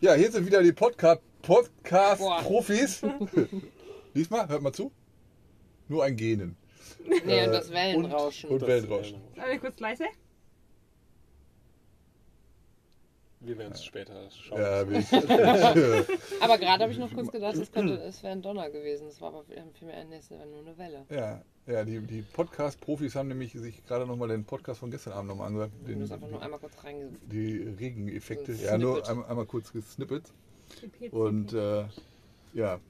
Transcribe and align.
Ja, 0.00 0.12
hier 0.12 0.30
sind 0.30 0.44
wieder 0.46 0.62
die 0.62 0.72
Podcast- 0.72 1.22
Boah. 1.40 1.62
Podcast-Profis. 1.72 3.02
Diesmal, 4.14 4.46
hört 4.48 4.60
mal 4.62 4.72
zu. 4.72 4.92
Nur 5.88 6.04
ein 6.04 6.16
Genen. 6.16 6.56
Nee, 7.06 7.16
Äh, 7.40 7.46
und 7.46 7.52
das 7.52 7.70
Wellenrauschen. 7.70 8.50
Und 8.50 8.60
Wellenrauschen. 8.66 9.20
Alle 9.38 9.58
kurz 9.58 9.80
leise. 9.80 10.04
Wir 13.40 13.56
werden 13.58 13.72
es 13.72 13.84
später 13.84 14.30
schauen. 14.30 14.60
Ja, 14.60 14.80
Aber 16.40 16.58
gerade 16.58 16.82
habe 16.82 16.92
ich 16.92 16.98
noch 16.98 17.12
kurz 17.12 17.30
gedacht, 17.30 17.56
es, 17.56 17.70
könnte, 17.72 17.94
es 18.02 18.22
wäre 18.22 18.32
ein 18.34 18.42
Donner 18.42 18.68
gewesen. 18.70 19.08
Es 19.08 19.20
war 19.22 19.28
aber 19.28 19.44
für 19.44 19.84
mich 19.84 19.94
ein 19.94 20.12
es 20.12 20.30
war 20.30 20.44
nur 20.46 20.60
eine 20.60 20.76
Welle. 20.78 21.06
ja, 21.10 21.42
ja, 21.66 21.84
die, 21.84 22.00
die 22.00 22.22
Podcast-Profis 22.22 23.14
haben 23.14 23.28
nämlich 23.28 23.52
sich 23.52 23.84
gerade 23.86 24.06
nochmal 24.06 24.28
den 24.28 24.44
Podcast 24.44 24.80
von 24.80 24.90
gestern 24.90 25.14
Abend 25.14 25.28
nochmal 25.30 25.48
angehört. 25.48 25.72
Du 25.80 25.88
Den, 25.88 26.00
musst 26.00 26.12
einfach 26.12 26.28
nur 26.28 26.42
einmal 26.42 26.60
kurz 26.60 26.72
reinge... 26.84 27.08
die 27.30 27.58
Regeneffekte. 27.58 28.54
So 28.54 28.64
Ja, 28.64 28.76
nur 28.76 29.08
einmal, 29.08 29.26
einmal 29.26 29.46
kurz 29.46 29.72
gesnippet. 29.72 30.24
Und 31.10 31.52
äh, 31.54 31.84
ja, 32.52 32.80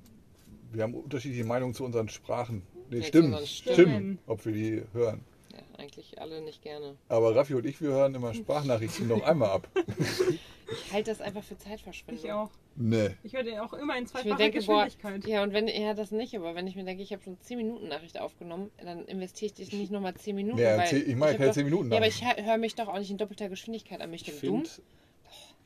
wir 0.73 0.83
haben 0.83 0.95
unterschiedliche 0.95 1.45
Meinungen 1.45 1.75
zu 1.75 1.85
unseren 1.85 2.09
Sprachen. 2.09 2.63
Nee, 2.91 3.01
zu 3.01 3.07
Stimmen. 3.07 3.47
Stimmen. 3.47 3.75
Stimmen. 3.75 4.19
ob 4.27 4.45
wir 4.45 4.53
die 4.53 4.83
hören. 4.93 5.21
Ja, 5.53 5.59
eigentlich 5.79 6.21
alle 6.21 6.43
nicht 6.43 6.63
gerne. 6.63 6.97
Aber 7.09 7.37
Raffi 7.37 7.55
und 7.55 7.67
ich, 7.67 7.81
wir 7.81 7.91
hören 7.91 8.15
immer 8.15 8.35
Sprachnachrichten 8.35 9.07
noch 9.09 9.23
einmal 9.23 9.51
ab. 9.51 9.69
Ich 10.71 10.93
halte 10.93 11.11
das 11.11 11.21
einfach 11.21 11.43
für 11.43 11.57
Zeitverschwendung. 11.59 12.25
ich 12.25 12.33
auch. 12.33 12.51
Nee. 12.77 13.11
Ich 13.23 13.33
höre 13.35 13.45
den 13.45 13.59
auch 13.61 13.73
immer 13.75 13.97
in 13.97 14.07
zweifacher 14.07 14.35
denke, 14.37 14.61
boah, 14.63 14.85
Geschwindigkeit. 14.87 15.27
ja, 15.31 15.43
und 15.43 15.53
wenn, 15.53 15.69
ja, 15.69 15.95
das 15.95 16.11
nicht, 16.11 16.35
aber 16.37 16.55
wenn 16.57 16.67
ich 16.67 16.75
mir 16.75 16.85
denke, 16.85 17.03
ich 17.03 17.13
habe 17.13 17.23
schon 17.23 17.41
10 17.41 17.57
Minuten 17.59 17.89
Nachricht 17.89 18.19
aufgenommen, 18.21 18.71
dann 18.83 19.05
investiere 19.05 19.47
ich 19.47 19.55
dich 19.55 19.73
nicht 19.79 19.93
nochmal 19.93 20.15
10 20.15 20.35
Minuten. 20.35 20.59
Ja, 20.59 20.77
weil 20.77 20.87
zehn- 20.89 21.07
ich 21.07 21.15
mache 21.17 21.31
hab 21.31 21.37
keine 21.37 21.49
doch- 21.51 21.55
10 21.55 21.65
Minuten 21.67 21.91
Ja, 21.91 21.99
aber 21.99 22.07
Nachricht. 22.07 22.25
ich 22.39 22.45
höre 22.47 22.59
mich 22.59 22.75
doch 22.75 22.89
auch 22.89 22.99
nicht 22.99 23.11
in 23.11 23.19
doppelter 23.19 23.49
Geschwindigkeit 23.49 24.01
an. 24.01 24.11
Mich 24.11 24.27
Ich 24.27 24.35
finde, 24.35 24.69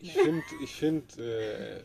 ich 0.00 0.12
finde, 0.12 0.42
ich 0.62 0.74
finde, 0.74 1.04
äh, 1.18 1.82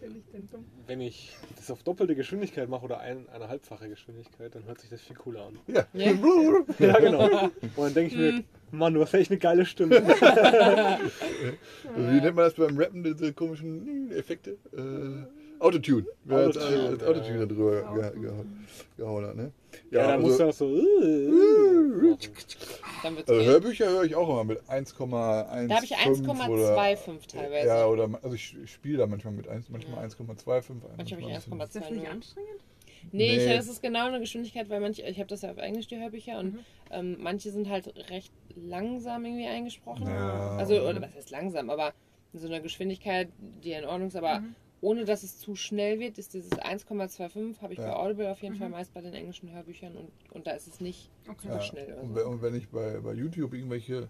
wenn 0.85 1.01
ich 1.01 1.35
das 1.55 1.71
auf 1.71 1.83
doppelte 1.83 2.15
Geschwindigkeit 2.15 2.69
mache 2.69 2.85
oder 2.85 2.99
ein, 2.99 3.27
eine 3.29 3.47
halbfache 3.47 3.89
Geschwindigkeit, 3.89 4.53
dann 4.53 4.65
hört 4.65 4.79
sich 4.79 4.89
das 4.89 5.01
viel 5.01 5.15
cooler 5.15 5.47
an. 5.47 5.57
Ja. 5.67 5.85
Ja. 5.93 6.11
Ja, 6.79 6.99
genau. 6.99 7.25
Und 7.25 7.51
dann 7.77 7.93
denke 7.93 8.13
ich 8.13 8.17
mir, 8.17 8.43
Mann, 8.71 8.93
du 8.93 9.01
hast 9.01 9.13
echt 9.13 9.31
eine 9.31 9.39
geile 9.39 9.65
Stimme. 9.65 9.95
Wie 11.95 12.21
nennt 12.21 12.35
man 12.35 12.45
das 12.45 12.53
beim 12.53 12.77
Rappen, 12.77 13.03
diese 13.03 13.33
komischen 13.33 14.11
Effekte? 14.11 14.57
Äh, 14.75 15.25
Autotune. 15.63 16.05
Wer 16.25 16.38
hat 16.38 16.57
Autotune, 16.57 16.75
äh, 16.75 17.05
Autotune 17.05 17.33
ja. 17.33 17.39
da 17.39 17.45
drüber 17.45 17.93
ge 17.93 18.11
ge 18.21 18.31
gehauen 18.97 19.25
hat, 19.25 19.35
ne? 19.35 19.51
Ja, 19.91 20.07
dann 20.07 20.23
also, 20.23 20.27
musst 20.27 20.39
du 20.39 20.43
auch 20.43 20.53
so. 20.53 20.66
Dann 23.03 23.15
wird's 23.17 23.29
also 23.29 23.41
gehen. 23.41 23.51
Hörbücher 23.51 23.89
höre 23.89 24.03
ich 24.03 24.15
auch 24.15 24.29
immer 24.29 24.43
mit 24.43 24.61
1,1. 24.63 25.67
Da 25.67 25.75
habe 25.75 25.85
ich 25.85 25.95
1,25 25.95 27.27
teilweise. 27.27 27.67
Ja, 27.67 27.85
oder 27.85 28.09
also 28.23 28.33
ich, 28.35 28.55
ich 28.63 28.71
spiele 28.71 28.99
da 28.99 29.07
manchmal 29.07 29.33
mit 29.33 29.47
1, 29.47 29.69
manchmal 29.69 29.97
Ja. 29.97 30.01
1,25. 30.07 30.25
Manchmal 30.25 30.89
habe 30.89 31.03
ich 31.03 31.09
bisschen- 31.35 31.61
Ist 31.61 31.75
das 31.75 31.89
nicht 31.91 32.05
1,20. 32.05 32.09
anstrengend? 32.09 32.49
Nee, 33.11 33.35
Nee. 33.35 33.45
Ich, 33.45 33.55
das 33.57 33.67
ist 33.67 33.81
genau 33.81 34.07
eine 34.07 34.19
Geschwindigkeit, 34.21 34.69
weil 34.69 34.79
manche, 34.79 35.01
ich 35.03 35.17
habe 35.17 35.27
das 35.27 35.41
ja 35.41 35.51
auf 35.51 35.57
Englisch, 35.57 35.87
die 35.87 35.97
Hörbücher, 35.99 36.39
und 36.39 36.53
Mhm. 36.53 36.59
ähm, 36.91 37.17
manche 37.19 37.51
sind 37.51 37.69
halt 37.69 37.93
recht 38.09 38.31
langsam 38.55 39.25
irgendwie 39.25 39.47
eingesprochen. 39.47 40.07
Ja. 40.07 40.55
Also, 40.57 40.75
oder 40.81 41.01
was 41.01 41.13
heißt 41.13 41.29
langsam, 41.29 41.69
aber 41.69 41.93
in 42.31 42.39
so 42.39 42.47
einer 42.47 42.61
Geschwindigkeit, 42.61 43.27
die 43.63 43.73
in 43.73 43.83
Ordnung 43.85 44.07
ist, 44.07 44.15
aber 44.15 44.39
Mhm. 44.39 44.55
Ohne 44.83 45.05
dass 45.05 45.23
es 45.23 45.39
zu 45.39 45.55
schnell 45.55 45.99
wird, 45.99 46.17
ist 46.17 46.33
dieses 46.33 46.51
1,25, 46.51 47.61
habe 47.61 47.71
ich 47.73 47.79
bei 47.79 47.85
Ja. 47.85 47.95
Audible 47.95 48.29
auf 48.29 48.41
jeden 48.41 48.55
Mhm. 48.55 48.59
Fall 48.59 48.69
meist 48.69 48.93
bei 48.93 48.99
den 49.01 49.13
englischen 49.13 49.49
Hörbüchern 49.51 49.95
und, 49.95 50.09
und 50.35 50.45
da 50.45 50.51
ist 50.51 50.67
es 50.67 50.81
nicht 50.81 51.09
Okay. 51.27 51.47
so 51.47 51.53
Ja. 51.53 51.61
schnell. 51.61 51.85
Oder 51.93 52.01
Und, 52.03 52.09
so. 52.09 52.15
wenn- 52.15 52.25
und 52.27 52.41
wenn 52.41 52.55
ich 52.55 52.67
bei, 52.69 52.99
bei 52.99 53.13
YouTube 53.13 53.53
irgendwelche 53.53 54.09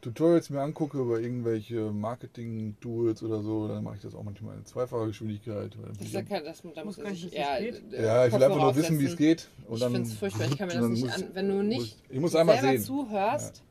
Tutorials 0.00 0.50
mir 0.50 0.60
angucke 0.60 0.98
über 0.98 1.18
irgendwelche 1.20 1.90
Marketing-Tools 1.92 3.22
oder 3.22 3.40
so, 3.42 3.68
dann 3.68 3.84
mache 3.84 3.96
ich 3.96 4.02
das 4.02 4.14
auch 4.14 4.22
manchmal 4.22 4.56
in 4.58 4.64
zweifacher 4.66 5.06
Geschwindigkeit. 5.06 5.74
Das 5.88 5.96
ist 5.98 6.06
ich 6.08 6.12
ja 6.12 6.22
kein, 6.22 6.44
das, 6.44 6.60
da 6.74 6.84
muss 6.84 6.96
gar 6.96 7.04
man 7.04 7.12
nicht 7.12 7.22
sich, 7.22 7.32
wissen, 7.32 7.40
ja, 7.40 7.56
wie 7.60 7.68
es 7.68 7.80
geht. 7.80 7.92
äh, 7.94 8.04
ja, 8.04 8.26
ich 8.26 8.32
will 8.34 8.42
einfach 8.42 8.58
nur 8.60 8.76
wissen, 8.76 8.98
wie 8.98 9.04
es 9.06 9.16
geht. 9.16 9.48
Und 9.66 9.74
Ich 9.76 9.80
dann, 9.80 9.92
finde 9.92 10.08
es 10.10 10.14
furchtbar, 10.16 10.44
ich 10.46 10.58
kann 10.58 10.68
mir 10.68 10.74
das 10.74 10.88
nicht 10.88 11.04
muss- 11.04 11.14
an, 11.22 11.28
wenn 11.32 11.48
du 11.48 11.62
nicht 11.62 11.78
muss- 11.78 11.96
ich 12.10 12.20
muss 12.20 12.34
einmal 12.36 12.56
selber 12.60 12.72
sehen. 12.72 12.82
zuhörst, 12.84 13.62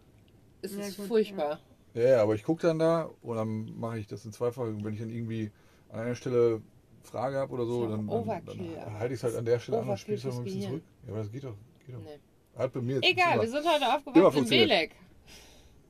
ist 0.63 0.75
Ja, 0.75 0.81
es 0.85 0.97
gut, 0.97 1.05
furchtbar. 1.07 1.59
Ja, 1.93 2.01
ja, 2.01 2.21
aber 2.23 2.33
ich 2.33 2.43
gucke 2.43 2.65
dann 2.65 2.79
da 2.79 3.09
und 3.21 3.35
dann 3.35 3.77
mache 3.77 3.99
ich 3.99 4.07
das 4.07 4.25
in 4.25 4.31
zweifach. 4.31 4.63
Und 4.63 4.83
wenn 4.83 4.93
ich 4.93 4.99
dann 5.01 5.09
irgendwie 5.11 5.51
an 5.93 5.99
einer 6.01 6.15
Stelle 6.15 6.61
Frage 7.03 7.37
habe 7.37 7.53
oder 7.53 7.65
so, 7.65 7.87
dann, 7.87 8.07
ja 8.07 8.41
dann, 8.85 8.99
halte 8.99 9.13
ich 9.13 9.19
es 9.19 9.23
halt 9.23 9.35
an 9.35 9.45
der 9.45 9.59
Stelle 9.59 9.79
an 9.79 9.89
und 9.89 9.97
spiele 9.97 10.17
es 10.17 10.25
ein 10.25 10.43
bisschen 10.43 10.59
Gehirn. 10.59 10.69
zurück. 10.71 10.83
Ja, 11.05 11.09
aber 11.11 11.19
das 11.19 11.31
geht 11.31 11.43
doch. 11.43 11.55
Geht 11.85 11.95
doch. 11.95 12.01
Nee. 12.01 12.19
Hat 12.57 12.73
bei 12.73 12.81
mir 12.81 12.95
jetzt 12.95 13.05
Egal, 13.09 13.41
wir 13.41 13.47
sind 13.47 13.65
heute 13.67 13.93
aufgewacht 13.93 14.15
in 14.17 14.31
funktioniert. 14.31 14.69
Belek. 14.69 14.95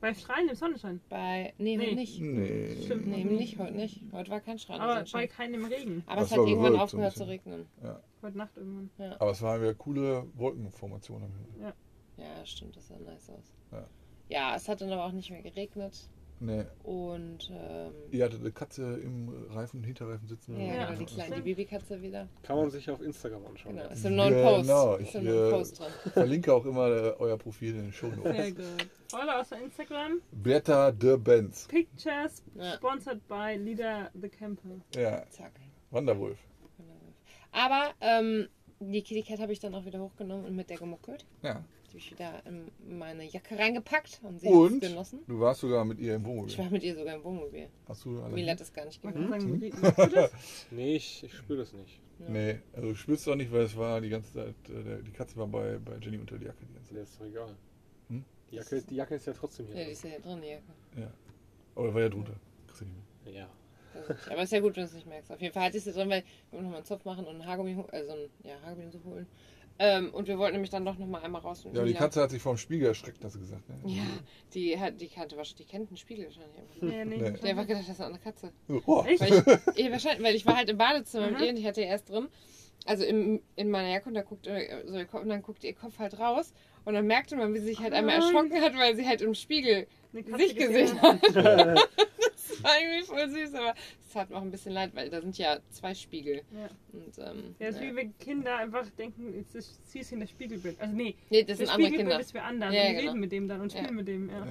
Bei 0.00 0.12
Strahlen 0.12 0.48
im 0.48 0.54
Sonnenschein. 0.56 1.00
Bei. 1.08 1.54
Nee, 1.56 1.76
Nee. 1.76 1.94
nicht. 1.94 2.20
Nee. 2.20 2.76
Stimmt. 2.84 3.06
Nee, 3.06 3.24
nicht, 3.24 3.58
heute 3.58 3.72
nicht. 3.74 4.02
Heute 4.12 4.30
war 4.30 4.40
kein 4.40 4.58
Strand. 4.58 4.80
Aber 4.80 4.92
Sonnenschein. 4.94 5.20
bei 5.22 5.26
keinem 5.28 5.64
Regen. 5.64 6.02
Aber 6.06 6.20
Das 6.20 6.30
es 6.32 6.36
hat 6.36 6.46
irgendwann 6.46 6.76
aufgehört 6.76 7.16
zu 7.16 7.26
regnen. 7.26 7.66
Heute 8.22 8.36
Nacht 8.38 8.56
irgendwann. 8.56 8.90
Ja. 8.98 9.16
Aber 9.20 9.30
es 9.30 9.40
waren 9.40 9.60
wieder 9.62 9.74
coole 9.74 10.26
Wolkenformationen. 10.34 11.30
ja, 12.18 12.44
stimmt, 12.46 12.76
das 12.76 12.88
sah 12.88 12.98
nice 12.98 13.30
aus. 13.30 13.54
Ja. 13.72 13.86
Ja, 14.28 14.56
es 14.56 14.68
hat 14.68 14.80
dann 14.80 14.90
aber 14.92 15.04
auch 15.04 15.12
nicht 15.12 15.30
mehr 15.30 15.42
geregnet. 15.42 16.08
Nee, 16.46 16.64
Und 16.82 17.50
ähm, 17.50 17.92
ihr 18.10 18.24
hattet 18.24 18.40
eine 18.40 18.52
Katze 18.52 18.98
im 19.00 19.28
Reifen, 19.50 19.82
Hinterreifen 19.82 20.28
sitzen. 20.28 20.58
ja, 20.60 20.66
Ja, 20.74 20.86
genau, 20.86 20.98
die 20.98 21.04
kleine, 21.06 21.36
die. 21.36 21.42
Babykatze 21.42 22.02
wieder. 22.02 22.28
Kann 22.42 22.56
man 22.56 22.70
sich 22.70 22.90
auf 22.90 23.00
Instagram 23.00 23.46
anschauen. 23.46 23.72
Genau, 23.76 23.86
ja. 23.86 23.92
ist 23.92 24.04
im 24.04 24.14
neuen 24.16 24.34
Post. 24.42 24.62
Genau, 24.62 24.98
ich, 24.98 25.14
äh, 25.14 25.50
Post 25.50 25.78
drin. 25.80 25.88
verlinke 26.12 26.52
auch 26.52 26.66
immer 26.66 26.86
äh, 26.88 27.14
euer 27.18 27.38
Profil 27.38 27.70
in 27.76 27.82
den 27.84 27.92
Show 27.92 28.08
Sehr 28.10 28.16
Notes. 28.18 28.54
gut. 28.56 28.88
Oder 29.22 29.40
aus 29.40 29.48
der 29.48 29.62
Instagram. 29.62 30.20
Blätter 30.32 30.92
de 30.92 31.16
Benz. 31.16 31.66
Pictures 31.68 32.42
Ja. 32.56 32.72
sponsored 32.74 33.26
by 33.28 33.56
Leader 33.56 34.10
the 34.20 34.28
Camper. 34.28 34.80
Ja, 34.96 35.24
Zack. 35.30 35.52
Wanderwolf. 35.90 36.38
Aber 37.52 37.92
ähm, 38.00 38.48
die 38.80 39.02
Kitty 39.02 39.22
Cat 39.22 39.38
habe 39.40 39.52
ich 39.52 39.60
dann 39.60 39.74
auch 39.74 39.84
wieder 39.84 40.00
hochgenommen 40.00 40.44
und 40.44 40.56
mit 40.56 40.68
der 40.68 40.76
gemuckelt. 40.76 41.24
Ja. 41.42 41.64
Ich 41.96 42.10
wieder 42.10 42.42
in 42.46 42.70
meine 42.98 43.24
Jacke 43.24 43.58
reingepackt 43.58 44.20
und 44.22 44.40
sie 44.40 44.48
Und 44.48 44.82
es 44.82 44.90
genossen. 44.90 45.20
du 45.26 45.38
warst 45.40 45.60
sogar 45.60 45.84
mit 45.84 45.98
ihr 46.00 46.16
im 46.16 46.22
Ich 46.22 46.26
Wohnmobil. 46.28 46.58
war 46.58 46.70
mit 46.70 46.82
ihr 46.82 46.94
sogar 46.96 47.14
im 47.14 47.24
Wohnmobil. 47.24 47.68
Hast 47.86 48.04
du 48.04 48.08
Mila 48.10 48.24
alle? 48.26 48.50
hat 48.50 48.60
das 48.60 48.72
gar 48.72 48.84
nicht 48.84 49.00
gemerkt. 49.02 49.44
Mhm. 49.44 49.60
du 49.60 50.06
das? 50.08 50.32
Nee, 50.70 50.96
ich, 50.96 51.22
ich 51.24 51.32
spüre 51.34 51.58
das 51.60 51.72
nicht. 51.72 52.00
Ja. 52.18 52.28
Nee, 52.28 52.60
also 52.72 52.88
du 52.88 52.94
spürst 52.94 53.28
auch 53.28 53.34
nicht, 53.36 53.52
weil 53.52 53.62
es 53.62 53.76
war 53.76 54.00
die 54.00 54.08
ganze 54.08 54.32
Zeit, 54.32 54.54
äh, 54.68 54.82
der- 54.82 55.02
die 55.02 55.10
Katze 55.12 55.36
war 55.36 55.46
bei, 55.46 55.78
bei 55.78 55.96
Jenny 56.00 56.18
unter 56.18 56.38
die 56.38 56.46
Jacke 56.46 56.64
die 56.68 56.72
ganze 56.74 56.88
Zeit. 56.90 56.96
Nee, 56.96 57.02
ist 57.02 57.20
doch 57.20 57.26
egal. 57.26 57.56
Hm? 58.08 58.24
Die, 58.50 58.56
Jacke, 58.56 58.82
die 58.82 58.94
Jacke 58.96 59.14
ist 59.16 59.26
ja 59.26 59.32
trotzdem 59.32 59.66
hier. 59.66 59.76
Ja, 59.78 59.84
die 59.84 59.92
ist 59.92 60.04
ja 60.04 60.10
hier 60.10 60.20
drin, 60.20 60.40
die 60.42 60.48
Jacke. 60.48 60.62
Ja. 61.00 61.10
Aber 61.76 61.92
war 61.94 62.00
ja 62.00 62.08
drunter. 62.08 62.34
Kriegst 62.66 62.80
du 62.82 62.84
nicht 62.86 62.96
mehr. 63.24 63.34
ja. 63.34 63.48
Also. 63.94 64.12
Aber 64.32 64.42
ist 64.42 64.52
ja 64.52 64.58
gut, 64.60 64.74
wenn 64.76 64.82
du 64.82 64.88
es 64.88 64.94
nicht 64.94 65.06
merkst. 65.06 65.30
Auf 65.30 65.40
jeden 65.40 65.54
Fall 65.54 65.64
hatte 65.64 65.76
ich 65.76 65.84
sie 65.84 65.92
drin, 65.92 66.08
weil 66.10 66.24
wir 66.50 66.60
nochmal 66.60 66.78
einen 66.78 66.84
Zopf 66.84 67.04
machen 67.04 67.24
und 67.26 67.34
einen 67.36 67.46
Haargummi, 67.46 67.76
also 67.92 68.12
einen 68.12 68.28
ja, 68.42 68.60
Haargummi 68.64 68.90
so 68.90 68.98
holen. 69.04 69.26
Ähm, 69.78 70.14
und 70.14 70.28
wir 70.28 70.38
wollten 70.38 70.52
nämlich 70.54 70.70
dann 70.70 70.84
doch 70.84 70.96
nochmal 70.98 71.22
einmal 71.24 71.40
raus. 71.40 71.66
Ja, 71.72 71.82
die. 71.82 71.94
Katze 71.94 72.22
hat 72.22 72.30
sich 72.30 72.40
vom 72.40 72.56
Spiegel 72.56 72.86
erschreckt, 72.88 73.24
hast 73.24 73.34
du 73.34 73.40
gesagt. 73.40 73.68
Ne? 73.68 73.76
Ja, 73.86 74.02
die, 74.54 74.78
hat, 74.78 75.00
die, 75.00 75.08
kannte, 75.08 75.36
wahrscheinlich- 75.36 75.66
die 75.66 75.70
kennt 75.72 75.90
den 75.90 75.96
Spiegel 75.96 76.26
wahrscheinlich. 76.26 76.54
Nee, 76.80 77.04
nee. 77.04 77.16
Nee. 77.16 77.30
Die 77.30 77.32
hat 77.38 77.44
einfach 77.44 77.66
gedacht, 77.66 77.84
das 77.88 77.96
ist 77.96 78.00
eine 78.00 78.18
Katze. 78.20 78.52
Oh, 78.86 79.02
Echt? 79.06 79.20
Weil 79.20 79.60
ich, 79.74 79.84
eh, 79.84 79.90
wahrscheinlich, 79.90 80.22
weil 80.24 80.34
ich 80.36 80.46
war 80.46 80.56
halt 80.56 80.70
im 80.70 80.78
Badezimmer 80.78 81.30
mit 81.30 81.40
ihr 81.40 81.48
und 81.50 81.56
ich 81.58 81.66
hatte 81.66 81.80
erst 81.80 82.08
drin, 82.08 82.28
also 82.86 83.02
im, 83.04 83.42
in 83.56 83.68
meiner 83.70 83.88
Jacke 83.88 84.08
und, 84.08 84.14
da 84.14 84.22
guckt, 84.22 84.46
so 84.46 84.52
ihr 84.96 85.04
Kopf, 85.06 85.22
und 85.22 85.28
dann 85.28 85.42
guckt 85.42 85.64
ihr 85.64 85.74
Kopf 85.74 85.98
halt 85.98 86.18
raus 86.20 86.52
und 86.84 86.94
dann 86.94 87.06
merkte 87.06 87.34
man, 87.34 87.52
wie 87.54 87.58
sie 87.58 87.66
sich 87.66 87.80
halt 87.80 87.94
einmal 87.94 88.14
Ah. 88.20 88.24
erschrocken 88.24 88.60
hat, 88.60 88.76
weil 88.76 88.94
sie 88.94 89.08
halt 89.08 89.22
im 89.22 89.34
Spiegel 89.34 89.88
sich 90.12 90.54
gesehen 90.54 91.00
hat. 91.02 91.18
war 92.64 92.72
irgendwie 92.80 93.04
voll 93.06 93.28
süß, 93.30 93.54
aber 93.54 93.74
es 94.06 94.12
tat 94.12 94.30
mir 94.30 94.36
auch 94.36 94.42
ein 94.42 94.50
bisschen 94.50 94.72
leid, 94.72 94.90
weil 94.94 95.10
da 95.10 95.20
sind 95.20 95.36
ja 95.38 95.58
zwei 95.70 95.94
Spiegel. 95.94 96.42
Ja. 96.52 96.68
Und, 96.92 97.18
ähm, 97.18 97.54
Ja, 97.58 97.66
das 97.66 97.76
ist 97.76 97.82
ja. 97.82 97.90
wie 97.90 97.96
wenn 97.96 98.18
Kinder 98.18 98.56
einfach 98.56 98.86
denken, 98.98 99.34
jetzt 99.34 99.54
ist, 99.54 99.90
sie 99.90 100.00
ist 100.00 100.10
in 100.12 100.20
das 100.20 100.30
Spiegelbild. 100.30 100.80
Also 100.80 100.94
nee, 100.94 101.14
Nee, 101.30 101.42
das 101.42 101.58
das 101.58 101.58
sind 101.58 101.68
andere 101.68 101.88
Spiegelbild 101.88 102.08
Kinder. 102.10 102.20
ist 102.20 102.32
für 102.32 102.42
andere. 102.42 102.74
Ja, 102.74 102.82
die 102.88 102.94
genau. 102.94 103.08
reden 103.10 103.20
mit 103.20 103.32
dem 103.32 103.48
dann 103.48 103.60
und 103.60 103.70
spielen 103.70 103.86
Ja. 103.86 103.92
mit 103.92 104.08
dem. 104.08 104.28
Ja. 104.30 104.46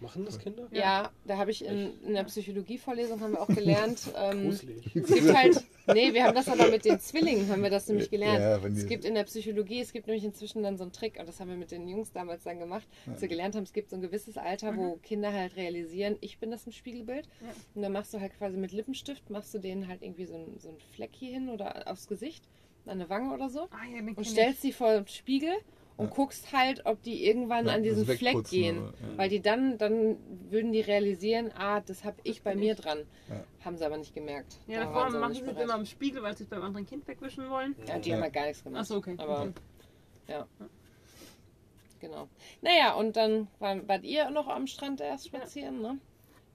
Ja. 0.00 0.06
Machen 0.06 0.24
das 0.24 0.38
Kinder? 0.38 0.68
Ja, 0.70 1.10
da 1.24 1.36
habe 1.36 1.50
ich 1.50 1.64
in, 1.64 2.00
in 2.02 2.14
der 2.14 2.24
Psychologievorlesung 2.24 3.20
haben 3.20 3.32
wir 3.32 3.42
auch 3.42 3.48
gelernt. 3.48 4.00
Ähm, 4.18 4.48
es 4.48 4.60
gibt 4.60 5.34
halt, 5.34 5.64
nee, 5.92 6.12
wir 6.12 6.24
haben 6.24 6.34
das 6.34 6.48
aber 6.48 6.68
mit 6.68 6.84
den 6.84 6.98
Zwillingen, 6.98 7.48
haben 7.48 7.62
wir 7.62 7.70
das 7.70 7.86
nämlich 7.88 8.10
gelernt. 8.10 8.40
Ja, 8.40 8.68
es 8.68 8.86
gibt 8.86 9.04
in 9.04 9.14
der 9.14 9.24
Psychologie, 9.24 9.80
es 9.80 9.92
gibt 9.92 10.06
nämlich 10.06 10.24
inzwischen 10.24 10.62
dann 10.62 10.76
so 10.76 10.82
einen 10.82 10.92
Trick, 10.92 11.18
und 11.20 11.28
das 11.28 11.38
haben 11.38 11.48
wir 11.48 11.56
mit 11.56 11.70
den 11.70 11.86
Jungs 11.86 12.10
damals 12.10 12.44
dann 12.44 12.58
gemacht, 12.58 12.86
als 13.06 13.20
wir 13.20 13.28
gelernt 13.28 13.54
haben, 13.54 13.62
es 13.62 13.72
gibt 13.72 13.90
so 13.90 13.96
ein 13.96 14.02
gewisses 14.02 14.36
Alter, 14.36 14.76
wo 14.76 14.96
Kinder 15.02 15.32
halt 15.32 15.56
realisieren, 15.56 16.16
ich 16.20 16.38
bin 16.38 16.50
das 16.50 16.66
im 16.66 16.72
Spiegelbild. 16.72 17.26
Ja. 17.40 17.48
Und 17.74 17.82
dann 17.82 17.92
machst 17.92 18.12
du 18.12 18.20
halt 18.20 18.36
quasi 18.38 18.56
mit 18.56 18.72
Lippenstift, 18.72 19.30
machst 19.30 19.54
du 19.54 19.58
denen 19.58 19.86
halt 19.86 20.02
irgendwie 20.02 20.24
so 20.24 20.34
einen, 20.34 20.58
so 20.58 20.76
Fleck 20.94 21.10
hier 21.12 21.32
hin 21.32 21.48
oder 21.48 21.86
aufs 21.90 22.08
Gesicht, 22.08 22.44
an 22.86 22.92
eine 22.92 23.08
Wange 23.08 23.32
oder 23.34 23.50
so. 23.50 23.68
Ah, 23.70 23.86
ja, 23.92 24.00
Und 24.00 24.26
stellst 24.26 24.62
sie 24.62 24.72
vor 24.72 24.94
den 24.94 25.06
Spiegel 25.06 25.52
und 25.98 26.06
Ja. 26.08 26.14
guckst 26.14 26.52
halt, 26.52 26.86
ob 26.86 27.02
die 27.02 27.26
irgendwann 27.26 27.66
Ja, 27.66 27.74
an 27.74 27.82
das 27.84 27.96
diesen 27.96 28.16
Fleck 28.16 28.44
gehen. 28.48 28.78
aber, 28.78 28.86
ja. 28.86 29.18
Weil 29.18 29.28
die 29.28 29.40
dann, 29.42 29.76
dann 29.76 30.16
würden 30.50 30.72
die 30.72 30.80
realisieren, 30.80 31.50
ah, 31.54 31.80
das 31.80 32.04
habe 32.04 32.16
ich 32.24 32.42
bei 32.42 32.54
mir 32.54 32.72
ich. 32.72 32.80
dran. 32.80 33.00
Ja. 33.28 33.44
Haben 33.64 33.76
sie 33.76 33.84
aber 33.84 33.98
nicht 33.98 34.14
gemerkt. 34.14 34.58
Ja, 34.66 34.78
Da 34.80 34.84
davor 34.86 35.02
waren 35.02 35.12
sie 35.12 35.18
machen 35.18 35.34
sie 35.34 35.40
es 35.42 35.60
immer 35.62 35.74
am 35.74 35.84
Spiegel, 35.84 36.22
weil 36.22 36.34
sie 36.36 36.44
es 36.44 36.48
beim 36.48 36.62
anderen 36.62 36.86
Kind 36.86 37.06
wegwischen 37.06 37.50
wollen. 37.50 37.76
Ja, 37.86 37.98
die 37.98 38.08
Ja. 38.08 38.16
haben 38.16 38.22
halt 38.22 38.32
gar 38.32 38.46
nichts 38.46 38.64
gemacht. 38.64 38.80
Achso, 38.80 38.96
okay. 38.96 39.14
Aber 39.18 39.42
okay. 39.42 40.44
genau. 42.00 42.28
Naja, 42.62 42.94
und 42.94 43.16
dann 43.16 43.48
war, 43.58 43.86
wart 43.88 44.04
ihr 44.04 44.30
noch 44.30 44.48
am 44.48 44.66
Strand 44.66 45.00
erst 45.00 45.26
spazieren, 45.26 45.80
ne? 45.82 45.98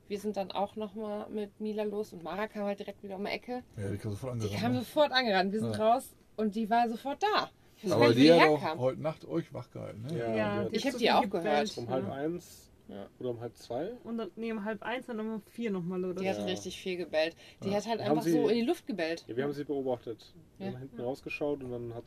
wir 0.10 0.20
sind 0.20 0.38
dann 0.38 0.52
auch 0.52 0.76
nochmal 0.76 1.28
mit 1.30 1.60
Mila 1.60 1.84
los 1.84 2.14
und 2.14 2.24
Mara 2.24 2.48
kam 2.48 2.64
halt 2.66 2.78
direkt 2.78 3.02
wieder 3.04 3.16
um 3.16 3.26
die 3.26 3.32
Ecke. 3.32 3.64
Ja, 3.78 3.90
die 3.90 3.98
kam 3.98 4.12
sofort 4.12 4.34
Die 4.36 4.42
angerannt. 4.46 4.62
kam 4.62 4.74
ne? 4.74 4.80
sofort 4.80 5.12
angerannt. 5.12 5.52
Wir 5.54 5.60
sind 5.62 5.76
Ja. 5.78 5.94
raus 5.94 6.10
und 6.36 6.56
die 6.56 6.70
war 6.70 6.88
sofort 6.90 7.24
da. 7.24 7.50
Gar 7.84 7.96
Aber 8.02 8.14
die 8.14 8.32
hat 8.32 8.48
auch 8.50 8.78
heute 8.78 9.02
Nacht 9.02 9.26
euch 9.28 9.54
wach 9.54 9.70
gehalten. 9.72 10.02
Ne? 10.04 10.18
Ja, 10.18 10.36
Ja, 10.36 10.64
die 10.66 10.70
die 10.72 10.76
Ich 10.78 10.84
hat 10.86 10.94
hab 10.94 10.94
so 10.94 11.00
die 11.00 11.12
auch 11.12 11.22
gebellt, 11.24 11.44
gehört. 11.44 11.78
Um 11.78 11.86
ja. 11.86 11.90
halb 11.92 12.10
eins 12.12 12.72
Ja. 12.88 13.08
oder 13.20 13.30
um 13.32 13.40
halb 13.40 13.56
zwei. 13.58 13.92
Und 14.04 14.18
dann, 14.18 14.32
nee, 14.36 14.52
um 14.52 14.64
halb 14.66 14.84
eins, 14.84 15.06
dann 15.08 15.20
um 15.20 15.42
vier 15.50 15.72
nochmal 15.72 16.04
oder 16.04 16.22
Die 16.22 16.30
hat 16.30 16.46
richtig 16.46 16.78
viel 16.82 16.98
gebellt. 16.98 17.36
Die 17.64 17.70
Ja. 17.70 17.76
hat 17.76 17.88
halt 17.88 18.02
einfach 18.02 18.24
Sie- 18.24 18.32
so 18.32 18.48
in 18.48 18.56
die 18.56 18.66
Luft 18.66 18.86
gebellt. 18.88 19.24
Ja, 19.28 19.36
wir 19.38 19.44
haben 19.44 19.54
sie 19.54 19.64
beobachtet. 19.64 20.34
Wir 20.58 20.68
Ja. 20.68 20.74
haben 20.74 20.80
hinten 20.80 21.02
rausgeschaut 21.02 21.64
und 21.64 21.72
dann 21.72 21.94
hat, 21.94 22.04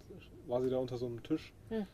war 0.47 0.61
sie 0.63 0.71
da 0.71 0.77
unter 0.79 0.97
so 0.99 1.07
einem 1.07 1.23
Tisch 1.23 1.53
Ja. 1.71 1.87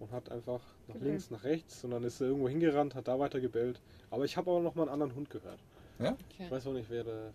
und 0.00 0.10
hat 0.12 0.30
einfach 0.30 0.60
nach 0.88 0.96
links, 1.00 1.30
nach 1.30 1.44
rechts 1.44 1.84
und 1.84 1.90
dann 1.92 2.04
ist 2.04 2.18
sie 2.18 2.24
irgendwo 2.26 2.48
hingerannt, 2.48 2.94
hat 2.94 3.08
da 3.08 3.18
weiter 3.18 3.40
gebellt. 3.40 3.80
Aber 4.10 4.24
ich 4.24 4.36
habe 4.36 4.50
auch 4.50 4.60
noch 4.60 4.74
mal 4.74 4.82
einen 4.82 4.92
anderen 4.92 5.14
Hund 5.14 5.30
gehört. 5.30 5.58
Ja? 5.98 6.10
Okay. 6.12 6.44
Ich 6.44 6.50
weiß 6.50 6.66
auch 6.66 6.72
nicht, 6.72 6.90
wer 6.90 7.04
da 7.04 7.30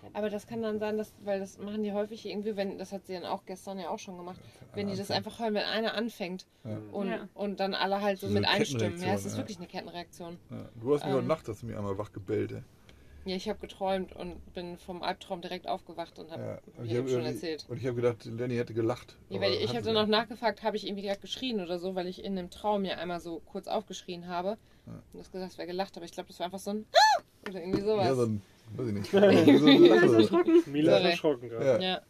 kam. 0.00 0.10
Aber 0.12 0.30
das 0.30 0.46
kann 0.46 0.62
dann 0.62 0.78
sein, 0.78 0.96
dass, 0.96 1.12
weil 1.24 1.40
das 1.40 1.58
machen 1.58 1.82
die 1.82 1.92
häufig 1.92 2.24
irgendwie, 2.26 2.56
wenn, 2.56 2.78
das 2.78 2.92
hat 2.92 3.06
sie 3.06 3.14
dann 3.14 3.24
auch 3.24 3.44
gestern 3.44 3.78
ja 3.78 3.88
auch 3.88 3.98
schon 3.98 4.16
gemacht, 4.16 4.40
wenn 4.74 4.88
die 4.88 4.96
das 4.96 5.10
einfach 5.10 5.38
hören, 5.40 5.54
wenn 5.54 5.64
einer 5.64 5.94
anfängt 5.94 6.46
Ja. 6.64 6.78
und, 6.92 7.08
Ja. 7.08 7.28
und 7.34 7.58
dann 7.60 7.74
alle 7.74 8.00
halt 8.02 8.18
so 8.18 8.28
mit 8.28 8.44
einstimmen. 8.46 9.00
Ja, 9.02 9.14
es 9.14 9.24
ist 9.24 9.32
ja. 9.32 9.38
wirklich 9.38 9.58
eine 9.58 9.66
Kettenreaktion. 9.66 10.38
Ja. 10.50 10.68
Du 10.80 10.94
hast 10.94 11.02
mir 11.04 11.10
Ähm. 11.10 11.16
heute 11.16 11.26
Nacht, 11.26 11.48
hast 11.48 11.62
du 11.62 11.66
mir 11.66 11.76
einmal 11.76 11.98
wach 11.98 12.12
gebellt. 12.12 12.52
Ja, 13.26 13.36
ich 13.36 13.48
habe 13.48 13.58
geträumt 13.58 14.14
und 14.14 14.52
bin 14.52 14.76
vom 14.76 15.02
Albtraum 15.02 15.40
direkt 15.40 15.66
aufgewacht 15.66 16.18
und 16.18 16.30
habe 16.30 16.42
Ja. 16.42 16.48
Hab 16.78 16.86
hab 17.04 17.08
schon 17.08 17.24
erzählt. 17.24 17.64
Und 17.68 17.78
ich 17.78 17.86
habe 17.86 17.96
gedacht, 17.96 18.26
Lenny 18.26 18.56
hätte 18.56 18.74
gelacht. 18.74 19.16
Ja, 19.30 19.40
weil 19.40 19.54
ich 19.54 19.70
habe 19.70 19.80
dann 19.82 19.94
noch 19.94 20.02
nicht. 20.02 20.10
nachgefragt, 20.10 20.62
habe 20.62 20.76
ich 20.76 20.86
irgendwie 20.86 21.04
gerade 21.06 21.20
geschrien 21.20 21.60
oder 21.60 21.78
so, 21.78 21.94
weil 21.94 22.06
ich 22.06 22.22
in 22.22 22.36
dem 22.36 22.50
Traum 22.50 22.84
ja 22.84 22.96
einmal 22.98 23.20
so 23.20 23.40
kurz 23.40 23.66
aufgeschrien 23.66 24.28
habe. 24.28 24.58
Ja. 24.86 24.92
Und 25.12 25.18
das 25.20 25.30
gesagt, 25.32 25.52
es 25.52 25.58
wäre 25.58 25.66
gelacht, 25.68 25.96
aber 25.96 26.04
ich 26.06 26.12
glaube, 26.12 26.28
das 26.28 26.38
war 26.38 26.46
einfach 26.46 26.58
so 26.58 26.70
ein 26.70 26.84
Ah! 26.92 27.22
oder 27.48 27.60
irgendwie 27.60 27.80
sowas. 27.82 28.04
Ja, 28.06 28.14
so 28.14 28.22
ein, 28.24 28.42
weiß 28.76 28.86
ich 28.88 28.94
nicht. 28.94 29.12
Ja, 29.12 30.00
so, 30.00 30.08
so 30.08 30.14
erschrocken. 30.18 30.62
Mila 30.66 30.98
ist 30.98 31.04
erschrocken 31.04 31.48
gerade. 31.48 31.64
Ja. 31.66 31.78
Ja. 31.94 32.00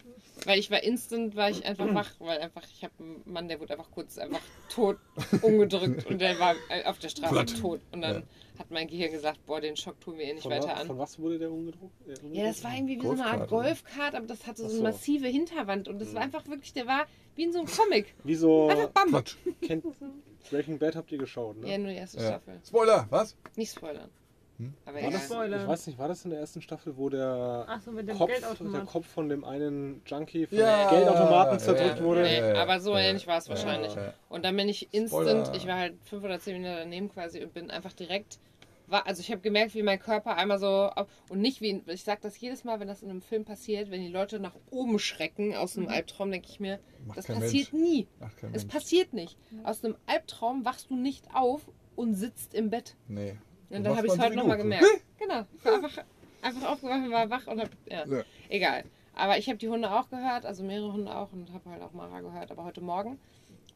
Weil 0.47 0.59
ich 0.59 0.71
war 0.71 0.83
instant, 0.83 1.37
war 1.37 1.49
ich 1.49 1.65
einfach 1.65 1.95
wach, 1.95 2.11
weil 2.19 2.39
einfach, 2.41 2.63
ich 2.65 2.83
habe 2.83 2.93
einen 2.99 3.23
Mann, 3.25 3.47
der 3.49 3.61
wurde 3.61 3.73
einfach 3.75 3.91
kurz 3.93 4.19
einfach 4.19 4.41
tot 4.69 4.99
umgedrückt 5.43 6.07
und 6.07 6.21
der 6.21 6.39
war 6.41 6.55
äh, 6.69 6.85
auf 6.85 6.99
der 6.99 7.09
Straße 7.09 7.33
Platt. 7.33 7.61
tot. 7.61 7.81
Und 7.93 8.03
dann 8.03 8.25
hat 8.59 8.71
mein 8.71 8.89
Gehirn 8.89 9.13
gesagt, 9.13 9.45
boah, 9.47 9.61
den 9.61 9.77
Schock 9.77 10.01
tun 10.01 10.19
wir 10.19 10.25
eh 10.25 10.33
nicht 10.35 10.43
Von, 10.43 10.51
weiter 10.53 10.67
wa- 10.69 10.73
an. 10.73 10.87
von 10.89 10.99
was 10.99 11.19
wurde 11.21 11.39
der 11.39 11.51
umgedruckt? 11.53 11.95
Äh, 12.09 12.15
Ja, 12.37 12.45
das 12.47 12.63
war 12.65 12.75
irgendwie 12.75 12.97
wie 13.01 13.07
so 13.07 13.13
eine 13.13 13.25
Art 13.27 13.49
Golfkart? 13.49 13.85
Golfkart, 13.85 14.15
aber 14.17 14.27
das 14.27 14.47
hatte 14.47 14.59
so 14.63 14.65
Ach 14.65 14.71
eine 14.71 14.77
so. 14.79 14.83
massive 14.83 15.29
Hinterwand 15.29 15.89
und 15.89 16.01
das 16.01 16.09
war 16.15 16.27
Mhm. 16.27 16.35
einfach 16.35 16.47
wirklich, 16.49 16.73
der 16.73 16.87
war 16.89 17.07
wie 17.37 17.45
in 17.45 17.53
so 17.53 17.61
einem 17.61 17.69
Comic. 17.69 18.15
Wie 18.25 18.35
so 18.35 18.69
Einfach 18.69 18.89
Bam. 18.91 19.25
Kennt 19.63 19.85
Breaking 20.51 20.79
Bad 20.79 20.97
habt 20.97 21.11
ihr 21.13 21.19
geschaut, 21.19 21.57
ne? 21.59 21.69
Ja, 21.71 21.79
nur 21.79 21.89
die 21.89 21.97
erste 21.97 22.19
Ja. 22.21 22.29
Staffel. 22.29 22.61
Spoiler, 22.67 23.07
was? 23.11 23.37
Nicht 23.57 23.73
spoilern. 23.75 24.11
Hm? 24.59 24.73
Aber 24.85 24.95
War 24.95 25.01
egal. 25.01 25.13
das, 25.13 25.25
Spoiler. 25.25 25.63
ich 25.63 25.67
weiß 25.69 25.87
nicht, 25.89 25.99
war 25.99 26.07
das 26.09 26.25
in 26.25 26.31
der 26.31 26.39
ersten 26.39 26.63
Staffel, 26.63 26.97
wo 26.97 27.09
der 27.09 27.65
Achso, 27.67 27.91
mit 27.91 28.09
dem 28.09 28.17
Kopf, 28.17 28.31
der 28.31 28.39
Geldautomat. 28.41 28.87
Kopf 28.87 29.07
von 29.09 29.29
dem 29.29 29.45
einen 29.45 30.01
Junkie 30.07 30.47
von 30.47 30.59
Ja. 30.59 30.91
Geldautomaten 30.91 31.59
zerdrückt 31.59 31.99
ja, 31.99 32.05
wurde? 32.05 32.23
Nee, 32.23 32.39
Ja, 32.39 32.55
ja, 32.55 32.63
aber 32.63 32.79
so 32.79 32.93
ja. 32.93 33.01
ähnlich 33.01 33.27
war 33.27 33.39
es 33.39 33.47
Ja, 33.49 33.55
wahrscheinlich. 33.55 33.95
ja. 33.97 34.15
Und 34.29 34.45
dann 34.45 34.57
bin 34.57 34.69
ich 34.69 34.95
instant, 34.95 35.47
Spoiler. 35.49 35.55
ich 35.57 35.67
war 35.67 35.77
halt 35.79 35.95
fünf 36.05 36.23
oder 36.23 36.39
zehn 36.39 36.55
Minuten 36.55 36.77
daneben 36.79 37.09
quasi 37.11 37.43
und 37.43 37.53
bin 37.53 37.69
einfach 37.73 37.93
direkt, 37.95 38.39
war, 38.87 39.07
also 39.07 39.21
ich 39.21 39.31
habe 39.31 39.41
gemerkt, 39.41 39.75
wie 39.75 39.83
mein 39.83 39.99
Körper 39.99 40.37
einmal 40.37 40.59
so, 40.59 40.91
und 41.31 41.41
nicht 41.41 41.61
wie, 41.61 41.83
ich 41.87 42.05
sag 42.05 42.21
das 42.21 42.39
jedes 42.39 42.65
Mal, 42.65 42.81
wenn 42.81 42.89
das 42.89 43.03
in 43.03 43.11
einem 43.11 43.23
Film 43.23 43.45
passiert, 43.45 43.91
wenn 43.91 44.01
die 44.03 44.09
Leute 44.09 44.41
nach 44.41 44.55
oben 44.71 44.99
schrecken 44.99 45.55
aus 45.55 45.77
einem 45.77 45.89
Albtraum, 45.89 46.31
denke 46.31 46.49
ich 46.51 46.61
mir, 46.61 46.81
Macht 47.07 47.19
das 47.19 47.27
passiert 47.27 47.73
Mensch. 47.73 47.85
nie. 47.85 48.09
Es 48.53 48.63
Mensch. 48.63 48.65
passiert 48.67 49.13
nicht. 49.13 49.37
Aus 49.65 49.85
einem 49.85 49.97
Albtraum 50.07 50.65
wachst 50.65 50.91
du 50.91 50.97
nicht 50.97 51.25
auf 51.35 51.63
und 51.97 52.15
sitzt 52.15 52.55
im 52.55 52.71
Bett. 52.71 52.97
Nee. 53.09 53.37
Und 53.71 53.79
Du 53.79 53.83
dann 53.85 53.97
habe 53.97 54.07
ich 54.07 54.13
es 54.13 54.19
heute 54.19 54.37
nochmal 54.37 54.59
gemerkt. 54.59 54.85
Genau. 55.19 55.47
Ich 55.57 55.65
war 55.65 55.75
einfach, 55.77 56.05
einfach 56.43 56.73
aufgewacht 56.73 56.99
und 57.07 57.11
war 57.11 57.31
wach 57.31 57.47
und 57.47 57.59
hab, 57.61 57.71
ja. 57.91 58.05
Ja. 58.07 58.23
Egal. 58.51 58.85
Aber 59.15 59.39
ich 59.39 59.49
habe 59.49 59.57
die 59.57 59.69
Hunde 59.71 59.91
auch 59.91 60.11
gehört, 60.11 60.45
also 60.45 60.63
mehrere 60.65 60.93
Hunde 60.93 61.17
auch 61.17 61.33
und 61.33 61.51
habe 61.53 61.71
halt 61.71 61.81
auch 61.83 61.93
Mara 61.93 62.21
gehört. 62.21 62.51
Aber 62.51 62.65
heute 62.65 62.83
Morgen 62.83 63.19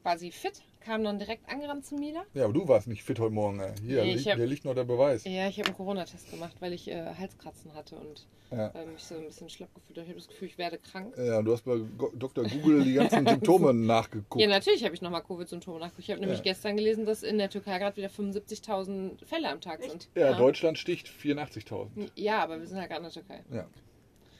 war 0.02 0.19
sie 0.19 0.31
fit, 0.31 0.62
kam 0.80 1.04
dann 1.04 1.19
direkt 1.19 1.48
angerannt 1.50 1.84
zu 1.86 1.96
Mila. 1.96 2.25
Ja, 2.34 2.44
aber 2.44 2.52
du 2.52 2.66
warst 2.69 2.86
nicht 2.88 3.02
fit 3.04 3.19
heute 3.19 3.32
Morgen. 3.34 3.60
Ey. 3.60 3.72
Hier, 3.84 4.02
Nee, 4.04 4.14
liegt, 4.14 4.26
hab- 4.28 4.36
hier 4.36 4.46
liegt 4.46 4.64
noch 4.64 4.75
der 4.75 4.84
Beweis. 4.84 5.25
Ja, 5.25 5.48
ich 5.48 5.58
habe 5.58 5.69
einen 5.69 5.76
Corona-Test 5.76 6.30
gemacht, 6.30 6.56
weil 6.60 6.72
ich 6.72 6.88
äh, 6.88 7.14
Halskratzen 7.19 7.75
hatte 7.75 7.96
und 7.96 8.26
Ja. 8.50 8.69
äh, 8.69 8.86
mich 8.86 9.02
so 9.04 9.16
ein 9.16 9.26
bisschen 9.26 9.50
schlapp 9.50 9.75
gefühlt 9.75 9.98
habe. 9.98 10.04
Ich 10.06 10.10
habe 10.10 10.19
das 10.20 10.28
Gefühl, 10.28 10.48
ich 10.48 10.56
werde 10.58 10.78
krank. 10.78 11.14
Ja, 11.19 11.42
du 11.42 11.52
hast 11.52 11.64
bei 11.64 11.76
Go 11.98 12.10
Dr. 12.14 12.44
Google 12.44 12.84
die 12.84 12.94
ganzen 12.94 13.26
Symptome 13.28 13.75
nachgeguckt. 13.75 14.40
Ja, 14.40 14.48
natürlich 14.48 14.84
habe 14.84 14.94
ich 14.94 15.02
nochmal 15.02 15.22
Covid-Symptome 15.22 15.78
nachgeguckt. 15.78 16.04
Ich 16.04 16.10
habe 16.10 16.20
nämlich 16.20 16.38
Ja. 16.38 16.44
gestern 16.44 16.76
gelesen, 16.76 17.04
dass 17.04 17.22
in 17.22 17.38
der 17.38 17.50
Türkei 17.50 17.78
gerade 17.78 17.96
wieder 17.96 18.08
75.000 18.08 19.25
Fälle 19.26 19.50
am 19.50 19.60
Tag 19.60 19.82
sind. 19.82 20.08
Ja, 20.14 20.32
Deutschland 20.36 20.78
sticht 20.78 21.08
84.000. 21.08 22.10
Ja, 22.14 22.42
aber 22.42 22.58
wir 22.60 22.66
sind 22.66 22.78
halt 22.78 22.88
gerade 22.88 23.00
in 23.06 23.12
der 23.12 23.12
Türkei. 23.12 23.44
Ja. 23.52 23.66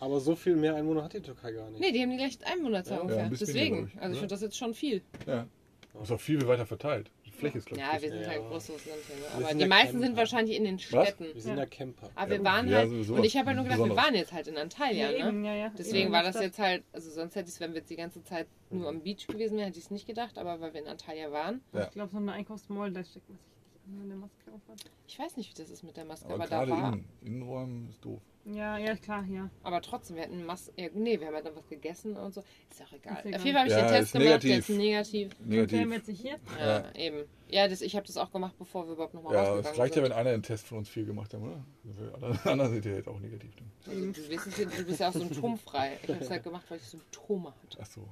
Aber 0.01 0.21
so 0.21 0.37
viel 0.37 0.55
mehr 0.55 0.77
Einwohner 0.77 1.03
hat 1.03 1.13
die 1.13 1.21
Türkei 1.21 1.51
gar 1.53 1.69
nicht. 1.71 1.81
Nee, 1.81 1.91
die 1.91 2.01
haben 2.01 2.11
die 2.11 2.17
gleiche 2.19 2.39
Einwohnerzahl 2.47 2.99
Ja, 2.99 3.03
ungefähr. 3.03 3.25
ein 3.25 3.31
bisschen 3.31 3.47
Deswegen. 3.49 3.77
weniger, 3.79 3.89
ich, 3.95 4.01
also 4.01 4.05
ich 4.05 4.11
oder? 4.13 4.19
finde 4.21 4.35
das 4.35 4.41
jetzt 4.43 4.57
schon 4.57 4.75
viel. 4.75 5.03
ja. 5.27 5.47
Ist 6.03 6.13
auch 6.13 6.21
viel 6.21 6.47
weiter 6.47 6.65
verteilt. 6.67 7.11
Die 7.27 7.31
Fläche 7.31 7.59
ist, 7.59 7.67
glaube 7.67 7.81
ich. 7.83 7.87
Ja, 7.87 8.01
wir 8.01 8.09
sind 8.11 8.21
Ja. 8.21 8.29
halt 8.29 8.43
ein 8.43 8.49
großes 8.49 8.87
Land 8.87 9.01
hier. 9.07 9.17
Ne? 9.17 9.23
Aber 9.35 9.47
sind 9.49 9.59
die 9.59 9.63
ja 9.63 9.69
meisten 9.69 9.93
sind 9.93 10.03
Camper. 10.03 10.17
wahrscheinlich 10.19 10.57
in 10.57 10.65
den 10.65 10.79
Städten. 10.79 11.25
Wir 11.35 11.41
sind 11.43 11.59
ja, 11.59 11.67
Camper. 11.67 12.11
Aber 12.15 12.31
wir 12.31 12.37
Ja, 12.37 12.45
waren 12.45 12.69
ja, 12.69 12.77
halt. 12.79 12.91
sowieso 12.91 13.15
Und 13.15 13.25
ich 13.25 13.37
habe 13.37 13.47
halt 13.47 13.57
nur 13.57 13.65
gedacht, 13.65 13.85
wir 13.85 13.97
waren 13.97 14.15
jetzt 14.15 14.33
halt 14.33 14.47
in 14.49 14.57
Antalya. 14.57 15.11
Ja, 15.11 15.25
ne? 15.25 15.29
eben, 15.29 15.45
ja, 15.45 15.55
ja. 15.55 15.73
Deswegen 15.77 16.05
Eben, 16.05 16.13
war 16.13 16.23
das 16.23 16.41
jetzt 16.41 16.59
halt, 16.59 16.85
also 16.93 17.11
sonst 17.11 17.35
hätte 17.35 17.49
ich 17.49 17.55
es, 17.55 17.61
wenn 17.61 17.73
wir 17.73 17.79
jetzt 17.81 17.91
die 17.91 17.97
ganze 17.97 18.23
Zeit 18.23 18.47
nur 18.71 18.89
am 18.89 19.01
Beach 19.01 19.27
gewesen 19.27 19.57
wären, 19.57 19.67
hätte 19.67 19.79
ich 19.79 19.87
es 19.87 19.91
nicht 19.91 20.07
gedacht, 20.07 20.39
aber 20.39 20.61
weil 20.61 20.73
wir 20.75 20.83
in 20.83 20.87
Antalya 20.89 21.33
waren. 21.33 21.63
Ja. 21.73 21.85
Ich 21.85 21.91
glaube, 21.91 22.11
so 22.13 22.19
eine 22.19 22.33
Einkaufsmall, 22.33 22.93
da 22.93 23.03
steckt 23.05 23.29
man 23.29 23.39
sich 23.39 23.47
wenn 23.97 24.11
eine 24.11 24.17
Maske 24.17 24.51
auf 24.53 24.61
hat. 24.69 24.85
Ich 25.07 25.19
weiß 25.19 25.37
nicht, 25.37 25.51
wie 25.51 25.63
das 25.63 25.71
ist 25.71 25.83
mit 25.83 25.97
der 25.97 26.05
Maske, 26.05 26.27
Aber 26.27 26.35
aber, 26.35 26.47
da 26.47 26.65
gerade 26.65 26.71
war. 26.83 26.93
innen, 26.93 27.05
Innenräumen 27.23 27.89
ist 27.89 28.05
doof. 28.05 28.21
Ja, 28.45 28.79
ja, 28.79 28.97
klar, 28.97 29.25
ja. 29.27 29.51
Aber 29.63 29.83
trotzdem, 29.83 30.17
wir 30.17 30.23
hatten 30.23 30.45
Maske. 30.47 30.73
Ja, 30.77 30.89
nee, 30.95 31.21
wir 31.21 31.27
haben 31.27 31.35
halt 31.35 31.45
noch 31.45 31.57
was 31.57 31.69
gegessen 31.69 32.17
und 32.17 32.33
so. 32.33 32.43
Ist 32.71 32.81
auch 32.83 32.93
egal. 32.93 33.17
Ist 33.19 33.27
egal. 33.27 33.39
Auf 33.41 33.45
jeden 33.45 33.57
Fall 33.57 33.65
habe 33.65 33.67
ich 33.69 33.73
Ja, 33.77 33.81
den 33.89 33.89
Test 34.01 34.13
gemacht, 34.13 34.25
der 34.27 34.39
negativ. 34.39 34.59
ist 34.71 34.77
negativ. 34.77 35.37
Wir 35.41 35.61
haben 35.63 35.71
Negativ. 35.71 35.93
jetzt 35.93 36.09
nicht 36.09 36.21
hier. 36.23 36.39
Ja, 36.59 36.67
Ja. 36.81 36.95
eben. 36.95 37.25
Ja, 37.51 37.69
das, 37.69 37.81
ich 37.83 37.95
habe 37.97 38.07
das 38.07 38.17
auch 38.17 38.31
gemacht, 38.31 38.55
bevor 38.59 38.87
wir 38.87 38.93
überhaupt 38.95 39.13
nochmal 39.15 39.35
Ja, 39.35 39.41
rausgegangen 39.41 39.73
es 39.73 39.79
reicht 39.79 39.97
ja, 39.97 40.03
sind. 40.03 40.11
wenn 40.11 40.19
einer 40.19 40.31
einen 40.31 40.43
Test 40.43 40.67
von 40.67 40.79
uns 40.79 40.89
viel 40.89 41.05
gemacht 41.05 41.33
hat, 41.35 41.41
oder? 41.41 41.63
Alle 42.15 42.39
anderen 42.45 42.73
sind 42.73 42.85
ja 42.87 42.93
jetzt 42.93 43.09
auch 43.09 43.21
negativ. 43.21 43.51
ne? 43.57 43.67
Also, 43.87 44.01
du, 44.01 44.29
bist, 44.29 44.59
du 44.79 44.85
bist 44.85 45.01
ja 45.01 45.09
auch 45.09 45.13
symptomfrei. 45.15 45.99
Ich 46.03 46.09
habe 46.09 46.21
es 46.25 46.31
halt 46.31 46.43
gemacht, 46.45 46.65
weil 46.71 46.79
ich 46.79 46.85
Symptome 46.85 47.49
hatte. 47.63 47.79
Ach 47.83 47.87
so. 47.87 48.09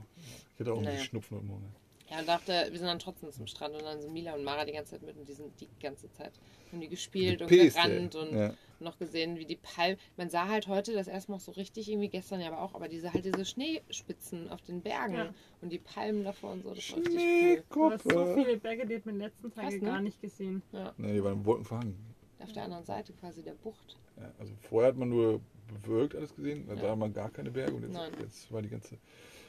Ich 0.55 0.61
hatte 0.61 0.73
auch 0.73 0.81
Naja. 0.81 0.91
einen 0.97 1.01
Schnupfen 1.01 1.37
heute 1.39 1.47
Morgen. 1.47 1.75
Ja, 2.11 2.21
und 2.21 2.29
dachte, 2.29 2.69
wir 2.71 2.79
sind 2.79 2.87
dann 2.87 3.01
trotzdem 3.01 3.33
zum 3.33 3.47
Strand 3.49 3.75
und 3.75 3.83
dann 3.83 4.01
sind 4.01 4.13
Mila 4.13 4.35
und 4.35 4.45
Mara 4.45 4.65
die 4.65 4.73
ganze 4.73 4.93
Zeit 4.93 5.03
mit 5.03 5.17
und 5.17 5.29
die 5.29 5.33
sind 5.33 5.61
die 5.61 5.69
ganze 5.81 6.09
Zeit, 6.13 6.33
haben 6.71 6.81
die 6.81 6.89
gespielt 6.89 7.43
und 7.43 7.49
Gepäst, 7.49 7.77
gerannt 7.77 8.15
und 8.15 8.33
Ja. 8.33 8.55
noch 8.79 8.97
gesehen, 8.99 9.37
wie 9.39 9.45
die 9.45 9.57
Palmen. 9.57 9.99
Man 10.17 10.31
sah 10.31 10.47
halt 10.47 10.69
heute 10.69 10.93
das 10.93 11.09
erste 11.09 11.33
Mal 11.33 11.39
auch 11.39 11.41
so 11.41 11.51
richtig, 11.53 11.91
irgendwie 11.91 12.09
gestern 12.09 12.41
ja 12.41 12.47
aber 12.47 12.61
auch, 12.63 12.75
aber 12.75 12.87
diese 12.89 13.13
halt 13.13 13.25
diese 13.25 13.45
Schneespitzen 13.45 14.49
auf 14.51 14.63
den 14.63 14.83
Bergen 14.83 15.15
Ja. 15.17 15.35
und 15.63 15.71
die 15.71 15.79
Palmen 15.81 16.23
davor 16.23 16.53
und 16.53 16.63
so, 16.63 16.75
das 16.75 16.91
war 16.93 16.99
richtig 16.99 17.65
cool. 17.75 17.89
Du 17.89 17.93
hast 17.93 18.05
so 18.05 18.35
viele 18.35 18.57
Berge, 18.57 18.87
die 18.87 18.95
hat 18.97 19.05
man 19.07 19.15
in 19.17 19.21
den 19.21 19.27
letzten 19.29 19.51
Tagen 19.51 19.79
ne? 19.81 19.91
gar 19.91 20.01
nicht 20.01 20.21
gesehen. 20.21 20.63
Ja, 20.73 20.95
Nee, 20.99 21.15
die 21.15 21.25
waren 21.25 21.45
Wolken 21.45 21.65
verhangen. 21.65 22.15
auf 22.39 22.53
der 22.53 22.63
anderen 22.65 22.85
Seite 22.85 23.13
quasi 23.15 23.43
der 23.43 23.55
Bucht. 23.55 23.97
Ja, 24.17 24.33
also 24.39 24.53
vorher 24.69 24.91
hat 24.91 24.97
man 24.97 25.09
nur 25.09 25.41
bewölkt 25.83 26.15
alles 26.15 26.35
gesehen, 26.37 26.67
da 26.69 26.75
Ja. 26.75 26.81
sah 26.83 26.97
man 26.97 27.13
gar 27.13 27.31
keine 27.31 27.51
Berge 27.51 27.75
und 27.75 27.83
jetzt, 27.83 27.99
jetzt 28.21 28.53
war 28.53 28.63
die 28.63 28.69
ganze. 28.69 28.97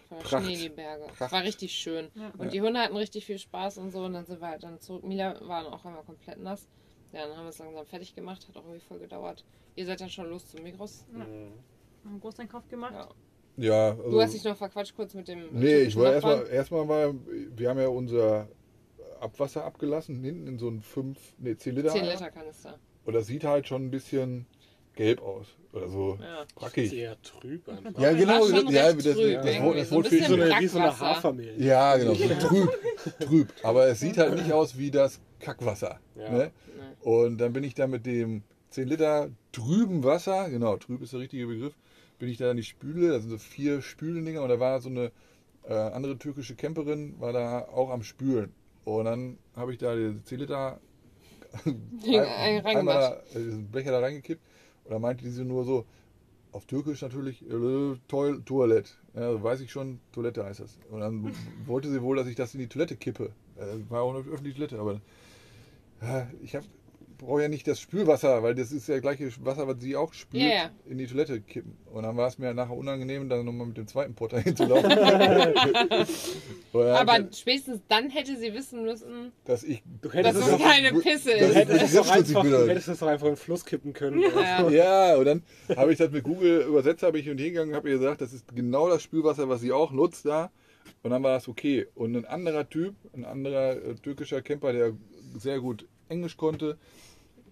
War 0.09 0.19
Pracht. 0.19 0.45
Schnee, 0.45 0.55
die 0.57 0.69
Berge. 0.69 1.05
Pracht. 1.17 1.31
war 1.31 1.43
richtig 1.43 1.71
schön. 1.73 2.09
Ja. 2.15 2.31
Und 2.37 2.45
Ja. 2.45 2.51
die 2.51 2.61
Hunde 2.61 2.79
hatten 2.79 2.95
richtig 2.95 3.25
viel 3.25 3.37
Spaß 3.39 3.77
und 3.79 3.91
so. 3.91 4.03
Und 4.03 4.13
dann 4.13 4.25
sind 4.25 4.39
wir 4.41 4.47
halt 4.47 4.63
dann 4.63 4.79
zurück. 4.79 5.03
Mila 5.03 5.35
war 5.47 5.63
dann 5.63 5.73
auch 5.73 5.83
einmal 5.85 6.03
komplett 6.03 6.39
nass. 6.39 6.67
Ja, 7.13 7.27
dann 7.27 7.37
haben 7.37 7.45
wir 7.45 7.49
es 7.49 7.57
langsam 7.59 7.85
fertig 7.85 8.15
gemacht. 8.15 8.47
Hat 8.47 8.55
auch 8.57 8.63
irgendwie 8.65 8.79
voll 8.85 8.99
gedauert. 8.99 9.43
Ihr 9.75 9.85
seid 9.85 10.01
dann 10.01 10.09
schon 10.09 10.29
los 10.29 10.47
zum 10.49 10.63
Migros. 10.63 11.05
Ja. 11.17 11.25
Mhm. 11.25 11.51
Einen 12.05 12.19
Großeinkauf 12.21 12.67
gemacht. 12.69 12.93
Ja. 12.93 13.09
Ja, 13.59 13.89
also, 13.89 14.11
Du 14.11 14.21
hast 14.21 14.33
dich 14.35 14.43
noch 14.43 14.55
verquatscht 14.55 14.95
kurz 14.95 15.13
mit 15.15 15.27
dem. 15.27 15.47
Nee, 15.51 15.77
ich 15.79 15.95
war 15.95 16.11
Nachbarn. 16.13 16.39
erstmal, 16.41 16.55
erstmal 16.85 16.87
war, 16.87 17.13
wir 17.57 17.69
haben 17.69 17.79
ja 17.79 17.87
unser 17.87 18.47
Abwasser 19.19 19.63
abgelassen, 19.65 20.23
hinten 20.23 20.45
in 20.47 20.59
so 20.59 20.67
einen 20.67 20.81
5, 20.81 21.17
nee, 21.39 21.55
10 21.57 21.75
Liter. 21.75 21.89
10 21.89 22.01
Eimer. 22.03 22.11
Liter 22.11 22.29
Kanister. 22.31 22.77
Und 23.03 23.13
das 23.13 23.25
sieht 23.25 23.43
halt 23.45 23.67
schon 23.67 23.85
ein 23.85 23.89
bisschen 23.91 24.45
gelb 24.98 25.22
aus. 25.22 25.48
Oder 25.72 25.88
so 25.88 26.18
Ja. 26.22 26.46
brackig. 26.56 26.89
Sehr 26.89 27.22
trüb 27.22 27.70
einfach. 27.70 28.00
Ja, 28.00 28.12
genau. 28.12 28.46
ja, 28.70 28.92
das, 28.92 29.04
trüb 29.04 29.04
das, 29.04 29.04
das, 29.04 29.16
das 29.16 29.89
so 29.89 29.98
Wie 29.98 30.10
bisschen 30.10 30.27
so 30.27 30.34
eine, 30.34 30.60
wie 30.60 30.68
so 30.68 30.80
eine. 30.80 31.00
Hafermilch. 31.00 31.60
Ja, 31.60 31.96
genau, 31.98 32.13
so 32.13 32.27
trüb, 32.27 32.70
trüb. 33.20 33.54
Aber 33.63 33.88
es 33.88 34.00
sieht 34.00 34.18
halt 34.18 34.36
nicht 34.36 34.51
aus 34.51 34.77
wie 34.77 34.92
das 34.92 35.20
Kackwasser. 35.39 36.00
Ja. 36.16 36.32
Ne? 36.32 36.51
Und 37.01 37.38
dann 37.38 37.54
bin 37.54 37.63
ich 37.63 37.75
da 37.75 37.88
mit 37.88 38.06
dem 38.06 38.44
10 38.72 38.88
Liter 38.88 39.30
trüben 39.51 40.04
Wasser, 40.04 40.50
genau, 40.50 40.77
trüb 40.77 41.01
ist 41.01 41.13
der 41.13 41.22
richtige 41.22 41.48
Begriff, 41.48 41.74
bin 42.20 42.27
ich 42.30 42.38
da 42.38 42.51
in 42.51 42.58
die 42.58 42.63
Spüle, 42.63 43.10
da 43.10 43.20
sind 43.20 43.30
so 43.30 43.38
vier 43.38 43.82
Spülendinger 43.82 44.42
und 44.42 44.50
da 44.50 44.60
war 44.60 44.82
so 44.82 44.89
eine 44.89 45.12
äh, 45.63 45.74
andere 45.74 46.18
türkische 46.18 46.56
Camperin, 46.56 47.16
war 47.20 47.34
da 47.34 47.62
auch 47.62 47.89
am 47.92 48.04
Spülen. 48.04 48.51
Und 48.84 49.06
dann 49.06 49.38
habe 49.56 49.74
ich 49.74 49.77
da 49.77 49.96
die 49.96 50.22
10 50.24 50.39
Liter 50.39 50.80
einmal 52.63 53.22
da, 53.34 53.39
diesen 53.39 53.70
Becher 53.72 53.92
da 53.92 54.00
reingekippt 54.00 54.42
da 54.89 55.00
meinte 55.00 55.24
diese 55.24 55.44
nur 55.44 55.65
so, 55.65 55.86
auf 56.51 56.65
Türkisch 56.65 57.01
natürlich, 57.01 57.41
äh, 57.44 57.96
Toil 58.08 58.41
Toilette. 58.44 58.91
Ja, 59.13 59.22
also 59.22 59.44
weiß 59.44 59.62
ich 59.62 59.72
schon, 59.72 60.00
Toilette 60.12 60.44
heißt 60.44 60.62
das. 60.62 60.77
Und 60.89 61.01
dann 61.01 61.32
wollte 61.65 61.89
sie 61.89 62.01
wohl, 62.01 62.15
dass 62.15 62.27
ich 62.27 62.36
das 62.36 62.53
in 62.53 62.60
die 62.60 62.67
Toilette 62.67 62.96
kippe. 62.96 63.32
Äh, 63.58 63.89
war 63.89 64.01
auch 64.01 64.13
eine 64.13 64.20
öffentliche 64.20 64.56
Toilette, 64.56 64.79
aber 64.79 65.01
ja, 66.01 66.27
ich 66.41 66.56
habe 66.56 66.65
brauche 67.17 67.41
ja 67.41 67.47
nicht 67.47 67.67
das 67.67 67.79
Spülwasser, 67.79 68.43
weil 68.43 68.55
das 68.55 68.71
ist 68.71 68.88
ja 68.88 69.00
gleiche 69.00 69.29
Wasser, 69.45 69.67
was 69.67 69.77
sie 69.79 69.95
auch 69.95 70.13
spült, 70.13 70.43
Ja, 70.43 70.50
ja. 70.50 70.69
in 70.89 70.97
die 70.97 71.07
Toilette 71.07 71.41
kippen. 71.41 71.77
Und 71.91 72.03
dann 72.03 72.15
war 72.17 72.27
es 72.27 72.38
mir 72.38 72.53
nachher 72.53 72.75
unangenehm, 72.77 73.27
dann 73.29 73.43
nochmal 73.45 73.67
mit 73.67 73.77
dem 73.77 73.88
zweiten 73.88 74.13
Potter 74.15 74.39
hinzulaufen. 74.41 74.91
Und 76.74 76.83
dann 76.83 76.95
Aber 77.07 77.27
spätestens 77.33 77.81
dann 77.88 78.09
hätte 78.09 78.36
sie 78.38 78.53
wissen 78.53 78.83
müssen, 78.83 79.31
dass 79.45 79.63
ich 79.63 79.81
Du 80.01 80.09
dass 80.09 80.15
hättest, 80.17 80.38
es 80.38 80.45
es, 80.45 80.51
doch, 80.51 80.59
keine 80.59 80.91
Pisse 81.00 81.29
das- 81.31 81.39
du 81.39 81.45
ist. 81.47 81.55
hättest, 81.55 81.83
es 81.95 82.09
einfach, 82.12 82.43
du 82.43 82.67
hättest 82.69 82.88
es 82.89 83.00
doch 83.00 83.07
einfach 83.07 83.27
in 83.27 83.33
den 83.33 83.38
Fluss 83.38 83.65
kippen 83.65 83.93
können. 83.93 84.21
Ja. 84.21 84.69
Ja, 84.77 85.15
und 85.17 85.25
dann 85.25 85.43
habe 85.75 85.91
ich 85.91 85.97
das 85.97 86.12
mit 86.12 86.24
Google 86.24 86.62
übersetzt, 86.67 87.01
habe 87.03 87.19
ich 87.19 87.29
und 87.29 87.38
hingegangen, 87.38 87.75
habe 87.75 87.89
ihr 87.89 87.97
gesagt, 87.97 88.21
das 88.21 88.33
ist 88.33 88.53
genau 88.55 88.89
das 88.89 89.01
Spülwasser, 89.01 89.50
was 89.50 89.62
sie 89.62 89.71
auch 89.71 89.91
nutzt 89.91 90.25
da. 90.25 90.51
Und 91.03 91.12
dann 91.12 91.24
war 91.24 91.33
das 91.33 91.47
okay. 91.47 91.88
Und 91.95 92.15
ein 92.15 92.25
anderer 92.25 92.69
Typ, 92.69 92.95
ein 93.13 93.25
anderer 93.25 93.74
äh, 93.75 93.95
türkischer 93.95 94.41
Camper, 94.41 94.74
der 94.74 94.93
sehr 95.38 95.59
gut 95.59 95.86
Englisch 96.09 96.37
konnte, 96.37 96.77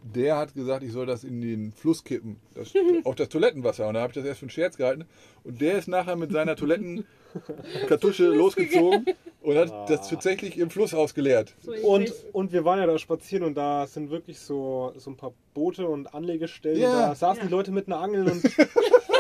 der 0.03 0.37
hat 0.37 0.53
gesagt, 0.53 0.83
ich 0.83 0.91
soll 0.91 1.05
das 1.07 1.23
in 1.23 1.41
den 1.41 1.71
Fluss 1.73 2.03
kippen. 2.03 2.37
Das, 2.53 2.73
auch 3.05 3.15
das 3.15 3.29
Toilettenwasser. 3.29 3.87
Und 3.87 3.95
da 3.95 4.01
habe 4.01 4.11
ich 4.11 4.15
das 4.15 4.25
erst 4.25 4.39
für 4.39 4.43
einen 4.45 4.49
Scherz 4.51 4.77
gehalten. 4.77 5.05
Und 5.43 5.61
der 5.61 5.77
ist 5.77 5.87
nachher 5.87 6.15
mit 6.15 6.31
seiner 6.31 6.55
Toilettenkartusche 6.55 8.25
losgezogen 8.35 9.05
und 9.41 9.57
hat 9.57 9.89
das 9.89 10.07
tatsächlich 10.09 10.57
im 10.59 10.69
Fluss 10.69 10.93
ausgeleert. 10.93 11.55
So, 11.61 11.71
Und, 11.73 12.13
und 12.33 12.51
wir 12.51 12.65
waren 12.65 12.79
ja 12.79 12.85
da 12.85 12.97
spazieren 12.99 13.45
und 13.45 13.55
da 13.55 13.87
sind 13.87 14.09
wirklich 14.11 14.39
so, 14.39 14.93
so 14.97 15.09
ein 15.11 15.17
paar 15.17 15.33
Boote 15.53 15.87
und 15.87 16.13
Anlegestellen. 16.13 16.79
Ja. 16.79 17.07
Da 17.09 17.15
saßen 17.15 17.41
Ja. 17.41 17.47
die 17.47 17.51
Leute 17.51 17.71
mit 17.71 17.87
einer 17.87 17.99
Angel 17.99 18.29
und 18.29 18.43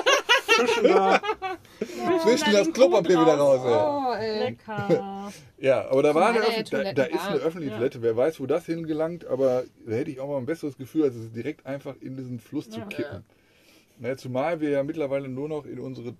fischen 0.55 0.83
da. 0.83 1.21
Zwischen 2.23 2.51
da 2.51 2.57
das 2.59 2.67
den 2.67 2.73
Klopapier 2.73 3.19
wieder 3.21 3.35
raus. 3.37 3.61
Oh, 3.63 4.13
ey. 4.15 4.39
Lecker. 4.39 5.31
Ja, 5.57 5.89
aber 5.89 6.03
da, 6.03 6.15
war 6.15 6.27
eine, 6.29 6.39
ja 6.39 6.63
da, 6.63 6.93
da 6.93 7.03
ist 7.03 7.27
eine 7.27 7.37
öffentliche 7.39 7.71
Ja. 7.71 7.77
Toilette. 7.77 8.01
Wer 8.01 8.15
weiß, 8.17 8.39
wo 8.39 8.45
das 8.45 8.65
hingelangt, 8.65 9.25
aber 9.25 9.63
da 9.85 9.91
hätte 9.95 10.11
ich 10.11 10.19
auch 10.19 10.27
mal 10.27 10.37
ein 10.37 10.45
besseres 10.45 10.77
Gefühl, 10.77 11.03
als 11.03 11.15
es 11.15 11.31
direkt 11.31 11.65
einfach 11.65 11.95
in 12.01 12.17
diesen 12.17 12.39
Fluss 12.39 12.69
zu 12.69 12.79
Ja. 12.79 12.85
kippen. 12.85 13.23
Ne, 13.97 14.15
zumal 14.17 14.59
wir 14.59 14.69
ja 14.69 14.83
mittlerweile 14.83 15.29
nur 15.29 15.47
noch 15.47 15.65
in 15.65 15.79
unsere 15.79 16.15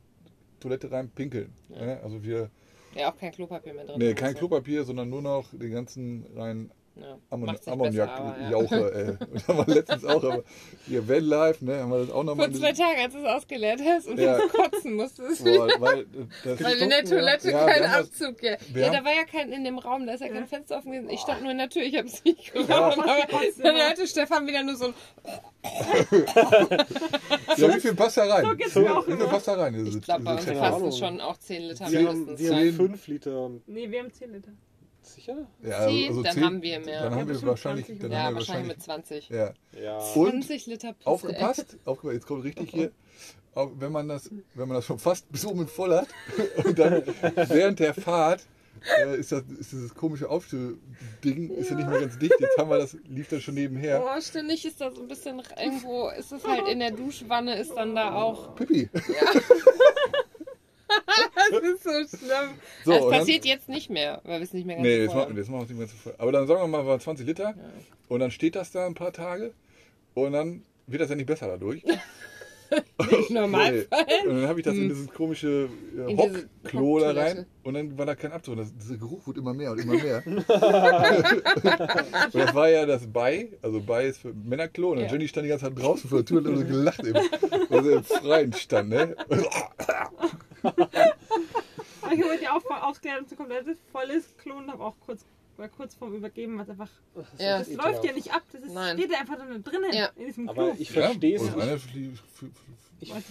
Toilette 0.62 0.92
rein 0.92 1.10
pinkeln. 1.10 1.54
Ne? 1.70 2.00
Also 2.04 2.24
wir, 2.24 2.50
Ja, 2.96 3.12
auch 3.12 3.18
kein 3.18 3.32
Klopapier 3.34 3.74
mehr 3.74 3.86
drin. 3.86 4.00
nee, 4.00 4.13
kein 4.13 4.32
so. 4.34 4.39
Klopapier, 4.39 4.86
sondern 4.86 5.10
nur 5.10 5.22
noch 5.22 5.50
den 5.51 5.72
ganzen 5.72 6.25
rein 6.36 6.72
Ja. 6.98 7.18
Ammon 7.30 7.48
Macht's 7.48 7.66
nicht 7.66 7.74
Ammoniak, 7.74 8.08
besser, 8.08 8.24
aber 8.24 8.40
ja. 8.42 8.50
Jauche, 8.52 8.94
ey. 9.20 9.28
Und 9.34 9.48
haben 9.50 9.68
wir 9.68 9.74
letztens 9.75 10.06
auch, 10.06 10.24
aber 10.24 10.44
hier 10.88 11.08
Vanlife, 11.10 11.66
ne, 11.66 11.80
haben 11.82 11.92
wir 11.92 12.00
das 12.00 12.12
auch 12.12 12.24
nochmal. 12.24 12.50
Vor 12.50 12.60
zwei 12.60 12.72
Tagen, 12.72 13.00
als 13.04 13.14
du 13.14 13.20
es 13.20 13.25
ausgeleert 13.25 13.82
hast 13.86 14.08
und 14.08 14.18
Ja. 14.20 14.40
kotzen 14.48 14.94
musstest. 14.96 15.44
Boah, 15.44 15.68
weil, 15.80 16.00
äh, 16.02 16.06
das, 16.46 16.64
Weil 16.64 16.78
in 16.78 16.90
der 16.90 17.04
Toilette 17.04 17.52
Ja, 17.52 17.66
kein 17.66 17.82
wir 17.82 17.98
Abzug, 17.98 18.42
ja. 18.44 18.56
wir 18.72 18.82
Ja, 18.84 18.90
da 18.94 19.04
war 19.04 19.14
ja 19.14 19.25
kein 19.25 19.52
in 19.52 19.64
dem 19.66 19.78
Raum, 19.78 20.08
da 20.08 20.14
ist 20.14 20.22
ja 20.22 20.30
kein 20.30 20.48
Fenster 20.48 20.78
offen 20.78 20.92
gewesen. 20.94 21.10
Ich 21.10 21.20
stand 21.20 21.42
nur 21.44 21.52
in 21.52 21.58
der 21.58 21.70
Tür, 21.70 21.82
ich 21.84 21.98
habe 21.98 22.08
es 22.08 22.24
nicht 22.24 22.54
geraucht. 22.54 22.70
Ja. 22.70 22.78
Aber 22.94 23.42
dann 23.62 23.75
hörte 23.75 24.08
Stefan 24.08 24.48
wieder 24.48 24.64
nur 24.64 24.75
so 24.78 24.86
ein 24.86 24.94
ja, 27.58 27.75
wie 27.75 27.80
viel 27.80 27.96
passt 27.96 28.18
da 28.18 28.24
rein? 28.25 28.46
So 28.46 28.56
geht's 28.56 28.75
mir 28.75 28.98
auch 28.98 29.02
wie 29.08 29.12
viel 29.12 29.22
immer. 29.22 29.30
passt 29.30 29.48
da 29.48 29.54
rein? 29.54 29.86
Ich 29.86 30.02
glaube, 30.02 30.24
bei 30.24 30.34
uns 30.36 30.48
Ahnung. 30.48 30.92
schon 30.92 31.22
auch 31.22 31.38
10 31.38 31.62
Liter 31.64 31.92
Wir 31.92 32.08
haben, 32.08 32.18
mindestens. 32.25 32.40
wir 32.40 32.56
haben 32.56 32.62
Zehn. 32.64 32.74
fünf 32.75 33.08
Liter. 33.08 33.40
Und 33.46 33.68
Nee, 33.68 33.90
wir 33.90 34.00
haben 34.00 34.12
10 34.14 34.32
Liter. 34.32 34.52
Sicher? 35.06 35.48
Ja, 35.64 35.88
Zehn, 35.88 36.08
also 36.10 36.24
dann 36.24 36.34
zehn- 36.34 36.44
haben 36.44 36.62
wir 36.62 36.80
mehr. 36.80 37.04
Dann 37.04 37.14
Ja, 37.14 37.20
haben 37.20 37.28
wir 37.30 37.42
wahrscheinlich, 37.44 37.86
20 37.86 38.02
dann 38.02 38.12
Ja, 38.12 38.18
haben 38.24 38.34
wir 38.34 38.40
wahrscheinlich 38.40 38.68
mit 38.68 38.82
20. 38.84 39.30
Ja. 39.30 39.54
Ja. 39.82 39.98
Und 39.98 40.32
20 40.44 40.66
Liter 40.68 40.94
Pisse. 40.94 41.08
aufgepasst, 41.10 41.78
aufgepasst, 41.86 42.14
jetzt 42.16 42.28
kommt 42.28 42.44
richtig 42.44 42.70
hier, 42.72 42.92
wenn 43.56 43.92
man 43.92 44.08
das, 44.08 44.30
wenn 44.54 44.68
man 44.68 44.76
das 44.78 44.86
schon 44.86 45.00
fast 45.00 45.32
bis 45.32 45.46
oben 45.46 45.68
voll 45.68 45.94
hat 45.96 46.08
und 46.66 46.78
dann 46.78 47.04
während 47.48 47.80
der 47.80 47.94
Fahrt 47.94 48.46
äh, 49.00 49.18
ist, 49.18 49.32
das, 49.32 49.44
ist 49.60 49.72
dieses 49.72 49.96
komische 49.96 50.30
Aufsteh-Ding 50.30 51.50
ist 51.52 51.70
ja 51.70 51.76
nicht 51.78 51.90
mehr 51.90 52.02
ganz 52.02 52.20
dicht. 52.20 52.36
Jetzt 52.40 52.58
haben 52.58 52.70
wir 52.70 52.78
das, 52.78 52.96
lief 53.08 53.30
das 53.30 53.42
schon 53.42 53.54
nebenher. 53.56 54.04
Oh, 54.06 54.22
ständig 54.22 54.66
ist 54.66 54.82
da 54.82 54.92
so 54.92 55.02
ein 55.02 55.08
bisschen 55.08 55.42
irgendwo, 55.58 56.10
ist 56.10 56.32
es 56.34 56.46
halt 56.46 56.68
in 56.68 56.80
der 56.80 56.92
Duschwanne, 56.92 57.58
ist 57.58 57.74
dann 57.74 57.96
da 57.96 58.14
auch. 58.14 58.54
Pipi. 58.56 58.90
Das 61.52 61.62
ist 61.62 61.84
so 61.84 62.18
schlimm. 62.18 62.50
So, 62.84 62.92
das 62.92 63.02
und 63.04 63.12
dann- 63.12 63.20
passiert 63.20 63.46
jetzt 63.46 63.70
nicht 63.70 63.90
mehr, 63.90 64.22
weil 64.24 64.40
wir 64.40 64.44
es 64.44 64.54
nicht 64.54 64.66
mehr 64.66 64.76
ganz 64.78 64.86
Nee, 64.88 64.96
so 64.96 65.02
jetzt 65.04 65.12
voll 65.12 65.22
machen, 65.22 65.36
wir- 65.36 65.42
jetzt 65.42 65.50
machen 65.52 65.60
wir 65.60 65.64
es 65.64 65.70
nicht 65.70 65.78
mehr 65.80 65.88
zu 65.88 65.96
voll. 65.96 66.16
Aber 66.18 66.32
dann 66.32 66.48
sagen 66.48 66.62
wir 66.62 66.68
mal, 66.68 66.86
war 66.86 67.00
20 67.00 67.26
Liter 67.28 67.54
und 68.08 68.20
dann 68.20 68.32
steht 68.32 68.56
das 68.56 68.72
da 68.72 68.86
ein 68.86 68.96
paar 68.96 69.14
Tage 69.14 69.54
und 70.16 70.32
dann 70.34 70.64
wird 70.88 71.02
das 71.02 71.10
ja 71.10 71.16
nicht 71.16 71.28
besser 71.28 71.48
dadurch. 71.48 71.84
Nicht 73.12 73.30
normal. 73.30 73.74
Nee. 73.92 74.28
Und 74.28 74.38
dann 74.42 74.48
habe 74.48 74.60
ich 74.60 74.66
das 74.66 74.74
in 74.74 74.90
dieses 74.90 75.08
komische 75.14 75.70
äh, 75.96 76.10
Hm. 76.10 76.18
Hockklo 76.18 77.00
da 77.00 77.12
rein 77.12 77.46
und 77.62 77.76
dann 77.76 77.96
war 77.96 78.08
da 78.08 78.16
kein 78.16 78.32
Abzug. 78.32 78.58
Das, 78.58 78.74
dieser 78.76 78.98
Geruch 78.98 79.28
wurde 79.28 79.40
immer 79.42 79.54
mehr 79.54 79.72
und 79.72 79.80
immer 79.82 79.94
mehr. 79.94 80.24
und 80.26 80.44
das 82.34 82.56
war 82.56 82.68
ja 82.70 82.88
das 82.88 83.06
Bei, 83.06 83.50
also 83.62 83.80
Bei 83.82 84.08
ist 84.08 84.18
für 84.18 84.34
Männerklo 84.34 84.90
und 84.90 84.96
dann 84.98 85.06
Ja. 85.06 85.12
Jenny 85.12 85.28
stand 85.28 85.46
die 85.46 85.50
ganze 85.50 85.66
Zeit 85.66 85.78
draußen 85.80 86.10
vor 86.10 86.24
der 86.24 86.26
Tür 86.26 86.40
und 86.40 86.48
hat 86.48 86.58
so 86.58 86.66
gelacht, 86.66 87.06
eben, 87.06 87.20
weil 87.70 87.84
sie 87.84 87.92
im 87.92 88.04
Freien 88.04 88.54
stand. 88.54 88.90
Ne? 88.90 89.16
Ich 92.12 92.22
habe 92.22 92.29
heute 92.34 92.53
auch 92.53 92.62
voll 92.62 92.77
aufgeklärt, 92.77 93.25
dass 93.25 93.36
komplett 93.38 93.65
volles 93.91 94.38
Klo 94.38 94.57
und 94.57 94.72
habe 94.72 94.84
auch 94.84 94.95
kurz, 95.05 95.25
war 95.57 95.67
kurz 95.69 95.95
vorm 95.95 96.13
Übergeben, 96.13 96.57
was 96.60 96.69
einfach. 96.69 96.89
Ja. 97.39 97.57
Das 97.60 97.72
läuft 97.74 98.03
ja 98.05 98.12
nicht 98.13 98.31
ab, 98.31 98.43
das 98.51 98.62
ist, 98.62 98.74
Nein. 98.74 98.95
steht 98.98 99.12
ja 99.12 99.19
einfach 99.22 99.38
dann 99.38 99.63
drinnen 99.63 99.91
Ja. 99.91 100.10
in 100.15 100.27
diesem 100.27 100.48
Aber 100.48 100.72
Klo. 100.72 100.75
ich 100.79 100.91
verstehe 100.91 101.36
es 101.38 101.43
f- 101.48 101.55
f- 101.57 102.50
Ich, 103.00 103.12
ab. 103.12 103.24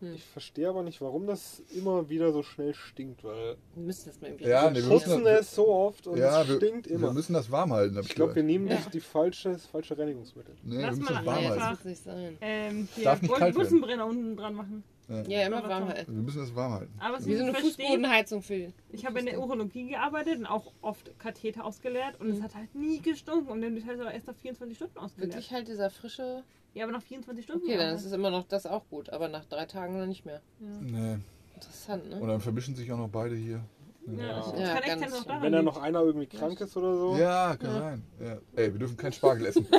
ich 0.00 0.24
verstehe 0.24 0.68
aber 0.68 0.82
nicht, 0.84 1.00
warum 1.00 1.26
das 1.26 1.60
immer 1.74 2.08
wieder 2.08 2.32
so 2.32 2.42
schnell 2.44 2.74
stinkt, 2.74 3.24
weil 3.24 3.56
Wir 3.74 3.82
müssen 3.82 4.08
das 4.08 4.20
mal 4.20 4.28
irgendwie 4.28 4.48
Ja, 4.48 4.70
nee, 4.70 4.76
wir 4.76 4.82
wir 4.84 4.92
müssen 4.94 5.04
putzen 5.10 5.24
das- 5.24 5.40
es 5.40 5.54
so 5.56 5.68
oft 5.68 6.06
und 6.06 6.16
Ja, 6.18 6.42
es 6.42 6.48
wir, 6.48 6.56
stinkt 6.58 6.88
wir 6.88 6.94
immer. 6.94 7.12
müssen 7.12 7.32
das 7.34 7.50
warm 7.50 7.72
halten. 7.72 7.98
Ich 8.00 8.14
glaube, 8.14 8.36
wir 8.36 8.42
nehmen 8.44 8.68
Ja. 8.68 8.76
nicht 8.76 8.94
die 8.94 9.00
falsche, 9.00 9.50
das 9.50 9.66
falsche 9.66 9.98
Reinigungsmittel. 9.98 10.54
Nee, 10.62 10.76
wir 10.78 10.82
Lass 10.86 10.96
müssen 10.96 11.12
mal 11.12 11.14
das 11.18 11.26
warm 11.26 11.36
einfach- 11.38 11.48
halten. 11.50 11.60
Das 11.60 11.78
muss 11.78 11.84
nicht 11.84 12.04
sein. 12.04 12.38
Ähm, 12.40 12.88
hier 12.94 13.04
Darf 13.04 13.20
nicht 13.22 13.30
kalt 13.34 13.54
werden. 13.54 13.54
Bussenbrenner 13.54 14.06
unten 14.06 14.36
dran 14.36 14.54
machen. 14.54 14.84
Ja, 15.08 15.46
immer 15.46 15.62
warm 15.68 15.88
halten. 15.88 16.14
Wir 16.16 16.22
müssen 16.22 16.40
das 16.40 16.54
warm 16.54 16.72
halten. 16.72 16.92
Aber 16.98 17.18
es 17.18 17.26
Wie 17.26 17.36
so 17.36 17.44
eine 17.44 17.54
Fußbodenheizung 17.54 18.42
für. 18.42 18.72
ich 18.90 19.06
habe 19.06 19.20
in 19.20 19.26
der 19.26 19.40
Urologie 19.40 19.88
gearbeitet 19.90 20.38
und 20.38 20.46
auch 20.46 20.72
oft 20.82 21.16
Katheter 21.18 21.64
ausgeleert 21.64 22.20
und 22.20 22.30
es 22.30 22.42
hat 22.42 22.54
halt 22.56 22.74
nie 22.74 23.00
gestunken 23.00 23.48
und 23.50 23.62
dann 23.62 23.76
ist 23.76 23.86
halt 23.86 24.00
aber 24.00 24.12
erst 24.12 24.26
nach 24.26 24.34
24 24.34 24.76
Stunden 24.76 24.98
ausgeleert. 24.98 25.34
Wirklich 25.34 25.52
halt 25.52 25.68
dieser 25.68 25.90
frische. 25.90 26.42
Ja, 26.74 26.84
aber 26.84 26.92
nach 26.92 27.02
24 27.02 27.44
Stunden. 27.44 27.64
Okay, 27.66 27.76
dann 27.76 27.94
ist 27.94 28.04
es 28.04 28.12
immer 28.12 28.30
noch 28.30 28.44
das 28.48 28.66
auch 28.66 28.88
gut, 28.90 29.10
aber 29.10 29.28
nach 29.28 29.44
drei 29.44 29.64
Tagen 29.66 29.96
dann 29.98 30.08
nicht 30.08 30.26
mehr. 30.26 30.42
Nee. 30.58 31.18
Interessant, 31.54 32.04
Und 32.04 32.20
ne? 32.20 32.26
dann 32.26 32.40
vermischen 32.40 32.74
sich 32.74 32.90
auch 32.92 32.98
noch 32.98 33.08
beide 33.08 33.34
hier. 33.36 33.60
Ja, 34.06 34.24
Ja. 34.24 34.40
das 34.40 35.24
Ja, 35.26 35.42
Wenn 35.42 35.52
da 35.52 35.62
noch 35.62 35.80
einer 35.80 36.00
irgendwie 36.02 36.26
krank 36.26 36.60
ist 36.60 36.76
oder 36.76 36.96
so. 36.96 37.16
Ja, 37.16 37.56
kann 37.56 37.72
sein. 37.78 38.02
Ja. 38.20 38.36
Ey, 38.56 38.72
wir 38.72 38.78
dürfen 38.78 38.96
keinen 38.96 39.12
Spargel 39.12 39.46
essen. 39.46 39.64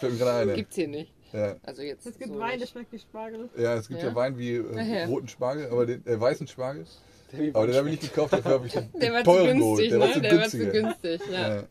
Fällt 0.00 0.12
mir 0.12 0.18
gerade 0.18 0.50
ein. 0.50 0.56
Gibt's 0.56 0.74
hier 0.76 0.88
nicht. 0.88 1.12
Ja. 1.32 1.56
Also 1.62 1.82
jetzt. 1.82 2.06
Es 2.06 2.18
gibt 2.18 2.30
so 2.32 2.38
Wein, 2.38 2.58
der 2.58 2.66
schmeckt 2.66 2.92
wie 2.92 2.98
Spargel. 2.98 3.48
ja, 3.56 3.74
es 3.74 3.88
gibt 3.88 4.00
ja, 4.00 4.08
Ja? 4.08 4.14
Wein 4.14 4.38
wie 4.38 4.56
äh, 4.56 5.04
roten 5.04 5.28
Spargel, 5.28 5.68
aber 5.70 5.86
den 5.86 6.06
äh, 6.06 6.18
weißen 6.20 6.46
Spargel. 6.46 6.86
Der 7.32 7.40
wie 7.40 7.54
Aber 7.54 7.66
den 7.66 7.76
habe 7.76 7.90
ich 7.90 8.00
nicht 8.00 8.14
gekauft, 8.14 8.32
dafür 8.32 8.52
habe 8.52 8.66
ich 8.66 8.72
den, 8.72 8.90
Der 8.94 9.00
den 9.00 9.12
war 9.12 9.24
zu 9.24 9.44
günstig, 9.44 9.88
Der 9.90 9.98
ne? 9.98 10.04
war 10.04 10.12
zu 10.12 10.20
Der 10.20 10.38
war 10.38 10.48
zu 10.48 10.58
günstig. 10.58 11.20
ja. 11.30 11.54
Ja. 11.56 11.62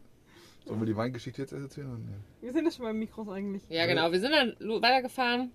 Sollen 0.66 0.82
wir 0.82 0.86
die 0.86 0.98
Weingeschichte 0.98 1.42
jetzt 1.42 1.54
erzählen? 1.54 2.08
Wir 2.42 2.52
sind 2.52 2.66
ja 2.66 2.72
schon 2.72 2.84
bei 2.86 2.94
Mikros 2.94 3.30
eigentlich. 3.30 3.64
Ja, 3.70 3.86
genau. 3.86 4.12
Wir 4.12 4.20
sind 4.20 4.32
dann 4.34 4.54
weitergefahren, 4.82 5.52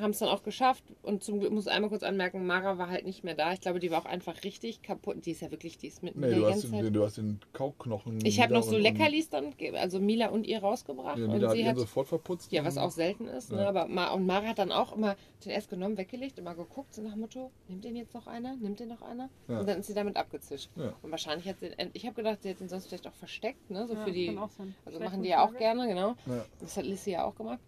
haben 0.00 0.10
es 0.12 0.18
dann 0.20 0.28
auch 0.30 0.42
geschafft 0.42 0.82
und 1.02 1.22
zum 1.22 1.38
Glück 1.40 1.52
muss 1.52 1.66
ich 1.66 1.72
einmal 1.72 1.90
kurz 1.90 2.02
anmerken, 2.02 2.46
Mara 2.46 2.78
war 2.78 2.88
halt 2.88 3.04
nicht 3.04 3.24
mehr 3.24 3.34
da. 3.34 3.52
Ich 3.52 3.60
glaube, 3.60 3.78
die 3.78 3.90
war 3.90 4.00
auch 4.00 4.04
einfach 4.06 4.42
richtig 4.42 4.80
kaputt. 4.82 5.26
Die 5.26 5.32
ist 5.32 5.42
ja 5.42 5.50
wirklich, 5.50 5.76
die 5.78 5.88
ist 5.88 6.02
mit 6.02 6.16
mir 6.16 6.28
Nee, 6.28 6.34
die 6.34 6.40
du 6.40 6.46
hast, 6.46 6.62
den, 6.72 6.92
du 6.92 7.04
hast 7.04 7.18
den 7.18 7.40
Kauknochen. 7.52 8.24
Ich 8.24 8.40
habe 8.40 8.54
noch 8.54 8.62
so 8.62 8.76
und- 8.76 8.82
Leckerlis 8.82 9.28
dann, 9.28 9.54
also 9.74 10.00
Mila 10.00 10.28
und 10.28 10.46
ihr 10.46 10.60
rausgebracht 10.60 11.18
Ja, 11.18 11.24
und 11.26 11.32
Mila 11.32 11.48
hat 11.48 11.54
sie 11.56 11.60
ihn 11.62 11.68
hat 11.68 11.78
sofort 11.78 12.08
verputzt. 12.08 12.50
Ja, 12.52 12.64
was 12.64 12.76
und- 12.76 12.82
auch 12.84 12.90
selten 12.90 13.28
ist, 13.28 13.52
ne? 13.52 13.58
Ja. 13.62 13.68
Aber 13.68 13.86
Ma 13.86 14.12
und 14.12 14.24
Mara 14.26 14.46
hat 14.46 14.58
dann 14.58 14.72
auch 14.72 14.96
immer 14.96 15.16
den 15.44 15.50
erst 15.52 15.68
genommen, 15.70 15.98
weggelegt, 15.98 16.38
immer 16.38 16.54
geguckt, 16.54 16.94
so 16.94 17.02
nach 17.02 17.12
dem 17.12 17.20
Motto, 17.20 17.50
nimmt 17.68 17.84
den 17.84 17.96
jetzt 17.96 18.14
noch 18.14 18.26
einer, 18.26 18.56
nimmt 18.56 18.80
den 18.80 18.88
noch 18.88 19.02
einer? 19.02 19.28
Ja. 19.48 19.60
Und 19.60 19.68
dann 19.68 19.80
ist 19.80 19.86
sie 19.88 19.94
damit 19.94 20.16
abgezischt. 20.16 20.70
Ja. 20.76 20.94
Und 21.02 21.10
wahrscheinlich 21.10 21.46
hat 21.48 21.60
sie, 21.60 21.68
den- 21.70 21.90
ich 21.92 22.06
habe 22.06 22.14
gedacht, 22.14 22.42
sie 22.42 22.50
hat 22.50 22.60
den 22.60 22.68
sonst 22.68 22.86
vielleicht 22.86 23.06
auch 23.06 23.14
versteckt, 23.14 23.70
ne? 23.70 23.86
So 23.86 23.94
Ja, 23.94 24.04
für 24.04 24.12
die, 24.12 24.38
also 24.86 25.00
machen 25.00 25.22
die 25.22 25.28
ja 25.28 25.44
auch 25.44 25.54
gerne, 25.54 25.86
genau. 25.86 26.14
Ja. 26.26 26.44
Das 26.60 26.76
hat 26.76 26.86
Lissy 26.86 27.10
ja 27.10 27.24
auch 27.24 27.34
gemacht. 27.34 27.58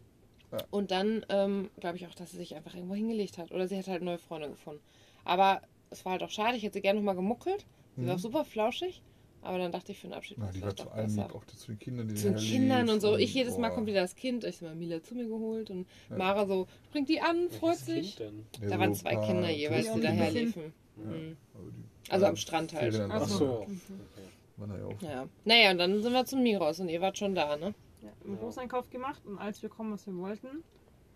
Ja. 0.59 0.65
Und 0.71 0.91
dann 0.91 1.25
ähm, 1.29 1.71
glaube 1.81 1.97
ich 1.97 2.07
auch, 2.07 2.15
dass 2.15 2.31
sie 2.31 2.37
sich 2.39 2.55
einfach 2.55 2.75
irgendwo 2.75 2.95
hingelegt 2.95 3.39
hat. 3.39 3.51
Oder 3.53 3.67
sie 3.69 3.77
hat 3.79 3.87
halt 3.89 4.03
neue 4.03 4.19
Freunde 4.19 4.49
gefunden. 4.49 4.81
Aber 5.25 5.63
es 5.91 6.05
war 6.05 6.13
halt 6.13 6.23
auch 6.23 6.31
schade, 6.31 6.57
ich 6.57 6.63
hätte 6.63 6.75
sie 6.75 6.81
gerne 6.83 6.99
nochmal 7.01 7.15
gemuckelt. 7.17 7.65
Sie 7.97 8.07
war 8.07 8.15
auch 8.17 8.19
super 8.19 8.45
flauschig. 8.45 9.03
Aber 9.43 9.59
dann 9.59 9.71
dachte 9.73 9.93
ich, 9.93 9.99
für 10.01 10.07
den 10.07 10.15
Abschied 10.15 10.39
Ja, 10.39 10.45
war 10.45 10.49
es 10.51 10.55
die 10.57 10.63
war 10.63 10.75
zu 10.75 10.91
allen 10.91 11.07
besser 11.07 11.35
auch 11.35 11.45
zu 11.45 11.67
den 11.67 11.79
Kindern, 11.79 12.09
die 12.09 12.15
zu 12.15 12.29
den 12.31 12.37
Kindern 12.39 12.89
und 12.89 13.01
so. 13.01 13.17
Ich 13.19 13.35
jedes 13.35 13.59
Mal 13.59 13.69
boah. 13.69 13.75
kommt 13.75 13.87
wieder 13.89 14.01
das 14.01 14.17
Kind. 14.17 14.43
Ich 14.45 14.57
habe 14.57 14.69
mal 14.69 14.75
Mila 14.75 15.03
zu 15.03 15.15
mir 15.15 15.27
geholt 15.29 15.71
und 15.71 15.87
Ja. 16.09 16.17
Mara 16.17 16.47
so, 16.47 16.67
bringt 16.93 17.11
die 17.11 17.21
an, 17.21 17.51
freut 17.51 17.77
sich. 17.77 18.17
Kind 18.17 18.21
denn? 18.21 18.47
Ja, 18.63 18.69
Da 18.69 18.75
so 18.75 18.81
waren 18.81 18.91
ein 18.91 18.95
zwei 18.95 19.17
Kinder 19.17 19.51
jeweils, 19.51 19.83
die 19.85 20.01
Touristenkinder. 20.01 20.09
daher 20.09 20.33
Bisschen. 20.33 20.47
liefen. 20.47 20.73
Mhm. 20.97 21.37
Also 22.09 22.25
ja, 22.25 22.31
am 22.31 22.37
Strand 22.37 22.73
halt. 22.73 23.01
Ach 23.11 23.29
so. 23.29 23.67
Mhm. 23.69 23.81
Okay. 24.15 24.67
Da 24.69 24.79
ja 24.79 24.85
auch. 24.87 25.03
Ja. 25.03 25.29
Naja, 25.45 25.71
und 25.73 25.79
dann 25.79 26.03
sind 26.03 26.13
wir 26.13 26.25
zum 26.25 26.43
Migros 26.43 26.81
und 26.81 26.89
ihr 26.89 27.01
wart 27.03 27.19
schon 27.19 27.35
da, 27.35 27.57
ne? 27.59 27.75
Ja, 28.05 28.13
einen 28.25 28.39
Großeinkauf 28.39 28.91
gemacht 28.91 29.25
und 29.27 29.39
als 29.39 29.63
wir 29.63 29.69
kommen, 29.71 29.93
was 29.93 30.07
wir 30.07 30.17
wollten, 30.17 30.63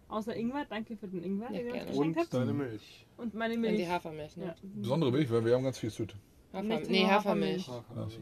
außer 0.08 0.34
Ingwer, 0.34 0.64
danke 0.68 0.96
für 0.96 1.06
den 1.08 1.22
Ingwer, 1.22 1.50
Ja, 1.52 1.58
den 1.62 1.74
ihr 1.74 1.86
uns 1.88 1.96
Und 1.96 2.16
habt. 2.16 2.32
deine 2.34 2.52
Milch. 2.52 3.06
Und 3.16 3.34
meine 3.34 3.54
Und 3.54 3.60
Milch. 3.60 3.76
die 3.76 3.88
Hafermilch, 3.88 4.36
ne? 4.36 4.46
Ja. 4.46 4.54
Besondere 4.62 5.12
Milch, 5.12 5.30
weil 5.30 5.44
wir 5.44 5.54
haben 5.54 5.64
ganz 5.64 5.78
viel 5.78 5.90
Süd. 5.90 6.14
Hafer 6.52 6.62
Nicht 6.62 6.88
nee, 6.90 7.02
nur 7.02 7.10
Hafermilch. 7.10 7.68
Also, 7.94 8.18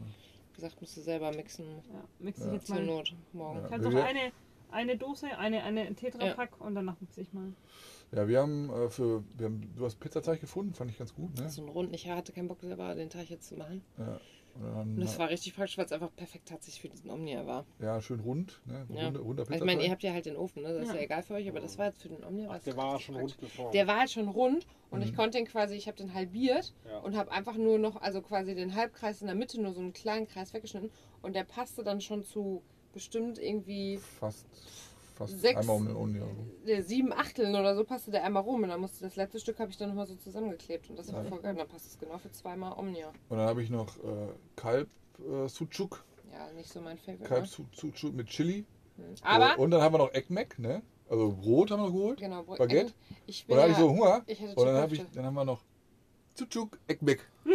gesagt, 0.53 0.81
musst 0.81 0.97
du 0.97 1.01
selber 1.01 1.31
mixen. 1.33 1.65
Ja, 1.93 2.03
mixe 2.19 2.41
Ja. 2.41 2.47
ich 2.47 2.53
jetzt 2.55 2.67
Zur 2.67 2.75
mal. 2.77 2.85
Not. 2.85 3.15
Morgen. 3.31 3.57
Ich 3.59 3.63
Ja. 3.65 3.71
habe 3.71 3.83
noch 3.83 3.91
Wir- 3.91 4.05
eine, 4.05 4.31
eine 4.71 4.97
Dose, 4.97 5.27
eine, 5.37 5.63
eine 5.63 5.95
Tetrapack 5.95 6.59
und 6.59 6.75
danach 6.75 6.99
mixe 6.99 7.21
ich 7.21 7.31
mal. 7.31 7.53
Ja, 8.11 8.27
wir 8.27 8.41
haben 8.41 8.69
äh, 8.69 8.89
für, 8.89 9.23
wir 9.37 9.45
haben, 9.45 9.73
du 9.75 9.85
hast 9.85 9.99
Pizzateig 9.99 10.41
gefunden, 10.41 10.73
fand 10.73 10.91
ich 10.91 10.97
ganz 10.97 11.13
gut, 11.13 11.37
ne? 11.39 11.49
So 11.49 11.61
ein 11.61 11.69
Rund. 11.69 11.93
Ich 11.93 12.09
hatte 12.09 12.31
keinen 12.33 12.47
Bock 12.47 12.59
selber 12.61 12.95
den 12.95 13.09
Teig 13.09 13.29
jetzt 13.29 13.47
zu 13.47 13.55
machen. 13.55 13.81
Ja. 13.97 14.19
Und 14.59 14.99
das 14.99 15.19
war 15.19 15.29
richtig 15.29 15.55
praktisch, 15.55 15.77
weil 15.77 15.85
es 15.85 15.91
einfach 15.91 16.13
perfekt 16.15 16.47
tatsächlich 16.47 16.81
für 16.81 16.89
diesen 16.89 17.09
Omnia 17.09 17.45
war. 17.45 17.65
ja, 17.79 18.01
schön 18.01 18.19
rund, 18.19 18.61
ne? 18.65 18.85
Ja. 18.89 19.05
Runder, 19.05 19.19
runder 19.21 19.43
Also 19.43 19.53
ich 19.53 19.63
meine, 19.63 19.83
ihr 19.83 19.91
habt 19.91 20.03
ja 20.03 20.11
halt 20.13 20.25
den 20.25 20.35
Ofen, 20.35 20.63
ne? 20.63 20.73
Das 20.73 20.83
ist 20.83 20.89
Ja. 20.89 20.95
ja 20.95 21.01
egal 21.01 21.23
für 21.23 21.35
euch, 21.35 21.47
aber 21.47 21.59
das 21.59 21.77
war 21.77 21.85
jetzt 21.87 22.01
für 22.01 22.09
den 22.09 22.23
Omnia. 22.23 22.47
Ach, 22.49 22.55
was 22.55 22.63
der 22.63 22.75
war 22.77 22.99
schon 22.99 23.15
praktisch. 23.15 23.33
rund 23.37 23.49
geformt. 23.49 23.73
Der 23.73 23.87
war 23.87 23.99
halt 23.99 24.09
schon 24.11 24.27
rund 24.27 24.65
und 24.89 24.99
Mhm. 24.99 25.05
ich 25.05 25.15
konnte 25.15 25.37
ihn 25.37 25.45
quasi, 25.45 25.75
ich 25.75 25.87
habe 25.87 25.97
den 25.97 26.13
halbiert 26.13 26.73
Ja. 26.87 26.99
und 26.99 27.15
habe 27.15 27.31
einfach 27.31 27.55
nur 27.57 27.77
noch, 27.77 27.95
also 28.01 28.21
quasi 28.21 28.55
den 28.55 28.75
Halbkreis 28.75 29.21
in 29.21 29.27
der 29.27 29.35
Mitte, 29.35 29.61
nur 29.61 29.73
so 29.73 29.81
einen 29.81 29.93
kleinen 29.93 30.27
Kreis 30.27 30.53
weggeschnitten 30.53 30.91
und 31.21 31.35
der 31.35 31.43
passte 31.43 31.83
dann 31.83 32.01
schon 32.01 32.23
zu 32.23 32.63
bestimmt 32.93 33.37
irgendwie 33.37 33.97
Fast, 34.19 34.47
fast 35.17 35.39
Sechs- 35.39 35.59
einmal 35.59 35.75
um 35.75 35.85
den 35.87 35.95
Uni. 35.95 36.19
Also. 36.21 36.71
äh, 36.71 36.81
sieben 36.81 37.11
Achteln 37.13 37.55
oder 37.55 37.75
so 37.75 37.83
passte 37.83 38.11
der 38.11 38.23
einmal 38.23 38.43
rum 38.43 38.63
und 38.63 38.69
dann 38.69 38.79
musste 38.81 39.03
das 39.03 39.15
letzte 39.15 39.39
Stück 39.39 39.59
habe 39.59 39.69
ich 39.71 39.77
dann 39.77 39.89
nochmal 39.89 40.07
so 40.07 40.15
zusammengeklebt 40.15 40.89
und 40.89 40.97
das 40.97 41.11
war 41.11 41.23
Ja. 41.23 41.29
voll 41.29 41.41
geil. 41.41 41.51
Und 41.51 41.57
dann 41.59 41.67
passt 41.67 41.87
es 41.87 41.97
genau 41.99 42.17
für 42.17 42.31
zweimal 42.31 42.73
Omnia. 42.77 43.09
Und 43.29 43.37
dann 43.37 43.47
habe 43.47 43.61
ich 43.63 43.69
noch 43.69 43.97
äh, 43.97 44.27
Kalb 44.55 44.89
äh, 45.19 45.47
Sucuk, 45.47 46.03
Ja, 46.31 46.51
nicht 46.53 46.69
so 46.71 46.79
mein 46.81 46.97
Favorite. 46.97 47.23
Kalb 47.23 47.41
Ne? 47.43 47.47
Su- 47.47 47.65
Sucuk 47.73 48.13
mit 48.13 48.27
Chili. 48.27 48.65
Mhm. 48.97 49.03
Aber, 49.23 49.59
und 49.59 49.71
dann 49.71 49.81
haben 49.81 49.93
wir 49.93 49.99
noch 49.99 50.13
Eggmac, 50.13 50.57
ne? 50.59 50.81
Also 51.09 51.31
Brot 51.31 51.71
haben 51.71 51.79
wir 51.81 51.87
noch 51.87 51.93
geholt. 51.93 52.19
genau, 52.19 52.43
Bro- 52.43 52.57
Baguette? 52.57 52.93
Ich 53.27 53.43
Und 53.43 53.47
bin 53.47 53.55
dann 53.57 53.63
hatte 53.63 53.71
ich 53.71 53.77
ja, 53.77 53.83
so 53.83 53.89
Hunger. 53.89 54.23
ich 54.27 54.41
hatte 54.41 54.55
Und 54.55 54.65
dann, 54.65 54.75
hab 54.75 54.91
ich, 54.91 55.03
dann 55.13 55.25
haben 55.25 55.33
wir 55.35 55.45
noch 55.45 55.63
Sucuk, 56.37 56.77
Eggmac. 56.87 57.19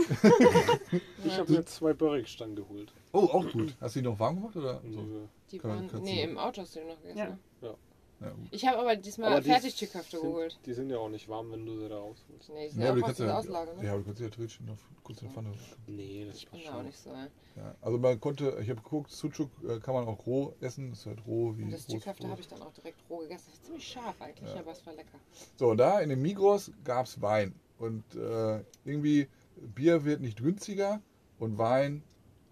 Ich 1.24 1.38
habe 1.38 1.52
mir 1.52 1.64
zwei 1.64 1.92
Börrigstangen 1.92 2.56
geholt. 2.56 2.92
Oh, 3.12 3.20
auch 3.32 3.50
gut. 3.52 3.74
Hast 3.80 3.94
du 3.96 4.00
die 4.00 4.06
noch 4.08 4.18
warm 4.18 4.36
gemacht 4.36 4.56
oder 4.56 4.80
so? 4.90 5.28
Die 5.50 5.62
waren, 5.62 5.88
kannst 5.88 6.04
nee, 6.04 6.24
du- 6.24 6.30
im 6.30 6.38
Auto 6.38 6.62
hast 6.62 6.74
du 6.74 6.80
die 6.80 6.86
noch 6.86 7.00
gegessen. 7.00 7.18
Ja. 7.18 7.68
Ne? 7.68 7.74
Ja, 8.20 8.30
gut. 8.30 8.48
Ich 8.52 8.66
habe 8.66 8.78
aber 8.78 8.94
diesmal 8.96 9.40
die 9.40 9.48
Fertigtierköfte 9.50 10.16
sind- 10.18 10.22
geholt. 10.28 10.58
Die 10.66 10.72
sind 10.74 10.90
ja 10.90 10.98
auch 10.98 11.08
nicht 11.08 11.28
warm, 11.28 11.50
wenn 11.52 11.66
du 11.66 11.78
sie 11.78 11.88
da 11.88 11.98
rausholst. 11.98 12.48
Nee, 12.50 12.66
die 12.68 12.72
sind 12.74 12.82
Ja, 12.82 12.90
aber 12.90 12.92
auch 12.92 12.94
du 12.94 13.00
aus 13.02 13.06
kannst 13.06 13.18
dieser 13.20 13.28
ja, 13.28 13.38
Auslage, 13.38 13.76
ne? 13.76 13.84
ja, 13.84 13.90
aber 13.92 13.98
du 14.00 14.04
kannst 14.06 14.20
ja 14.20 14.28
theoretisch 14.28 14.60
noch 14.60 14.76
kurz 15.02 15.22
in 15.22 15.26
der 15.28 15.34
Pfanne. 15.34 15.52
Nee, 15.86 16.24
das 16.26 16.36
Ich 16.36 16.44
passt 16.50 16.52
bin 16.52 16.62
da 16.64 16.70
auch 16.72 16.76
schon. 16.76 16.86
nicht 16.86 16.98
so. 16.98 17.10
Ja. 17.10 17.28
Ja, 17.56 17.74
also 17.82 17.98
man 17.98 18.20
konnte, 18.20 18.58
ich 18.62 18.70
habe 18.70 18.80
geguckt, 18.80 19.10
Sucuk 19.10 19.50
äh, 19.68 19.78
kann 19.80 19.94
man 19.94 20.06
auch 20.06 20.24
roh 20.26 20.54
essen. 20.60 20.90
Das 20.90 21.00
ist 21.00 21.06
halt 21.06 21.26
roh 21.26 21.54
wie 21.56 21.64
Und 21.64 21.70
das 21.72 21.88
rohes 21.88 22.04
Brot. 22.04 22.24
habe 22.30 22.40
ich 22.40 22.48
dann 22.48 22.62
auch 22.62 22.72
direkt 22.72 22.98
roh 23.10 23.18
gegessen. 23.18 23.44
Das 23.48 23.54
ist 23.54 23.64
ziemlich 23.66 23.86
scharf 23.88 24.14
eigentlich, 24.20 24.48
Ja. 24.54 24.60
aber 24.60 24.72
es 24.72 24.86
war 24.86 24.94
lecker. 24.94 25.18
So, 25.56 25.70
und 25.70 25.76
da 25.78 26.00
in 26.00 26.08
dem 26.08 26.22
Migros 26.22 26.70
gab 26.84 27.06
es 27.06 27.20
Wein. 27.20 27.54
Und 27.82 28.04
äh, 28.14 28.60
irgendwie, 28.84 29.26
Bier 29.74 30.04
wird 30.04 30.20
nicht 30.20 30.40
günstiger 30.40 31.00
und 31.38 31.58
Wein. 31.58 32.02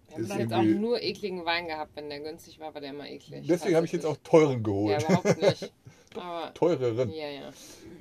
Wir 0.09 0.15
haben 0.15 0.23
Ist 0.25 0.35
jetzt 0.37 0.53
auch 0.53 0.61
irgendwie- 0.61 0.79
nur 0.79 1.01
ekligen 1.01 1.45
Wein 1.45 1.67
gehabt. 1.67 1.91
Wenn 1.95 2.09
der 2.09 2.19
günstig 2.19 2.59
war, 2.59 2.73
war 2.73 2.81
der 2.81 2.89
immer 2.89 3.07
eklig. 3.09 3.47
Deswegen 3.47 3.75
habe 3.77 3.85
ich 3.85 3.93
jetzt 3.93 4.05
auch 4.05 4.17
teuren 4.23 4.61
geholt. 4.61 5.01
Ja, 5.01 5.07
überhaupt 5.07 5.41
nicht. 5.41 5.71
Aber, 6.15 6.53
Teureren. 6.53 7.09
ja, 7.11 7.29
ja. 7.29 7.49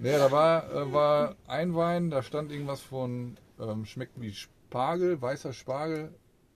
Nee, 0.00 0.10
da 0.12 0.32
war, 0.32 0.68
äh, 0.74 0.92
war 0.92 1.36
ein 1.46 1.76
Wein, 1.76 2.10
da 2.10 2.24
stand 2.24 2.50
irgendwas 2.50 2.80
von, 2.80 3.36
ähm, 3.60 3.84
schmeckt 3.84 4.20
wie 4.20 4.32
Spargel, 4.32 5.22
weißer 5.22 5.52
Spargel. 5.52 6.12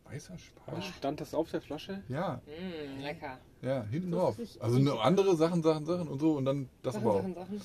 Weißer 0.06 0.36
Spargel? 0.36 0.82
Stand 0.82 1.20
das 1.20 1.32
auf 1.34 1.50
der 1.52 1.60
Flasche? 1.60 2.02
Ja, 2.08 2.40
Mm, 2.46 3.00
lecker. 3.02 3.38
ja, 3.62 3.84
hinten 3.84 4.10
drauf. 4.10 4.36
Also 4.58 4.78
nur 4.80 5.04
andere 5.04 5.36
Sachen, 5.36 5.62
Sachen, 5.62 5.86
Sachen 5.86 6.08
und 6.08 6.18
so 6.18 6.32
und 6.32 6.44
dann 6.44 6.68
das 6.82 6.94
Sachen, 6.94 7.06
aber 7.06 7.14
auch. 7.18 7.22
Sachen, 7.22 7.34
Sachen. 7.36 7.60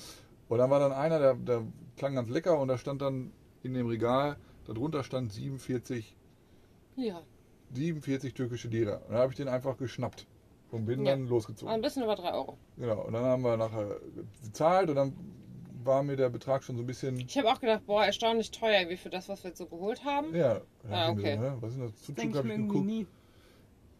Und 0.50 0.58
dann 0.58 0.68
war 0.68 0.80
dann 0.80 0.92
einer, 0.92 1.18
der, 1.20 1.34
der 1.34 1.62
klang 1.96 2.16
ganz 2.16 2.28
lecker 2.28 2.58
und 2.58 2.68
da 2.68 2.76
stand 2.76 3.00
dann 3.00 3.32
in 3.62 3.72
dem 3.72 3.86
Regal, 3.86 4.36
darunter 4.66 5.04
stand 5.04 5.32
47, 5.32 6.16
Ja, 6.96 7.22
47 7.72 8.34
türkische 8.34 8.66
Lira. 8.68 8.96
Und 8.96 9.12
dann 9.12 9.18
habe 9.20 9.32
ich 9.32 9.36
den 9.36 9.46
einfach 9.48 9.76
geschnappt 9.76 10.26
und 10.72 10.86
bin 10.86 11.04
Ja. 11.06 11.12
dann 11.12 11.24
war 11.24 11.30
losgezogen. 11.30 11.72
ein 11.72 11.80
bisschen 11.80 12.02
über 12.02 12.16
3 12.16 12.32
Euro. 12.34 12.58
Genau, 12.76 13.00
und 13.06 13.12
dann 13.12 13.24
haben 13.24 13.42
wir 13.42 13.56
nachher 13.56 13.96
gezahlt 14.42 14.90
und 14.90 14.96
dann 14.96 15.12
war 15.84 16.02
mir 16.02 16.16
der 16.16 16.28
Betrag 16.30 16.64
schon 16.64 16.76
so 16.76 16.82
ein 16.82 16.86
bisschen. 16.86 17.20
Ich 17.20 17.38
habe 17.38 17.48
auch 17.48 17.60
gedacht, 17.60 17.86
boah, 17.86 18.04
erstaunlich 18.04 18.50
teuer, 18.50 18.88
wie 18.88 18.96
für 18.96 19.08
das, 19.08 19.28
was 19.28 19.44
wir 19.44 19.50
jetzt 19.50 19.58
so 19.58 19.66
geholt 19.66 20.04
haben. 20.04 20.34
Ja, 20.34 20.60
da 20.82 20.88
Ah, 20.90 21.12
ich 21.12 21.18
okay. 21.18 21.38
so, 21.40 21.62
was 21.62 21.70
ist 21.72 21.78
denn 21.78 21.92
das? 21.92 22.08
Ich 22.08 22.36
habe 22.36 22.48
mir 22.48 22.54
ich 22.54 22.58
irgendwie 22.60 22.66
geguckt. 22.66 22.86
nie. 22.86 23.06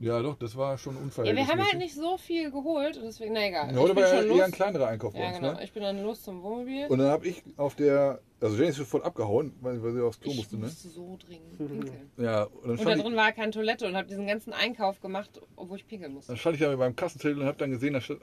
Ja, 0.02 0.22
doch, 0.22 0.34
das 0.38 0.56
war 0.56 0.78
schon 0.78 0.94
Ja, 0.96 1.02
unverhältnismäßig. 1.02 1.48
wir 1.56 1.62
haben 1.62 1.68
halt 1.70 1.78
nicht 1.78 1.94
so 1.94 2.16
viel 2.16 2.50
geholt 2.50 2.96
und 2.96 3.04
deswegen, 3.04 3.34
na 3.34 3.46
egal. 3.46 3.70
Ja, 3.74 3.78
heute 3.78 3.88
ich 3.90 3.94
bin 3.96 4.04
war 4.04 4.14
ja 4.14 4.22
eher 4.22 4.26
los. 4.28 4.40
ein 4.40 4.50
kleinerer 4.52 4.86
Einkauf 4.88 5.12
bei 5.12 5.20
Ja, 5.20 5.28
uns, 5.28 5.36
genau. 5.38 5.52
ne? 5.52 5.62
Ich 5.64 5.72
bin 5.72 5.82
dann 5.82 6.02
los 6.02 6.22
zum 6.22 6.42
Wohnmobil. 6.42 6.86
Und 6.86 6.98
dann 7.00 7.08
habe 7.08 7.26
ich 7.28 7.42
auf 7.58 7.74
der. 7.76 8.20
Also 8.40 8.56
Jenny 8.56 8.70
ist 8.70 8.76
sofort 8.76 9.04
abgehauen, 9.04 9.52
weil, 9.60 9.82
weil 9.82 9.92
sie 9.92 10.02
aufs 10.02 10.18
Klo 10.18 10.30
ich 10.30 10.38
musste, 10.38 10.56
ne? 10.56 10.62
musste 10.64 10.88
so 10.88 11.18
dringend 11.18 11.58
pinkeln. 11.58 12.10
Ja, 12.16 12.44
und 12.44 12.52
dann 12.62 12.70
Und 12.70 12.76
da 12.78 12.82
stand, 12.82 12.96
ich, 12.96 13.02
drin 13.04 13.16
war 13.16 13.32
keine 13.32 13.50
Toilette 13.52 13.86
und 13.86 13.94
habe 13.96 14.08
diesen 14.08 14.26
ganzen 14.26 14.54
Einkauf 14.54 15.00
gemacht, 15.02 15.42
obwohl 15.56 15.76
ich 15.76 15.86
pinkeln 15.86 16.14
musste. 16.14 16.32
dann 16.32 16.38
stand 16.38 16.54
ich 16.56 16.62
da 16.62 16.74
beim 16.74 16.96
Kassenzettel 16.96 17.38
und 17.38 17.46
habe 17.46 17.58
dann 17.58 17.70
gesehen, 17.70 17.92
dass 17.92 18.08
äh, 18.08 18.16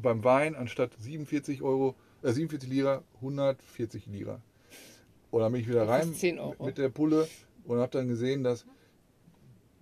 beim 0.00 0.22
Wein 0.22 0.54
anstatt 0.54 0.92
47 1.00 1.60
Euro, 1.62 1.96
äh, 2.22 2.30
47 2.30 2.70
Lira, 2.70 3.02
140 3.16 4.06
Lira. 4.06 4.40
Und 5.32 5.40
dann 5.40 5.50
bin 5.50 5.60
ich 5.62 5.66
wieder 5.68 5.84
Das 5.84 6.02
ist 6.02 6.06
rein 6.06 6.14
10 6.14 6.38
Euro. 6.38 6.50
mit, 6.50 6.60
mit 6.60 6.78
der 6.78 6.88
Pulle 6.88 7.26
und 7.64 7.78
habe 7.80 7.90
dann 7.90 8.06
gesehen, 8.06 8.44
dass 8.44 8.64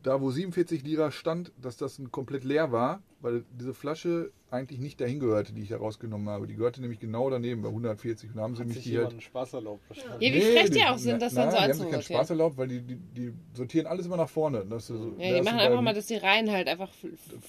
da, 0.04 0.20
wo 0.20 0.30
47 0.30 0.84
Lira 0.84 1.10
stand, 1.10 1.50
dass 1.60 1.76
das 1.76 1.98
ein 1.98 2.12
komplett 2.12 2.44
leer 2.44 2.70
war, 2.72 3.02
weil 3.20 3.44
diese 3.58 3.74
Flasche 3.74 4.30
eigentlich 4.50 4.78
nicht 4.78 5.00
dahin 5.00 5.18
gehörte, 5.18 5.52
die 5.52 5.62
ich 5.62 5.70
da 5.70 5.78
rausgenommen 5.78 6.28
habe. 6.28 6.46
Die 6.46 6.54
gehörte 6.54 6.80
nämlich 6.80 7.00
genau 7.00 7.28
daneben 7.30 7.62
bei 7.62 7.68
140 7.70 8.30
und 8.30 8.36
da 8.36 8.42
haben 8.42 8.54
sie 8.54 8.60
Hat 8.60 8.68
mich 8.68 8.76
sich 8.76 8.84
die 8.84 8.98
halt 8.98 9.20
Spaß 9.20 9.54
erlaubt. 9.54 9.82
Ja, 9.96 10.20
wie 10.20 10.40
frech 10.40 10.66
die 10.70 10.78
die- 10.78 10.84
auch 10.84 10.98
sind, 10.98 11.20
das 11.20 11.34
dann 11.34 11.50
so 11.50 11.56
die 11.56 11.62
haben 11.62 11.72
sich 11.72 11.90
keinen. 11.90 12.02
Spaß 12.02 12.30
erlaubt, 12.30 12.56
weil 12.56 12.68
die, 12.68 12.80
die, 12.82 12.96
die 12.96 13.32
sortieren 13.54 13.86
alles 13.86 14.06
immer 14.06 14.16
nach 14.16 14.28
vorne. 14.28 14.64
Dass 14.64 14.86
du 14.86 14.96
so, 14.98 15.14
Ja, 15.18 15.30
da 15.32 15.36
die 15.38 15.42
machen 15.42 15.58
einfach 15.58 15.80
mal, 15.80 15.94
dass 15.94 16.06
die 16.06 16.16
Reihen 16.16 16.50
halt 16.52 16.68
einfach 16.68 16.90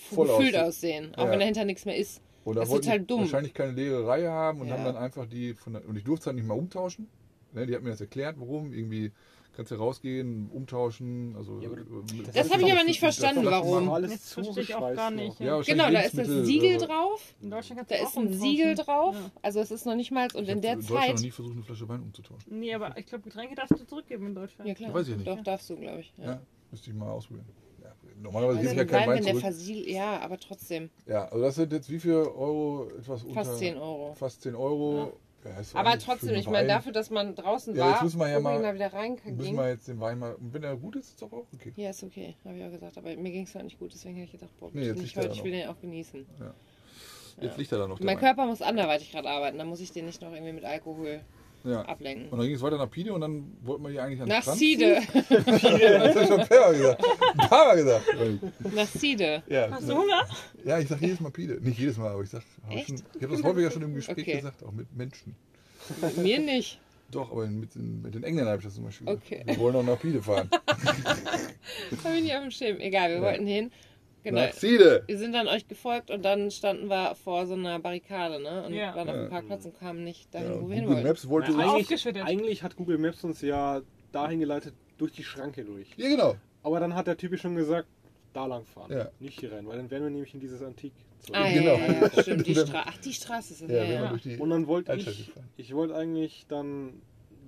Voll 0.10 0.28
gefüllt 0.28 0.58
aussehen. 0.58 1.14
auch 1.16 1.26
Ja. 1.26 1.32
wenn 1.32 1.40
dahinter 1.40 1.66
nichts 1.66 1.86
mehr 1.86 1.98
ist. 1.98 2.22
Und 2.44 2.56
da 2.56 2.62
das 2.62 2.70
ist 2.70 2.74
wollten 2.74 2.86
total 2.86 3.00
die 3.02 3.08
dumm. 3.08 3.20
wahrscheinlich 3.22 3.54
keine 3.54 3.72
leere 3.74 4.08
Reihe 4.08 4.32
haben 4.32 4.62
und 4.62 4.68
Ja. 4.68 4.76
haben 4.78 4.86
dann 4.86 4.98
einfach 4.98 5.26
die 5.26 5.54
von 5.56 5.74
der, 5.74 5.88
und 5.88 5.96
ich 5.98 6.04
durfte 6.04 6.22
es 6.24 6.28
halt 6.28 6.36
nicht 6.38 6.48
mal 6.48 6.54
umtauschen. 6.58 7.08
Ne, 7.54 7.66
die 7.66 7.76
hat 7.76 7.84
mir 7.84 7.92
das 7.92 8.02
erklärt, 8.02 8.36
warum. 8.40 8.74
Irgendwie 8.74 9.12
kannst 9.56 9.72
du 9.72 9.76
rausgehen, 9.76 10.50
umtauschen. 10.52 11.36
Also, 11.36 11.60
Ja, 11.62 11.70
äh, 11.70 11.76
Das 12.34 12.52
habe 12.52 12.64
ich 12.64 12.72
aber 12.72 12.84
nicht 12.84 13.00
verstanden, 13.00 13.44
das- 13.44 13.52
warum. 13.52 13.90
Alles 13.90 14.12
Das 14.12 14.34
verstehe 14.34 14.64
ich 14.64 14.76
auch 14.76 14.94
gar 14.94 15.12
noch. 15.12 15.18
nicht. 15.24 15.40
Ja, 15.40 15.58
Ja. 15.58 15.62
Genau, 15.62 15.90
da 15.92 16.00
ist 16.02 16.18
das 16.18 16.28
Siegel 16.28 16.78
drauf, 16.78 17.34
In 17.42 17.50
Deutschland 17.52 17.78
kannst 17.80 17.92
da 17.92 17.96
du 17.98 18.04
ist 18.04 18.18
auch 18.18 18.22
ein. 18.22 18.34
Siegel 18.34 18.76
drauf. 18.76 19.16
Ja. 19.16 19.32
Also 19.42 19.60
es 19.62 19.72
ist 19.72 19.86
noch 19.86 19.96
nicht 19.96 20.12
mal, 20.12 20.28
und 20.36 20.44
Ich 20.44 20.50
in 20.50 20.56
habe 20.56 20.62
der 20.62 20.74
in 20.74 20.80
Deutschland 20.80 21.08
noch 21.08 21.16
Zeit... 21.16 21.22
nie 21.24 21.32
versucht, 21.32 21.54
eine 21.56 21.64
Flasche 21.64 21.90
Wein 21.90 22.02
umzutauschen. 22.02 22.60
Nee, 22.60 22.74
aber 22.74 22.98
ich 22.98 23.06
glaube, 23.06 23.24
Getränke 23.24 23.56
darfst 23.56 23.80
du 23.80 23.86
zurückgeben 23.86 24.28
in 24.28 24.36
Deutschland. 24.36 24.68
Ja 24.68 24.76
klar, 24.76 24.94
Weiß 24.94 25.08
ich 25.08 25.16
nicht. 25.16 25.28
doch, 25.28 25.42
darfst 25.44 25.70
du, 25.70 25.76
glaube 25.78 26.02
ich. 26.02 26.14
Ja. 26.18 26.26
Ja. 26.26 26.42
müsste 26.72 26.90
ich 26.90 26.96
mal 26.96 27.10
ausprobieren. 27.12 27.48
Ja, 27.82 27.94
normalerweise 28.22 28.60
Also 28.60 28.70
gibt 28.72 28.82
es 28.82 28.92
ja 28.92 28.98
Wein, 29.00 29.06
kein 29.08 29.16
Wein 29.18 29.24
zurück. 29.24 29.42
versiegelt, 29.42 29.88
ja, 29.88 30.20
aber 30.20 30.38
trotzdem, 30.40 30.90
Ja, 31.06 31.26
also 31.26 31.40
das 31.42 31.56
sind 31.56 31.72
jetzt 31.72 31.90
wie 31.90 32.00
viel 32.00 32.14
Euro? 32.14 32.90
Etwas 32.98 33.24
unter... 33.24 33.34
fast 33.46 33.58
10 33.60 33.78
Euro. 33.78 34.14
Fast 34.16 34.42
10 34.42 34.56
Euro. 34.56 35.14
Ja, 35.46 35.52
Aber 35.80 35.98
trotzdem, 36.00 36.34
ich 36.36 36.50
meine, 36.50 36.68
dafür, 36.68 36.92
dass 36.92 37.10
man 37.12 37.36
draußen 37.36 37.76
Ja, 37.76 37.84
war, 37.86 37.92
jetzt 37.94 38.04
müssen 38.04 38.20
wir 38.20 38.30
ja 38.30 38.40
mal- 38.40 38.62
da 38.62 38.74
wieder 38.74 38.92
rein 38.92 39.16
kann, 39.16 39.36
Müssen 39.36 39.50
ging. 39.50 39.58
wir 39.58 39.70
jetzt 39.70 39.88
den 39.88 40.00
Wein 40.00 40.18
mal... 40.18 40.34
Und 40.36 40.54
wenn 40.54 40.64
er 40.64 40.76
gut 40.76 40.96
ist, 40.96 41.10
ist 41.10 41.22
doch 41.22 41.32
auch 41.32 41.46
okay. 41.54 41.72
Ja, 41.76 41.92
ist 41.92 42.04
okay, 42.04 42.36
habe 42.46 42.58
ich 42.58 42.66
auch 42.66 42.72
gesagt. 42.72 42.98
Aber 42.98 43.16
mir 43.16 43.32
ging 43.32 43.44
es 43.44 43.54
halt 43.54 43.66
nicht 43.66 43.78
gut, 43.78 43.94
deswegen 43.94 44.16
habe 44.16 44.26
ich 44.26 44.32
gedacht, 44.32 44.50
boah, 44.60 44.70
Nee, 44.74 44.86
jetzt 44.88 45.02
nicht 45.02 45.16
heute, 45.16 45.28
da 45.30 45.34
ich 45.36 45.44
will 45.44 45.52
den 45.52 45.68
auch 45.70 45.80
genießen. 45.80 46.26
Jetzt 47.42 47.52
Ja. 47.54 47.58
liegt 47.58 47.72
er 47.72 47.78
da 47.80 47.88
noch. 47.88 48.00
Mein. 48.00 48.18
Körper 48.18 48.46
muss 48.46 48.62
anderweitig 48.62 49.12
gerade 49.12 49.30
arbeiten, 49.30 49.58
dann 49.58 49.68
muss 49.68 49.80
ich 49.82 49.92
den 49.92 50.06
nicht 50.06 50.22
noch 50.22 50.32
irgendwie 50.34 50.54
mit 50.54 50.64
Alkohol 50.66 51.22
Ja. 51.66 51.82
ablenken. 51.82 52.30
Und 52.30 52.38
dann 52.38 52.48
ging 52.48 52.56
es 52.56 52.62
weiter 52.62 52.78
nach 52.78 52.90
Pide 52.92 53.12
und 53.14 53.22
dann 53.22 53.58
wollten 53.64 53.84
wir 53.84 53.90
hier 53.90 54.04
eigentlich 54.04 54.22
an 54.22 54.28
Nach 54.28 54.42
Strand. 54.42 54.60
Siede. 54.60 55.02
Das 55.12 56.16
hab 56.16 56.22
ich 56.22 56.28
schon 56.28 56.40
ein 56.40 56.48
paar 56.48 56.62
Mal 56.62 56.74
gesagt. 56.74 57.04
Mal 57.52 57.76
gesagt. 57.78 58.74
Nach 58.76 58.88
Siede. 58.88 59.44
Ja, 59.48 59.72
Hast 59.72 59.90
du 59.90 59.96
Hunger? 59.98 60.28
ja 60.64 60.80
ich 60.80 60.88
sag 60.88 61.02
jedes 61.02 61.20
Mal 61.20 61.32
Pide. 61.32 61.60
Nicht 61.62 61.80
jedes 61.80 61.98
Mal, 61.98 62.12
aber 62.12 62.22
ich 62.24 62.30
sag, 62.30 62.44
hab 62.64 62.72
ich, 62.72 62.78
Echt? 62.78 62.88
schon, 62.90 62.98
ich 63.16 63.24
habe 63.24 63.34
das 63.36 63.44
häufiger 63.44 63.72
schon 63.72 63.82
im 63.82 63.96
Gespräch 63.96 64.18
Okay. 64.20 64.36
gesagt, 64.38 64.64
auch 64.64 64.72
mit 64.72 64.96
Menschen. 64.96 65.36
Mit 66.02 66.18
mir 66.18 66.40
nicht. 66.40 66.80
Doch, 67.12 67.32
aber 67.32 67.46
mit 67.48 67.76
den, 67.76 68.02
mit 68.02 68.16
den 68.16 68.24
Engländern 68.24 68.52
habe 68.54 68.60
ich 68.62 68.66
das 68.66 68.76
zum 68.76 68.86
Beispiel 68.86 69.08
gesagt. 69.08 69.24
Okay. 69.26 69.44
Wir 69.46 69.58
wollen 69.60 69.76
auch 69.76 69.84
nach 69.84 70.00
Pide 70.00 70.22
fahren. 70.22 70.50
Habe 72.04 72.16
ich 72.18 72.24
nicht 72.24 72.36
auf 72.36 72.42
dem 72.42 72.52
Schirm. 72.52 72.80
Egal, 72.80 73.10
wir 73.10 73.16
Ja. 73.18 73.22
wollten 73.22 73.46
hin. 73.48 73.72
Genau. 74.26 74.48
Siede! 74.54 75.04
Wir 75.06 75.18
sind 75.20 75.34
dann 75.34 75.48
euch 75.48 75.68
gefolgt 75.68 76.10
und 76.10 76.26
dann 76.26 76.50
standen 76.50 76.88
wir 76.90 77.14
vor 77.14 77.46
so 77.46 77.54
einer 77.54 77.78
Barrikade, 77.80 78.42
ne? 78.42 78.66
Und 78.66 78.74
Ja. 78.74 78.96
waren 78.96 79.08
auf 79.08 79.16
dem 79.16 79.30
Parkplatz 79.30 79.66
und 79.66 79.78
kamen 79.78 80.04
nicht 80.04 80.34
dahin, 80.34 80.52
Ja, 80.54 80.62
wo 80.62 80.68
wir 80.68 80.76
hin 80.76 80.84
Google 80.86 80.96
wollten. 80.98 81.08
Maps 81.08 81.30
wollte 81.30 81.52
Na, 81.56 81.74
eigentlich, 81.76 82.08
eigentlich 82.24 82.64
hat 82.64 82.76
Google 82.76 82.98
Maps 82.98 83.24
uns 83.24 83.42
ja 83.42 83.82
dahin 84.12 84.40
geleitet, 84.40 84.74
durch 84.98 85.12
die 85.12 85.24
Schranke 85.24 85.64
durch. 85.64 85.88
Ja, 85.96 86.10
genau. 86.10 86.36
Aber 86.64 86.80
dann 86.80 86.96
hat 86.96 87.06
der 87.06 87.18
Typ 87.18 87.38
schon 87.40 87.56
gesagt, 87.56 87.88
da 88.34 88.48
lang 88.48 88.66
fahren, 88.66 88.92
Ja. 88.92 89.10
nicht 89.20 89.40
hier 89.40 89.52
rein, 89.52 89.68
weil 89.68 89.78
dann 89.78 89.92
wären 89.92 90.04
wir 90.04 90.10
nämlich 90.10 90.34
in 90.34 90.40
dieses 90.40 90.64
Antik. 90.64 90.94
Ah, 91.32 91.48
Genau. 91.48 91.76
ja, 91.76 91.92
ja, 92.12 92.22
stimmt. 92.22 92.48
Die. 92.48 92.60
Ach, 92.74 92.98
die 92.98 93.14
Straße 93.14 93.54
ist 93.54 93.62
es. 93.62 93.70
Ja, 93.72 93.84
Ja, 93.84 94.18
Und 94.40 94.50
dann 94.50 94.66
wollte 94.68 94.94
ich, 94.96 95.32
ich 95.58 95.74
wollte 95.76 95.96
eigentlich 95.96 96.46
dann 96.48 97.02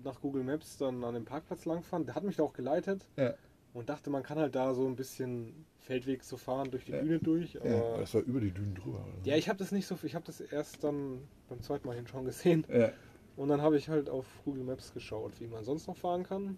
nach 0.04 0.22
Google 0.22 0.44
Maps 0.44 0.78
dann 0.78 1.04
an 1.04 1.16
dem 1.16 1.26
Parkplatz 1.26 1.66
langfahren. 1.66 2.06
Der 2.06 2.14
hat 2.16 2.24
mich 2.24 2.36
da 2.36 2.44
auch 2.44 2.54
geleitet 2.54 3.08
Ja. 3.18 3.34
Und 3.78 3.90
dachte, 3.90 4.10
man 4.10 4.24
kann 4.24 4.38
halt 4.40 4.56
da 4.56 4.74
so 4.74 4.86
ein 4.88 4.96
bisschen 4.96 5.66
Feldweg 5.80 6.24
so 6.24 6.36
fahren 6.38 6.70
durch 6.72 6.86
die 6.86 6.92
Ja. 6.94 7.02
Düne 7.02 7.20
durch. 7.20 7.54
Ja, 7.54 7.62
Aber 7.62 7.86
aber 7.90 7.98
das 8.00 8.14
war 8.14 8.22
über 8.22 8.40
die 8.42 8.52
Dünen 8.52 8.76
drüber. 8.76 9.00
oder 9.00 9.26
ja, 9.26 9.36
ich 9.36 9.48
habe 9.50 9.58
das 9.60 9.72
nicht 9.72 9.86
so, 9.88 9.96
ich 10.04 10.16
habe 10.16 10.26
das 10.26 10.42
erst 10.42 10.84
dann 10.84 11.22
beim 11.48 11.62
zweiten 11.62 11.88
Mal 11.88 11.96
hinschauen 11.96 12.26
gesehen. 12.26 12.66
Ja. 12.74 12.92
Und 13.36 13.50
dann 13.50 13.62
habe 13.62 13.78
ich 13.78 13.88
halt 13.88 14.10
auf 14.10 14.26
Google 14.46 14.64
Maps 14.64 14.94
geschaut, 14.94 15.40
wie 15.40 15.48
man 15.48 15.64
sonst 15.64 15.88
noch 15.88 15.96
fahren 15.96 16.24
kann. 16.24 16.58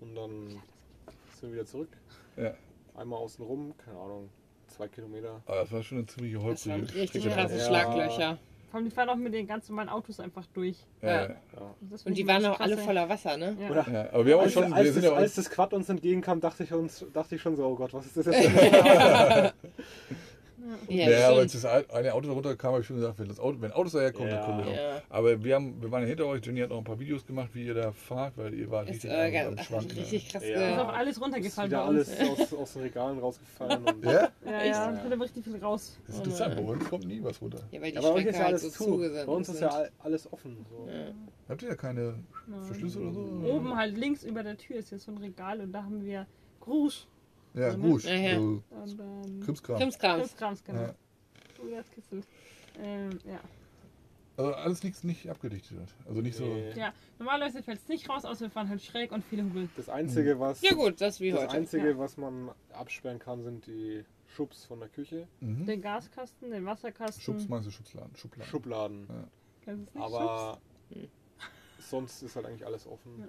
Und 0.00 0.14
dann 0.14 0.48
sind 1.34 1.48
wir 1.48 1.52
wieder 1.54 1.66
zurück. 1.66 1.88
Ja. 2.36 2.54
Einmal 2.94 3.18
außen 3.18 3.44
rum, 3.44 3.74
keine 3.78 3.98
Ahnung, 3.98 4.28
zwei 4.68 4.86
Kilometer. 4.88 5.42
Aber 5.46 5.56
das 5.56 5.72
war 5.72 5.82
schon 5.82 5.98
eine 5.98 6.06
ziemliche 6.06 6.40
holprige 6.40 6.94
richtig 6.94 7.24
krasse 7.24 7.56
Ja. 7.58 7.66
Schlaglöcher. 7.66 8.38
Vor 8.72 8.78
allem, 8.78 8.88
die 8.88 8.94
fahren 8.94 9.10
auch 9.10 9.16
mit 9.16 9.34
den 9.34 9.46
ganz 9.46 9.68
normalen 9.68 9.90
Autos 9.90 10.18
einfach 10.18 10.46
durch. 10.54 10.78
Ja. 11.02 11.24
Ja. 11.26 11.36
Und 12.06 12.16
die 12.16 12.26
waren 12.26 12.42
auch 12.46 12.58
alle 12.58 12.78
voller 12.78 13.06
Wasser, 13.06 13.36
ne? 13.36 13.54
Ja. 13.60 13.68
Oder 13.68 13.86
Ja, 13.92 14.08
aber 14.14 14.24
wir 14.24 14.32
haben 14.32 14.40
auch 14.40 14.44
als, 14.44 14.52
schon, 14.54 14.72
als, 14.72 14.84
wir 14.84 14.92
sind 14.94 15.04
das, 15.04 15.12
ja 15.12 15.16
als 15.18 15.34
das 15.34 15.50
Quad 15.50 15.74
uns 15.74 15.90
entgegenkam, 15.90 16.40
dachte 16.40 16.64
ich, 16.64 16.72
uns, 16.72 17.04
dachte 17.12 17.34
ich 17.34 17.42
schon 17.42 17.54
so, 17.54 17.66
oh 17.66 17.74
Gott, 17.74 17.92
was 17.92 18.06
ist 18.06 18.16
das 18.16 18.24
jetzt? 18.24 18.48
Ja, 20.88 21.10
ja, 21.10 21.28
aber 21.28 21.38
als 21.38 21.52
das 21.52 21.64
eine 21.64 22.12
Auto 22.14 22.28
darunter 22.28 22.56
kam, 22.56 22.72
habe 22.72 22.80
ich 22.80 22.86
schon 22.86 22.96
gesagt, 22.96 23.18
wenn, 23.18 23.28
das 23.28 23.38
Auto, 23.40 23.60
wenn 23.60 23.72
Autos 23.72 23.92
daherkommen, 23.92 24.28
Ja. 24.30 24.36
dann 24.36 24.44
kommen 24.46 24.64
wir 24.66 24.72
Ja. 24.74 24.96
auch. 24.96 25.02
Aber 25.10 25.42
wir, 25.44 25.54
haben, 25.54 25.80
wir 25.82 25.90
waren 25.90 26.02
ja 26.02 26.08
hinter 26.08 26.26
euch, 26.26 26.44
Jenny 26.44 26.60
hat 26.60 26.70
noch 26.70 26.78
ein 26.78 26.84
paar 26.84 26.98
Videos 26.98 27.26
gemacht, 27.26 27.50
wie 27.54 27.66
ihr 27.66 27.74
da 27.74 27.92
fahrt, 27.92 28.36
weil 28.36 28.54
ihr 28.54 28.70
wart 28.70 28.88
Ist 28.88 29.04
richtig 29.04 29.10
äh, 29.12 29.40
am, 29.40 29.58
am 29.58 29.64
Schwanken. 29.64 29.98
richtig 29.98 30.28
krass. 30.28 30.42
Ja. 30.46 30.70
Ist 30.72 30.78
auch 30.78 30.88
alles 30.92 31.16
Ist 31.16 31.22
runtergefallen 31.22 31.70
wieder 31.70 31.82
bei 31.84 31.88
uns. 31.90 32.18
alles 32.20 32.40
aus, 32.40 32.52
aus 32.54 32.72
den 32.74 32.82
Regalen 32.82 33.18
rausgefallen. 33.18 33.84
Und 33.86 34.04
Ja? 34.04 34.28
Ja, 34.44 34.64
ja, 34.64 34.92
es 34.92 35.02
wird 35.02 35.12
aber 35.12 35.24
richtig 35.24 35.44
viel 35.44 35.56
raus. 35.58 35.98
Das 36.06 36.16
ist 36.16 36.20
interessant, 36.26 36.56
bei 36.56 36.62
uns 36.62 36.88
kommt 36.88 37.06
nie 37.06 37.22
was 37.22 37.40
runter. 37.40 37.58
Ja, 37.70 37.80
weil 37.80 37.90
die 37.90 37.96
Ja, 37.96 38.00
bei 38.02 38.10
euch 38.12 38.24
ist 38.26 38.34
ja 38.36 38.44
halt 38.44 38.48
alles 38.48 38.62
so 38.62 38.84
zu. 38.84 38.98
Bei 38.98 39.24
uns 39.32 39.48
ist 39.48 39.60
ja 39.60 39.68
all- 39.68 39.90
alles 40.00 40.32
offen. 40.32 40.64
So. 40.70 40.88
Ja. 40.90 41.06
Habt 41.48 41.62
ihr 41.62 41.68
ja 41.68 41.74
keine 41.74 42.14
Verschlüsse 42.66 43.00
oder 43.00 43.12
so? 43.12 43.20
Oben 43.20 43.76
halt 43.76 43.96
links 43.98 44.24
über 44.24 44.42
der 44.42 44.56
Tür 44.56 44.76
ist 44.76 44.90
jetzt 44.90 45.04
so 45.04 45.12
ein 45.12 45.18
Regal 45.18 45.60
und 45.60 45.72
da 45.72 45.82
haben 45.84 46.04
wir 46.04 46.26
Grusch 46.60 47.06
Ja, 47.54 47.74
Gusch. 47.74 48.04
Ja, 48.04 48.14
ja. 48.14 48.36
So 48.38 48.62
und 48.70 48.96
dann 48.98 49.40
Krimskram. 49.40 49.78
Krimskrams. 49.78 50.18
Krimskrams, 50.22 50.64
genau. 50.64 50.82
Ja. 50.82 50.94
Oh, 51.62 51.70
das 51.70 51.90
kitzelt. 51.90 52.26
Ähm, 52.78 53.18
ja. 53.24 53.40
Also 54.36 54.54
alles 54.54 54.82
nichts 54.82 55.04
nicht 55.04 55.28
abgedichtet 55.28 55.76
wird. 55.78 55.94
Also 56.08 56.20
nicht 56.22 56.36
so. 56.36 56.44
Nee. 56.44 56.72
ja, 56.72 56.94
normalerweise 57.18 57.62
fällt 57.62 57.80
es 57.80 57.88
nicht 57.88 58.08
raus, 58.08 58.24
außer 58.24 58.40
wir 58.46 58.50
fahren 58.50 58.68
halt 58.70 58.82
schräg 58.82 59.12
und 59.12 59.22
viele 59.24 59.44
Hubel. 59.44 59.68
Das 59.76 59.90
Einzige, 59.90 60.40
was, 60.40 60.62
Ja 60.62 60.72
gut, 60.72 61.00
das 61.02 61.20
wie 61.20 61.30
das 61.30 61.42
heute. 61.42 61.52
Einzige, 61.52 61.90
Ja. 61.90 61.98
was 61.98 62.16
man 62.16 62.50
absperren 62.72 63.18
kann, 63.18 63.42
sind 63.42 63.66
die 63.66 64.04
Schubs 64.28 64.64
von 64.64 64.80
der 64.80 64.88
Küche. 64.88 65.28
Mhm. 65.40 65.66
Den 65.66 65.82
Gaskasten, 65.82 66.50
den 66.50 66.64
Wasserkasten. 66.64 67.22
Schubs 67.22 67.46
meinst 67.48 67.66
du 67.68 67.70
Schubladen? 67.70 68.16
Schubladen. 68.16 68.46
Schubladen. 68.50 69.06
Ja. 69.10 69.28
Kennst 69.64 69.80
du 69.80 69.88
es 69.90 69.94
nicht? 69.94 70.02
Aber 70.02 70.58
Hm. 70.90 71.08
sonst 71.78 72.22
ist 72.22 72.34
halt 72.34 72.46
eigentlich 72.46 72.64
alles 72.66 72.86
offen. 72.86 73.18
Ja. 73.20 73.26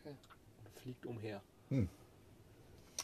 Okay. 0.00 0.14
Fliegt 0.76 1.04
umher. 1.04 1.42
Hm. 1.68 1.88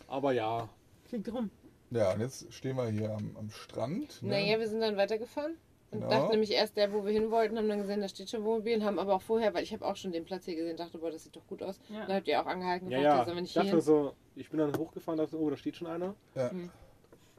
Aber 0.09 0.33
ja? 0.33 0.69
Fliegt 1.05 1.33
rum. 1.33 1.51
Ja, 1.91 2.13
und 2.15 2.21
jetzt 2.21 2.53
stehen 2.53 2.77
wir 2.77 2.89
hier 2.89 3.11
am, 3.13 3.37
am 3.39 3.51
Strand. 3.51 4.23
Ne? 4.23 4.31
Naja, 4.31 4.59
wir 4.59 4.69
sind 4.69 4.81
dann 4.81 4.97
weitergefahren. 4.97 5.57
Und 5.93 6.01
Genau. 6.01 6.11
dachten 6.11 6.33
nämlich 6.33 6.51
erst 6.51 6.77
der, 6.77 6.93
wo 6.93 7.05
wir 7.05 7.13
hin 7.13 7.31
wollten, 7.31 7.57
haben 7.57 7.69
dann 7.69 7.79
gesehen, 7.79 8.01
da 8.01 8.09
steht 8.09 8.29
schon 8.29 8.43
Wohnmobil, 8.45 8.85
haben 8.85 8.99
aber 8.99 9.15
auch 9.15 9.23
vorher, 9.23 9.55
weil 9.55 9.63
ich 9.63 9.73
habe 9.73 9.85
auch 9.87 9.95
schon 9.95 10.11
den 10.11 10.25
Platz 10.25 10.45
hier 10.45 10.57
gesehen, 10.57 10.77
dachte, 10.77 10.99
boah, 10.99 11.13
das 11.13 11.23
sieht 11.23 11.37
doch 11.37 11.47
gut 11.47 11.63
aus. 11.63 11.79
Ja. 11.89 12.07
Dann 12.07 12.17
habt 12.17 12.27
ihr 12.27 12.41
auch 12.43 12.47
angehalten 12.47 12.91
ja, 12.91 13.01
ja. 13.01 13.27
wir 13.27 13.37
Ich 13.43 13.55
dachte 13.55 13.81
so, 13.81 14.13
ich 14.35 14.51
bin 14.51 14.59
dann 14.59 14.77
hochgefahren, 14.77 15.19
dachte, 15.19 15.39
oh, 15.39 15.49
da 15.49 15.57
steht 15.57 15.77
schon 15.77 15.87
einer. 15.87 16.15
Ja, 16.35 16.51
Hm. 16.51 16.71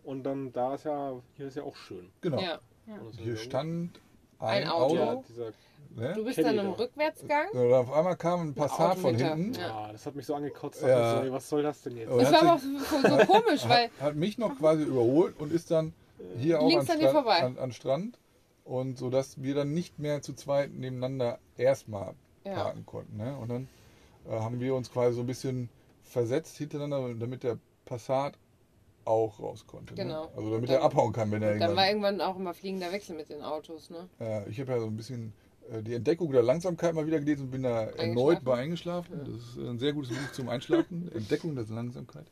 Und 0.03 0.23
dann 0.23 0.53
da 0.53 0.75
ist 0.75 0.85
ja, 0.85 1.21
hier 1.35 1.47
ist 1.47 1.57
ja 1.57 1.63
auch 1.63 1.75
schön. 1.75 2.09
genau. 2.21 2.39
Ja. 2.39 2.59
Ja. 2.87 2.99
Hier 3.17 3.35
stand 3.35 3.99
Ein 4.39 4.63
ein, 4.63 4.69
Auto. 4.69 4.85
Auto. 4.85 4.95
ja, 4.95 5.15
dieser, 5.27 5.51
ne? 5.95 6.13
Du 6.15 6.23
bist 6.25 6.37
dann 6.39 6.57
im. 6.57 6.71
Rückwärtsgang. 6.71 7.49
Und 7.51 7.73
auf 7.73 7.91
einmal 7.91 8.15
kam 8.15 8.41
ein 8.49 8.53
Passat 8.53 8.97
von 8.97 9.15
hinten. 9.15 9.53
Ja. 9.53 9.59
ja. 9.87 9.91
das 9.91 10.05
hat 10.05 10.15
mich 10.15 10.25
so 10.25 10.35
angekotzt. 10.35 10.81
Ja. 10.81 10.87
Ja. 10.87 11.17
So, 11.17 11.23
ey, 11.25 11.31
was 11.31 11.49
soll 11.49 11.63
das 11.63 11.81
denn 11.83 11.97
jetzt? 11.97 12.09
Und 12.09 12.19
Das 12.21 12.31
hat 12.31 12.43
war 12.43 12.51
aber 12.51 12.59
so, 12.59 13.17
so 13.25 13.25
komisch, 13.33 13.63
weil 13.69 13.83
hat, 13.85 14.01
hat 14.01 14.15
mich 14.15 14.37
noch 14.37 14.57
quasi 14.57 14.83
überholt 14.83 15.39
und 15.39 15.51
ist 15.51 15.71
dann 15.71 15.93
hier 16.37 16.59
auch 16.61 16.71
an 16.71 16.85
Strand, 16.85 17.27
an, 17.27 17.57
an 17.57 17.71
Strand. 17.71 18.19
Und 18.63 18.97
so 18.97 19.09
dass 19.09 19.41
wir 19.41 19.55
dann 19.55 19.73
nicht 19.73 19.97
mehr 19.97 20.21
zu 20.21 20.33
zweit 20.33 20.73
nebeneinander 20.73 21.39
erstmal 21.57 22.13
Ja. 22.43 22.53
parken 22.55 22.85
konnten. 22.85 23.15
Ne? 23.17 23.37
Und 23.37 23.49
dann 23.49 23.67
äh, 24.29 24.31
haben 24.39 24.59
wir 24.59 24.75
uns 24.75 24.91
quasi 24.91 25.15
so 25.15 25.21
ein 25.21 25.27
bisschen 25.27 25.69
versetzt 26.03 26.57
hintereinander, 26.57 27.13
damit 27.15 27.43
der 27.43 27.57
Passat 27.85 28.33
auch 29.05 29.39
raus 29.39 29.65
konnte. 29.65 29.93
Genau. 29.95 30.25
Ne? 30.25 30.29
Also 30.35 30.51
damit 30.51 30.69
dann- 30.69 30.77
er 30.77 30.83
abhauen 30.83 31.13
kann, 31.13 31.31
wenn 31.31 31.41
er 31.41 31.57
dann 31.57 31.75
war 31.77 31.87
irgendwann. 31.87 32.15
irgendwann 32.15 32.21
auch 32.21 32.35
immer 32.37 32.53
fliegender 32.53 32.91
Wechsel 32.91 33.15
mit 33.15 33.29
den 33.29 33.41
Autos, 33.41 33.89
ne? 33.89 34.09
Äh, 34.19 34.49
ich 34.49 34.59
habe 34.59 34.73
ja 34.73 34.79
so 34.79 34.85
ein 34.87 34.97
bisschen 34.97 35.33
die 35.83 35.93
Entdeckung 35.93 36.31
der 36.31 36.43
Langsamkeit 36.43 36.93
mal 36.93 37.05
wieder 37.05 37.19
gelesen 37.19 37.43
und 37.43 37.51
bin 37.51 37.63
da 37.63 37.83
erneut 37.83 38.43
bei 38.43 38.55
eingeschlafen. 38.57 39.19
Das 39.25 39.35
ist 39.49 39.57
ein 39.57 39.79
sehr 39.79 39.93
gutes 39.93 40.09
Buch 40.11 40.31
zum 40.31 40.49
Einschlafen. 40.49 41.11
Entdeckung 41.13 41.55
der 41.55 41.65
Langsamkeit. 41.65 42.27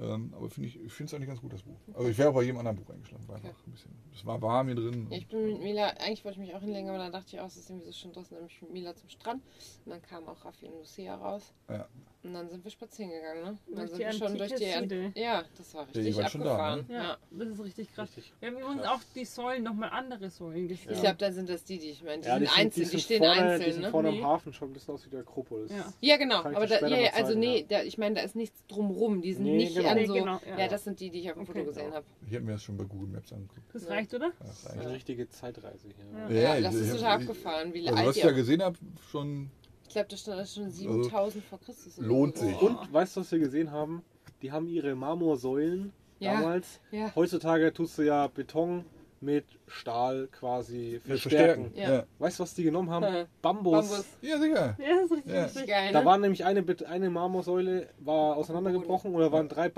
Ähm, 0.00 0.32
aber 0.36 0.48
finde 0.48 0.68
ich, 0.68 0.80
ich 0.80 0.92
finde 0.92 1.08
es 1.10 1.14
eigentlich 1.14 1.28
ganz 1.28 1.40
gut, 1.40 1.52
das 1.52 1.62
Buch. 1.62 1.76
Also 1.94 2.08
ich 2.08 2.16
wäre 2.18 2.30
auch 2.30 2.34
bei 2.34 2.42
jedem 2.42 2.58
anderen 2.58 2.76
Buch 2.76 2.88
eingeschlafen. 2.90 3.26
War 3.26 3.36
Okay. 3.36 3.48
einfach 3.48 3.66
ein 3.66 3.72
bisschen, 3.72 3.90
es 4.14 4.24
war 4.24 4.40
warm 4.40 4.66
hier 4.68 4.76
drin. 4.76 5.08
Ja, 5.10 5.16
ich 5.16 5.26
bin 5.26 5.44
mit 5.46 5.60
Mila, 5.60 5.88
eigentlich 5.88 6.24
wollte 6.24 6.40
ich 6.40 6.46
mich 6.46 6.54
auch 6.54 6.60
hinlegen, 6.60 6.88
aber 6.88 6.98
dann 6.98 7.10
dachte 7.12 7.34
ich 7.34 7.40
auch, 7.40 7.46
es 7.46 7.56
ist 7.56 7.68
irgendwie 7.68 7.86
so 7.86 7.92
schön 7.92 8.12
draußen, 8.12 8.30
dann 8.36 8.46
bin 8.46 8.54
ich 8.54 8.62
mit 8.62 8.72
Mila 8.72 8.94
zum 8.94 9.08
Strand. 9.08 9.42
Und 9.84 9.90
dann 9.90 10.02
kam 10.02 10.28
auch 10.28 10.44
Raffi 10.44 10.66
und 10.66 10.74
Lucia 10.74 11.16
raus. 11.16 11.52
Ja. 11.68 11.88
Und 12.24 12.34
dann 12.34 12.48
sind 12.50 12.64
wir 12.64 12.70
spazieren 12.72 13.12
gegangen, 13.12 13.42
ne? 13.44 13.48
Und 13.50 13.58
Durch 13.68 13.76
dann 13.76 13.86
die 13.86 13.90
sind 13.90 13.98
wir 14.00 14.12
schon 14.28 14.38
durch 14.38 14.54
die. 14.56 14.64
Siedel. 14.64 15.12
ja, 15.14 15.44
das 15.56 15.72
war 15.74 15.82
Ja, 15.84 15.88
richtig 15.94 16.16
wart 16.16 16.30
schon 16.32 16.40
da, 16.40 16.50
abgefahren. 16.50 16.86
Ja, 16.88 17.02
ja. 17.02 17.18
das 17.30 17.48
ist 17.48 17.64
richtig 17.64 17.94
krass. 17.94 18.08
Richtig 18.16 18.32
Wir 18.40 18.48
haben 18.48 18.56
übrigens 18.58 18.82
krass. 18.82 18.90
auch 18.92 19.00
die 19.14 19.24
Säulen, 19.24 19.62
nochmal 19.62 19.90
andere 19.90 20.28
Säulen 20.28 20.66
gesehen. 20.66 20.92
Ich 20.92 21.00
glaube, 21.00 21.16
dann 21.16 21.32
sind 21.32 21.48
das 21.48 21.62
die, 21.62 21.78
die 21.78 21.90
ich 21.90 22.02
meine. 22.02 22.20
Die 22.22 22.26
Ja, 22.28 22.38
sind 22.40 22.58
einzeln, 22.58 22.88
die, 22.90 22.98
stehen 23.00 23.18
vorne, 23.22 23.40
einzeln, 23.40 23.64
Die 23.66 23.72
sind 23.72 23.82
ne? 23.82 23.90
vorne 23.92 24.10
Nee. 24.10 24.18
am 24.18 24.26
Hafen, 24.26 24.52
schaut 24.52 24.68
ein 24.68 24.72
bisschen 24.72 24.94
aus 24.94 25.06
wie 25.06 25.10
der 25.10 25.20
Akropolis. 25.20 25.70
Ja. 25.70 25.92
Ja, 26.00 26.16
genau. 26.16 26.38
Aber 26.42 26.66
da, 26.66 26.80
ja, 26.88 26.96
ja, 26.98 27.10
also 27.12 27.28
zeigen, 27.28 27.40
nee, 27.40 27.60
ja. 27.60 27.66
da, 27.68 27.82
ich 27.84 27.98
meine, 27.98 28.16
da 28.16 28.22
ist 28.22 28.34
nichts 28.34 28.66
drumrum. 28.66 29.22
Die 29.22 29.32
sind 29.32 29.44
Nee, 29.44 29.56
nicht 29.58 29.76
genau. 29.76 29.88
an 29.88 29.94
Nee, 29.96 30.06
so. 30.06 30.14
genau, 30.14 30.40
ja. 30.44 30.58
ja. 30.58 30.68
das 30.68 30.82
sind 30.82 30.98
die, 30.98 31.10
die 31.10 31.20
ich 31.20 31.28
auf 31.30 31.34
dem 31.34 31.42
Okay. 31.44 31.52
Foto 31.52 31.64
gesehen 31.66 31.94
habe. 31.94 32.04
Ich 32.28 32.34
habe 32.34 32.44
mir 32.44 32.52
das 32.52 32.64
schon 32.64 32.76
bei 32.76 32.84
Google 32.84 33.10
Maps 33.10 33.32
angeguckt. 33.32 33.62
Das 33.72 33.84
Ja. 33.84 33.90
reicht, 33.90 34.12
oder? 34.12 34.32
Das 34.40 34.66
Eine 34.66 34.82
reicht. 34.82 34.94
richtige 34.96 35.28
Zeitreise 35.28 35.86
hier. 35.86 36.36
Ja. 36.36 36.56
Ja, 36.56 36.60
das 36.62 36.74
ist 36.74 36.90
total 36.96 37.20
abgefahren, 37.20 37.72
wie 37.72 37.86
Also 37.86 37.94
alt 37.96 38.06
was 38.08 38.14
die 38.14 38.18
ich 38.20 38.24
ja 38.26 38.32
gesehen 38.32 38.60
habe, 38.62 38.76
schon 39.08 39.50
Ich 39.88 39.94
glaube, 39.94 40.08
da 40.08 40.16
stand 40.16 40.38
das 40.38 40.54
schon 40.54 40.70
7000 40.70 41.44
vor 41.44 41.58
Christus. 41.60 41.96
lohnt 41.98 42.36
so. 42.38 42.44
sich. 42.46 42.60
Und 42.60 42.92
weißt 42.92 43.16
du, 43.16 43.20
was 43.20 43.32
wir 43.32 43.38
gesehen 43.38 43.70
haben? 43.72 44.02
Die 44.42 44.52
haben 44.52 44.68
ihre 44.68 44.94
Marmorsäulen 44.94 45.92
Ja. 46.20 46.34
damals. 46.34 46.80
Ja. 46.90 47.10
Heutzutage 47.16 47.72
tust 47.72 47.98
du 47.98 48.02
ja 48.02 48.26
Beton 48.28 48.84
mit 49.20 49.44
Stahl 49.66 50.28
quasi 50.30 51.00
verstärken. 51.04 51.72
Ja. 51.74 51.92
Ja. 51.92 52.04
Weißt 52.20 52.38
du, 52.38 52.44
was 52.44 52.54
die 52.54 52.62
genommen 52.62 52.90
haben? 52.90 53.02
Ja. 53.02 53.24
Bambus. 53.42 53.72
Bambus. 53.88 54.04
ja, 54.22 54.38
sicher. 54.38 54.76
Ja, 54.78 54.94
das 54.94 55.04
ist 55.06 55.12
richtig 55.16 55.32
Ja. 55.34 55.42
lustig. 55.44 55.66
Geil, 55.66 55.92
Da 55.92 56.00
ne? 56.00 56.06
war 56.06 56.18
nämlich 56.18 56.44
eine, 56.44 56.64
eine 56.86 57.10
Marmorsäule 57.10 57.88
war 57.98 58.36
auseinandergebrochen 58.36 59.12
oder 59.14 59.32
waren 59.32 59.48
drei 59.48 59.68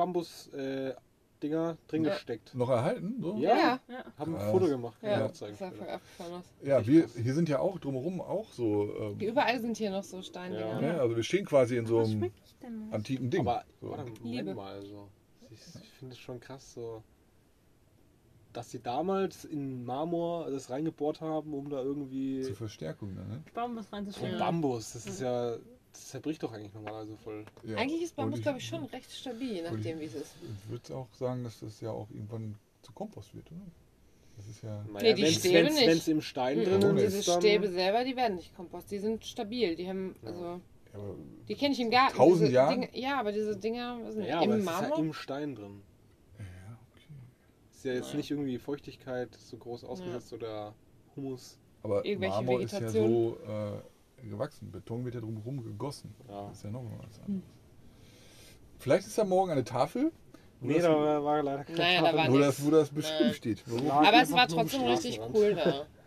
Bambus-Dinger 1.40 1.76
drin 1.88 2.05
Ja. 2.05 2.14
gesteckt. 2.14 2.55
Noch 2.55 2.68
erhalten? 2.68 3.16
So? 3.20 3.37
Ja. 3.38 3.57
Ja, 3.57 3.81
Ja. 3.88 4.05
Haben 4.18 4.37
ein. 4.37 4.50
Foto 4.50 4.66
gemacht. 4.66 5.00
kann 5.00 5.11
ich 5.11 5.16
ja. 5.16 5.24
auch 5.24 5.29
Das 5.31 5.38
zeigen 5.38 5.57
sah 5.57 5.70
voll 5.70 5.88
abgefahren 5.88 6.33
aus. 6.35 6.44
Ja, 6.62 6.87
wir, 6.87 7.07
hier 7.09 7.35
sind 7.35 7.48
ja 7.48 7.59
auch 7.59 7.79
drumherum 7.79 8.20
auch 8.20 8.53
so. 8.53 8.94
Ähm, 8.98 9.18
Überall 9.20 9.61
sind 9.61 9.76
hier 9.76 9.90
noch 9.90 10.05
so 10.05 10.22
Steindinger. 10.22 10.81
Ja. 10.83 10.98
Also 10.98 11.16
wir 11.16 11.22
stehen 11.22 11.44
quasi 11.46 11.76
in 11.76 11.87
so 11.87 12.00
einem 12.00 12.31
antiken 12.90 13.31
Ding. 13.31 13.40
Aber 13.40 13.64
so. 13.81 13.90
warte, 13.90 14.05
Moment 14.05 14.22
Liebe. 14.24 14.55
mal. 14.55 14.83
So. 14.85 15.09
Ich, 15.50 15.61
ich 15.83 15.90
finde 15.90 16.14
es 16.14 16.18
schon 16.20 16.38
krass, 16.40 16.74
so, 16.74 17.03
dass 18.53 18.70
sie 18.70 18.81
damals 18.81 19.44
in 19.44 19.85
Marmor 19.85 20.50
das 20.50 20.70
reingebohrt 20.70 21.20
haben, 21.20 21.55
um 21.55 21.68
da 21.70 21.81
irgendwie. 21.83 22.42
Zur 22.42 22.57
Verstärkung 22.57 23.14
dann, 23.16 23.29
ne? 23.29 23.42
Bambus 23.55 23.87
Oh, 23.90 23.96
reinzuschneiden. 23.96 24.38
Bambus, 24.38 24.92
das 24.92 25.07
ist 25.07 25.20
ja. 25.20 25.57
Das 25.92 26.09
zerbricht 26.09 26.42
doch 26.42 26.53
eigentlich 26.53 26.72
normalerweise 26.72 27.16
voll. 27.16 27.44
Ja. 27.64 27.76
Eigentlich 27.76 28.03
ist 28.03 28.14
Bambus, 28.16 28.42
glaube 28.42 28.59
ich, 28.59 28.66
schon 28.66 28.85
recht 28.85 29.11
stabil, 29.12 29.55
je 29.57 29.62
nachdem, 29.62 29.98
wie 30.00 30.05
es 30.05 30.14
ist. 30.14 30.35
Ich 30.64 30.70
würde 30.70 30.94
auch 30.96 31.09
sagen, 31.14 31.42
dass 31.44 31.61
das 31.61 31.81
ja 31.81 31.90
auch 31.90 32.09
irgendwann 32.11 32.55
zu 32.83 32.92
Kompost 32.92 33.35
wird, 33.35 33.50
oder? 33.50 33.61
Das 34.37 34.46
ist 34.48 34.62
ja. 34.62 34.85
Nee, 35.00 35.14
die 35.14 35.22
wenn's, 35.22 35.38
Stäbe 35.40 35.66
wenn's, 35.66 35.74
nicht. 35.74 35.87
wenn's 35.88 36.09
im 36.09 36.20
Stein 36.22 36.59
Mhm. 36.61 36.64
drin 36.64 36.85
Und 36.85 36.96
ist, 36.98 37.16
diese 37.16 37.31
dann, 37.33 37.40
Stäbe 37.40 37.68
selber, 37.68 38.05
die 38.05 38.16
werden 38.16 38.37
nicht 38.37 38.55
Kompost, 38.57 38.90
die 38.90 38.98
sind 38.98 39.24
stabil. 39.24 39.74
Die 39.76 39.88
haben, 39.88 40.14
Ja. 40.22 40.29
also, 40.29 40.44
ja, 40.44 40.61
aber 40.94 41.14
die 41.48 41.55
kenne 41.57 41.74
ich 41.74 41.81
im 41.81 41.90
Garten. 41.90 42.16
Tausend 42.16 42.42
diese 42.42 42.53
Jahre? 42.55 42.74
Dinge, 42.74 42.88
ja, 42.98 43.18
aber 43.20 43.33
diese 43.33 43.57
Dinger 43.57 43.98
was 44.03 44.14
sind 44.14 44.24
Ja, 44.24 44.37
aber 44.40 44.46
es 44.46 44.55
im 44.55 44.61
ist 44.61 44.66
ja 44.66 44.81
Marmor. 44.81 44.98
im 44.98 45.12
Stein 45.12 45.55
drin. 45.57 45.83
ja, 46.38 46.44
okay. 46.94 47.14
Ist 47.72 47.85
ja 47.85 47.92
jetzt 47.94 48.14
nicht 48.14 48.31
irgendwie 48.31 48.59
Feuchtigkeit 48.59 49.35
so 49.35 49.57
groß 49.57 49.85
ausgesetzt 49.85 50.33
oder 50.33 50.72
Humus. 51.16 51.59
Aber 51.83 52.05
Irgendwelche 52.05 52.35
Marmor 52.37 52.61
ist 52.62 52.72
ja 52.72 52.81
Vegetation. 52.81 53.11
so 53.11 53.38
äh, 53.46 53.81
gewachsen. 54.28 54.70
Beton 54.70 55.04
wird 55.04 55.14
ja 55.14 55.20
drumherum 55.20 55.62
gegossen. 55.62 56.14
Ja. 56.28 56.48
Das 56.48 56.59
ist 56.59 56.64
ja 56.64 56.70
noch 56.70 56.83
mal 56.83 56.98
was 57.06 57.20
anderes. 57.20 57.44
Vielleicht 58.78 59.06
ist 59.06 59.18
da 59.18 59.24
morgen 59.24 59.50
eine 59.50 59.64
Tafel, 59.64 60.11
wo, 60.61 60.66
Nee, 60.66 60.74
das, 60.74 60.85
da 60.85 61.24
war, 61.24 61.42
leider 61.42 61.64
keine 61.64 61.78
Naja, 61.78 62.00
da 62.00 62.06
Tafel. 62.12 62.18
war 62.18 62.33
wo, 62.33 62.38
das, 62.38 62.64
wo 62.66 62.70
das 62.70 62.90
beschrieben 62.90 63.24
Nein. 63.26 63.35
steht. 63.35 63.62
Warum? 63.66 63.90
Aber 63.90 64.22
es 64.22 64.33
war 64.33 64.48
trotzdem 64.48 64.83
richtig 64.83 65.20
cool 65.35 65.54
da. 65.54 65.87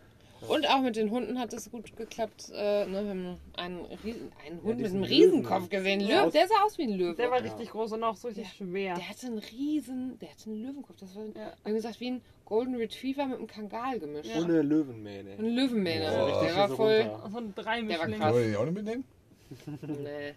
Und 0.48 0.68
auch 0.68 0.80
mit 0.80 0.96
den 0.96 1.10
Hunden 1.10 1.38
hat 1.38 1.52
es 1.52 1.70
gut 1.70 1.96
geklappt. 1.96 2.50
Äh, 2.54 2.86
ne, 2.86 3.02
wir 3.04 3.10
haben 3.10 3.38
einen, 3.56 3.84
Riesen, 4.04 4.32
einen 4.46 4.62
Hund 4.62 4.76
mit 4.76 4.86
diesen 4.86 4.96
einem. 4.98 5.04
Riesenkopf 5.04 5.68
gesehen. 5.68 6.00
Ja. 6.00 6.24
Löw, 6.24 6.32
der 6.32 6.46
sah 6.48 6.54
aus 6.64 6.76
wie 6.78 6.84
ein 6.84 6.92
Löwe. 6.98 7.14
Der 7.16 7.30
war 7.30 7.38
Ja. 7.38 7.44
richtig 7.44 7.70
groß 7.70 7.92
und 7.92 8.04
auch 8.04 8.16
so 8.16 8.28
richtig 8.28 8.48
schwer. 8.52 8.94
Der 8.94 9.08
hatte 9.08 9.26
einen 9.26 9.38
riesen, 9.38 10.18
der 10.20 10.30
hatte 10.30 10.50
einen 10.50 10.62
Löwenkopf. 10.62 10.96
Das 11.00 11.14
war, 11.16 11.24
Ja. 11.24 11.32
wir 11.34 11.52
haben 11.64 11.74
gesagt, 11.74 12.00
wie 12.00 12.10
ein 12.12 12.22
Golden 12.44 12.74
Retriever 12.74 13.26
mit 13.26 13.38
einem 13.38 13.46
Kangal 13.46 13.98
gemischt. 13.98 14.30
Ja. 14.34 14.42
Ohne 14.42 14.62
Löwenmähne. 14.62 15.32
Ein 15.38 15.44
Löwenmähne. 15.54 16.10
Boah. 16.10 16.42
Der 16.44 16.56
war 16.56 16.68
so 16.68 16.76
voll. 16.76 17.10
So 17.30 17.38
ein 17.38 17.54
drei 17.54 17.82
Der 17.82 17.98
war 17.98 18.06
krass. 18.08 18.32
Wollen 18.34 18.42
wir 18.44 18.50
den 18.52 18.56
auch 18.56 18.64
nicht 18.64 18.74
mitnehmen? 18.74 19.04
Nee, 20.02 20.34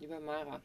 lieber 0.00 0.20
Mara. 0.20 0.60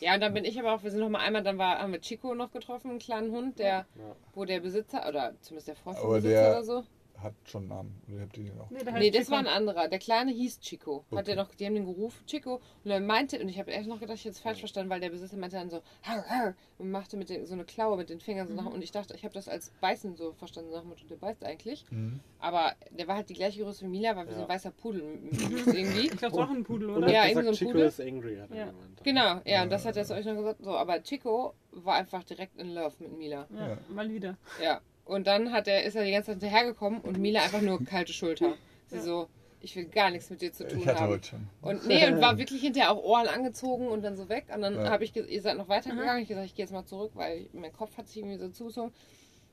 Ja, 0.00 0.14
und 0.14 0.20
dann 0.20 0.34
bin 0.34 0.44
ich 0.44 0.58
aber 0.58 0.74
auch, 0.74 0.82
wir 0.82 0.90
sind 0.90 1.00
noch 1.00 1.08
mal 1.08 1.20
einmal, 1.20 1.42
dann 1.42 1.56
war, 1.56 1.78
haben 1.78 1.92
wir 1.92 2.00
Chico 2.00 2.34
noch 2.34 2.50
getroffen, 2.52 2.90
einen 2.90 2.98
kleinen 2.98 3.30
Hund, 3.32 3.58
der, 3.58 3.86
Ja. 3.98 4.16
wo 4.34 4.44
der 4.44 4.60
Besitzer, 4.60 5.08
oder 5.08 5.32
zumindest 5.40 5.68
der 5.68 5.76
der- 6.20 6.50
oder 6.50 6.64
so. 6.64 6.84
Hat 7.22 7.34
schon 7.44 7.62
einen 7.62 7.68
Namen. 7.68 8.02
Oder 8.12 8.22
habt 8.22 8.36
ihr 8.38 8.44
den 8.44 8.60
auch? 8.60 8.70
Nee, 8.70 8.78
der 8.84 8.92
heißt 8.92 9.02
Nee, 9.02 9.10
das 9.10 9.20
Chico. 9.22 9.32
war 9.32 9.38
ein 9.38 9.46
anderer. 9.46 9.88
Der 9.88 9.98
Kleine 9.98 10.32
hieß 10.32 10.60
Chico. 10.60 11.04
Hat 11.10 11.12
Okay. 11.12 11.24
der 11.24 11.36
noch, 11.36 11.54
die 11.54 11.64
haben 11.66 11.74
den 11.74 11.86
gerufen, 11.86 12.24
Chico. 12.26 12.60
Und 12.84 12.90
er 12.90 13.00
meinte, 13.00 13.40
und 13.40 13.48
ich 13.48 13.58
habe 13.58 13.70
erst 13.70 13.88
noch 13.88 14.00
gedacht, 14.00 14.16
ich 14.16 14.24
hätte 14.24 14.32
es 14.34 14.40
falsch 14.40 14.58
verstanden, 14.58 14.90
weil 14.90 15.00
der 15.00 15.10
Besitzer 15.10 15.36
meinte 15.36 15.56
dann 15.56 15.70
so, 15.70 15.82
har, 16.02 16.24
har, 16.28 16.54
und 16.78 16.90
machte 16.90 17.16
mit 17.16 17.28
den, 17.30 17.46
so 17.46 17.54
eine 17.54 17.64
Klaue 17.64 17.96
mit 17.96 18.10
den 18.10 18.20
Fingern 18.20 18.48
so 18.48 18.54
nach. 18.54 18.66
Und 18.66 18.82
ich 18.82 18.90
dachte, 18.92 19.14
ich 19.14 19.24
habe 19.24 19.34
das 19.34 19.48
als 19.48 19.70
Beißen 19.80 20.14
so 20.16 20.32
verstanden, 20.34 20.70
so 20.70 20.76
nach 20.76 20.82
dem 20.82 20.90
Motto, 20.90 21.06
der 21.06 21.16
beißt 21.16 21.44
eigentlich. 21.44 21.84
Mhm. 21.90 22.20
Aber 22.38 22.74
der 22.90 23.08
war 23.08 23.16
halt 23.16 23.28
die 23.30 23.34
gleiche 23.34 23.62
Größe 23.62 23.84
wie 23.86 23.88
Mila, 23.88 24.14
war 24.14 24.26
wie 24.26 24.30
so 24.32 24.36
ein 24.36 24.42
Ja. 24.42 24.48
weißer 24.48 24.70
Pudel 24.72 25.02
irgendwie. 25.32 26.06
Ich 26.08 26.16
glaube, 26.16 26.26
es 26.34 26.38
war 26.38 26.44
auch 26.50 26.54
ein 26.54 26.64
Pudel, 26.64 26.90
oder? 26.90 27.06
er 27.06 27.12
Ja, 27.12 27.20
hat 27.22 27.28
irgendwie 27.30 27.44
so 27.44 27.50
ein 27.50 27.56
Chico 27.56 27.70
Pudel. 27.72 27.86
ist 27.88 28.00
angry, 28.00 28.36
hat 28.36 28.50
er 28.50 28.56
Ja. 28.56 28.66
gemeint. 28.66 29.02
Genau, 29.04 29.40
ja, 29.46 29.62
und 29.62 29.70
das 29.70 29.84
hat 29.86 29.96
er 29.96 30.04
zu 30.04 30.14
euch 30.14 30.24
noch 30.26 30.34
gesagt. 30.36 30.62
So, 30.62 30.70
aber 30.76 31.02
Chico 31.02 31.54
war 31.70 31.94
einfach 31.94 32.24
direkt 32.24 32.56
in 32.60 32.74
Love 32.74 32.94
mit 32.98 33.16
Mila. 33.16 33.46
Ja, 33.54 33.68
Ja. 33.68 33.78
mal 33.88 34.10
wieder. 34.10 34.36
Ja. 34.62 34.80
Und 35.06 35.26
dann 35.26 35.52
hat 35.52 35.68
er, 35.68 35.84
ist 35.84 35.94
er 35.96 36.04
die 36.04 36.10
ganze 36.10 36.32
Zeit 36.32 36.40
hinterhergekommen 36.42 37.00
und 37.00 37.18
Mila 37.18 37.40
einfach 37.42 37.62
nur 37.62 37.82
kalte 37.84 38.12
Schulter. 38.12 38.54
Sie 38.88 38.96
Ja. 38.96 39.02
so, 39.02 39.28
ich 39.60 39.74
will 39.76 39.86
gar 39.86 40.10
nichts 40.10 40.28
mit 40.30 40.42
dir 40.42 40.52
zu 40.52 40.66
tun 40.66 40.80
Ich 40.80 40.86
hatte 40.86 41.00
haben. 41.00 41.12
heute 41.12 41.26
schon. 41.28 41.48
Und 41.62 41.86
nee, 41.86 42.06
und 42.06 42.20
war 42.20 42.36
wirklich 42.38 42.60
hinterher 42.60 42.90
auch 42.92 43.02
Ohren 43.02 43.26
angezogen 43.28 43.88
und 43.88 44.02
dann 44.02 44.16
so 44.16 44.28
weg. 44.28 44.46
Und 44.54 44.62
dann 44.62 44.74
Ja. 44.74 44.90
habe 44.90 45.04
ich, 45.04 45.14
ihr 45.16 45.40
seid 45.42 45.56
noch 45.56 45.68
weitergegangen. 45.68 46.22
Ich 46.22 46.28
gesagt, 46.28 46.46
ich 46.46 46.54
gehe 46.54 46.64
jetzt 46.64 46.72
mal 46.72 46.84
zurück, 46.84 47.12
weil 47.14 47.48
mein 47.52 47.72
Kopf 47.72 47.96
hat 47.96 48.08
sich 48.08 48.18
irgendwie 48.18 48.36
so 48.38 48.48
zugezogen. 48.48 48.92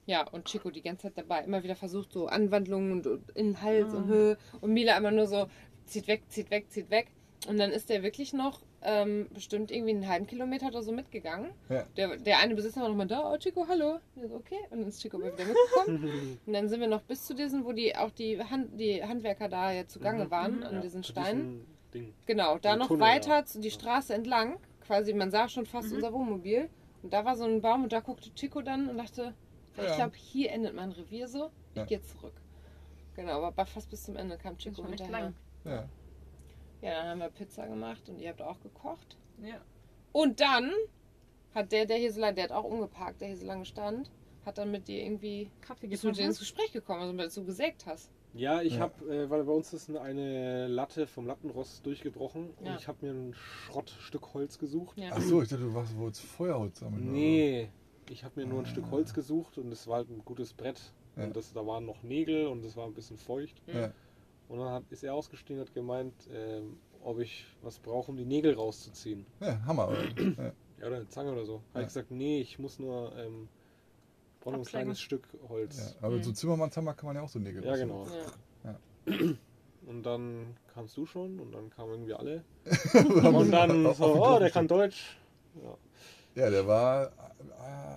Ja, 0.05 0.27
und 0.27 0.45
Chico 0.45 0.69
die 0.69 0.81
ganze 0.81 1.03
Zeit 1.03 1.13
dabei, 1.17 1.43
immer 1.43 1.63
wieder 1.63 1.75
versucht, 1.75 2.11
so 2.11 2.27
Anwandlungen 2.27 2.91
und, 2.91 3.07
und 3.07 3.29
in 3.35 3.45
den 3.53 3.61
Hals 3.61 3.93
und 3.93 4.03
Ah. 4.05 4.07
Höhe. 4.07 4.37
Und 4.59 4.73
Mila 4.73 4.97
immer 4.97 5.11
nur 5.11 5.27
so, 5.27 5.47
zieht 5.85 6.07
weg, 6.07 6.23
zieht 6.29 6.49
weg, 6.51 6.65
zieht 6.69 6.89
weg. 6.89 7.07
Und 7.47 7.57
dann 7.57 7.71
ist 7.71 7.89
der 7.89 8.03
wirklich 8.03 8.33
noch 8.33 8.59
ähm, 8.83 9.27
bestimmt 9.33 9.71
irgendwie 9.71 9.91
einen 9.91 10.07
halben 10.07 10.27
Kilometer 10.27 10.67
oder 10.67 10.81
so 10.83 10.91
mitgegangen. 10.91 11.51
Ja. 11.69 11.83
Der, 11.97 12.17
der 12.17 12.39
eine 12.39 12.55
Besitzer 12.55 12.81
war 12.81 12.89
nochmal 12.89 13.07
da, 13.07 13.31
oh 13.31 13.37
Chico, 13.37 13.65
hallo. 13.67 13.99
Und 14.15 14.27
so, 14.29 14.35
okay. 14.35 14.59
Und 14.69 14.79
dann 14.81 14.89
ist 14.89 15.01
Chico 15.01 15.17
wieder 15.19 15.31
mitgekommen. 15.31 16.39
und 16.45 16.53
dann 16.53 16.69
sind 16.69 16.79
wir 16.81 16.87
noch 16.87 17.01
bis 17.03 17.25
zu 17.25 17.33
diesen, 17.33 17.65
wo 17.65 17.71
die 17.71 17.95
auch 17.95 18.11
die, 18.11 18.41
Hand, 18.43 18.79
die 18.79 19.03
Handwerker 19.03 19.49
da 19.49 19.71
ja 19.71 19.87
zugange 19.87 20.25
Mhm. 20.25 20.31
waren, 20.31 20.57
Mhm. 20.57 20.63
an 20.63 20.73
Ja, 20.75 20.81
diesen 20.81 21.03
Steinen. 21.03 21.65
Genau, 22.25 22.57
da 22.57 22.75
noch 22.75 22.87
Tunnel, 22.87 23.01
weiter 23.01 23.29
ja. 23.37 23.45
zu 23.45 23.59
die 23.59 23.69
Straße 23.71 24.13
entlang. 24.13 24.57
Quasi, 24.87 25.13
man 25.13 25.31
sah 25.31 25.47
schon 25.47 25.65
fast 25.65 25.89
Mhm. 25.89 25.95
unser 25.95 26.13
Wohnmobil. 26.13 26.69
Und 27.03 27.13
da 27.13 27.23
war 27.25 27.35
so 27.35 27.43
ein 27.45 27.61
Baum 27.61 27.83
und 27.83 27.93
da 27.93 27.99
guckte 27.99 28.33
Chico 28.33 28.61
dann 28.61 28.89
und 28.89 28.97
dachte, 28.97 29.33
ich 29.77 29.95
glaube, 29.95 30.15
hier 30.15 30.51
endet 30.51 30.75
mein 30.75 30.91
Revier 30.91 31.27
so. 31.27 31.49
Ich 31.71 31.77
Ja. 31.77 31.85
gehe 31.85 32.01
zurück. 32.01 32.33
Genau, 33.15 33.43
aber 33.43 33.65
fast 33.65 33.89
bis 33.89 34.03
zum 34.03 34.15
Ende 34.15 34.37
kam 34.37 34.57
Chico 34.57 34.85
hinterher. 34.85 35.33
Ja. 35.65 35.85
Ja, 36.83 36.91
dann 36.95 37.07
haben 37.07 37.19
wir 37.19 37.29
Pizza 37.29 37.67
gemacht 37.67 38.07
und 38.09 38.19
ihr 38.19 38.29
habt 38.29 38.41
auch 38.41 38.59
gekocht. 38.59 39.17
Ja. 39.41 39.61
Und 40.11 40.39
dann 40.41 40.71
hat 41.55 41.71
der, 41.71 41.85
der 41.85 41.97
hier 41.97 42.11
so 42.11 42.19
lange, 42.19 42.35
der 42.35 42.45
hat 42.45 42.51
auch 42.51 42.63
umgeparkt, 42.65 43.21
der 43.21 43.29
hier 43.29 43.37
so 43.37 43.45
lange 43.45 43.65
stand, 43.65 44.11
hat 44.45 44.57
dann 44.57 44.71
mit 44.71 44.87
dir 44.87 45.01
irgendwie, 45.03 45.49
Kaffee 45.61 45.87
bist 45.87 46.03
du 46.03 46.07
mit 46.07 46.17
dir 46.17 46.25
ins. 46.25 46.39
Gespräch 46.39 46.71
gekommen, 46.71 47.01
also 47.01 47.17
weil 47.17 47.29
du 47.29 47.45
gesägt 47.45 47.85
hast. 47.85 48.11
Ja, 48.33 48.61
ich 48.61 48.73
Ja. 48.73 48.79
habe, 48.81 49.05
äh, 49.15 49.29
weil 49.29 49.43
bei 49.43 49.51
uns 49.53 49.71
ist 49.73 49.95
eine 49.95 50.67
Latte 50.67 51.05
vom 51.07 51.27
Lattenrost 51.27 51.85
durchgebrochen 51.85 52.49
Ja. 52.63 52.71
und 52.71 52.79
ich 52.79 52.87
habe 52.87 53.05
mir 53.05 53.11
ein 53.13 53.33
Schrottstück 53.33 54.33
Holz 54.33 54.57
gesucht. 54.57 54.97
Ja. 54.97 55.11
Ach 55.13 55.21
so, 55.21 55.41
ich 55.41 55.49
dachte, 55.49 55.63
du 55.63 55.73
warst 55.73 55.95
wolltest 55.97 56.25
Feuerholz 56.25 56.79
sammeln. 56.79 57.03
oder? 57.03 57.11
Nee, 57.11 57.69
ich 58.09 58.23
habe 58.23 58.39
mir 58.41 58.47
nur 58.47 58.59
ein 58.59 58.65
Ah. 58.65 58.69
Stück 58.69 58.89
Holz 58.91 59.13
gesucht 59.13 59.57
und 59.59 59.71
es 59.71 59.87
war 59.87 59.97
halt 59.97 60.09
ein 60.09 60.25
gutes 60.25 60.51
Brett. 60.53 60.81
Ja. 61.15 61.25
Und 61.25 61.35
das, 61.35 61.53
da 61.53 61.65
waren 61.65 61.85
noch 61.85 62.01
Nägel 62.01 62.47
und 62.47 62.65
es 62.65 62.75
war 62.75 62.85
ein 62.87 62.93
bisschen 62.95 63.17
feucht. 63.17 63.61
Ja. 63.67 63.91
Und 64.53 64.59
dann 64.59 64.69
hat, 64.71 64.83
ist 64.91 65.03
er 65.03 65.15
ausgestiegen 65.15 65.59
und 65.61 65.67
hat 65.67 65.73
gemeint, 65.73 66.13
ähm, 66.31 66.77
ob 67.03 67.19
ich 67.19 67.43
was 67.63 67.79
brauche, 67.79 68.11
um 68.11 68.17
die 68.17 68.25
Nägel 68.25 68.53
rauszuziehen. 68.53 69.25
ja, 69.39 69.59
Hammer. 69.65 69.87
Oder? 69.89 70.03
Ja. 70.03 70.51
Ja, 70.79 70.87
oder 70.87 70.95
eine 70.97 71.07
Zange 71.09 71.31
oder 71.31 71.43
so. 71.43 71.53
Habe 71.55 71.63
Ja. 71.75 71.81
ich 71.81 71.87
gesagt, 71.87 72.11
nee, 72.11 72.39
ich 72.41 72.59
muss 72.59 72.77
nur, 72.77 73.15
ähm, 73.17 73.47
brauche 74.41 74.53
nur 74.55 74.61
ein 74.61 74.65
kleines 74.67 74.99
Stück 75.01 75.27
Holz. 75.49 75.95
Ja. 75.99 76.05
Aber 76.07 76.17
Mhm. 76.17 76.23
so 76.23 76.31
Zimmermannshammer 76.33 76.93
kann 76.93 77.07
man 77.07 77.15
ja 77.15 77.23
auch 77.23 77.29
so 77.29 77.39
Nägel 77.39 77.63
Ja, 77.63 77.71
raus- 77.71 77.79
genau. 77.79 78.07
Ja. 78.63 79.15
Und 79.87 80.03
dann 80.03 80.55
kamst 80.73 80.95
du 80.97 81.05
schon 81.07 81.39
und 81.39 81.51
dann 81.51 81.69
kamen 81.71 81.91
irgendwie 81.93 82.13
alle. 82.13 82.43
Und 83.43 83.51
dann 83.51 83.85
auf- 83.87 83.97
so, 83.97 84.03
auf 84.05 84.35
oh, 84.35 84.39
der 84.39 84.51
kann. 84.51 84.67
Deutsch. 84.67 85.17
Ja. 86.35 86.43
Ja, 86.43 86.49
der 86.51 86.65
war 86.67 87.11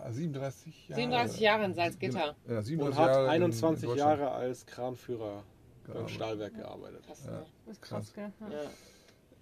äh, 0.09 0.13
37 0.13 0.89
Jahre. 0.89 1.01
37 1.01 1.41
Jahre 1.41 1.65
in 1.67 1.75
Salzgitter. 1.75 2.35
Ja, 2.49 2.63
37 2.63 2.79
Und 2.81 2.97
hat 2.97 3.07
Jahre 3.09 3.25
in 3.25 3.31
21 3.31 3.89
Deutschland 3.89 4.19
Jahre 4.21 4.31
als 4.33 4.65
Kranführer 4.67 5.43
beim. 5.95 6.09
Stahlwerk 6.09 6.55
gearbeitet. 6.57 7.05
Krass, 7.07 7.25
Ja. 7.27 7.33
ne? 7.33 7.47
Das 7.67 7.77
ist 7.77 7.83
krass, 7.83 8.13
gell? 8.15 8.33
Ja. 8.41 8.49
Ja, 8.51 8.71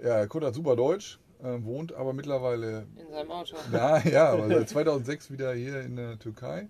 Ja, 0.08 0.16
er 0.18 0.26
konnte 0.26 0.46
halt 0.46 0.54
super 0.54 0.76
Deutsch, 0.76 1.18
äh, 1.42 1.62
wohnt 1.62 1.92
aber 1.92 2.12
mittlerweile, 2.12 2.86
in 2.96 3.10
seinem 3.10 3.30
Auto. 3.30 3.56
ja, 3.72 3.98
ja, 4.06 4.30
aber 4.30 4.48
seit 4.48 4.68
2006 4.68 5.30
wieder 5.30 5.54
hier 5.54 5.80
in 5.80 5.96
der 5.96 6.18
Türkei 6.18 6.68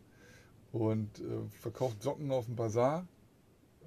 und 0.72 1.20
äh, 1.20 1.22
verkauft 1.60 2.02
Socken 2.02 2.30
auf 2.30 2.46
dem 2.46 2.56
Bazar. 2.56 3.06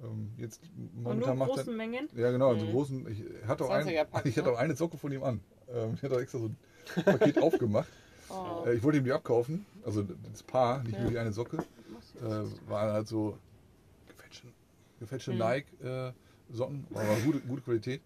Ähm, 0.02 0.32
jetzt 0.38 0.60
Und 0.76 0.94
nur 0.94 1.02
momentan 1.04 1.32
in 1.34 1.38
macht 1.38 1.50
großen 1.50 1.72
er, 1.72 1.76
Mengen. 1.76 2.08
ja 2.16 2.30
genau, 2.30 2.52
in 2.52 2.60
so 2.60 2.66
Mhm. 2.66 2.70
großen, 2.72 3.08
ich 3.12 3.46
hatte 3.48 3.64
auch, 3.64 3.70
ein, 3.70 3.86
20er-Pack, 3.86 4.26
ich 4.26 4.36
hatte 4.36 4.48
ne? 4.48 4.54
auch 4.54 4.58
eine 4.58 4.76
Socke 4.76 4.96
von 4.96 5.12
ihm 5.12 5.22
an. 5.22 5.40
Ähm, 5.72 5.94
ich 5.94 6.02
hatte 6.02 6.14
auch 6.16 6.20
extra 6.20 6.38
so 6.38 6.46
ein 6.46 6.56
Paket 7.04 7.38
aufgemacht. 7.42 7.88
Oh. 8.30 8.64
Äh, 8.66 8.74
ich 8.74 8.82
wollte 8.82 8.98
ihm 8.98 9.04
die 9.04 9.12
abkaufen, 9.12 9.66
also 9.84 10.02
das 10.32 10.42
Paar, 10.42 10.82
nicht 10.84 10.94
Ja. 10.94 11.00
nur 11.02 11.10
die 11.10 11.18
eine 11.18 11.32
Socke. 11.32 11.58
Äh, 12.20 12.68
waren 12.68 12.92
halt 12.92 13.08
so 13.08 13.36
gefälschte, 14.08 14.48
gefälschte 14.98 15.32
Mhm. 15.32 15.38
Nike-Socken, 15.38 16.86
aber 16.94 17.16
gute, 17.24 17.40
gute 17.40 17.62
Qualität. 17.62 18.00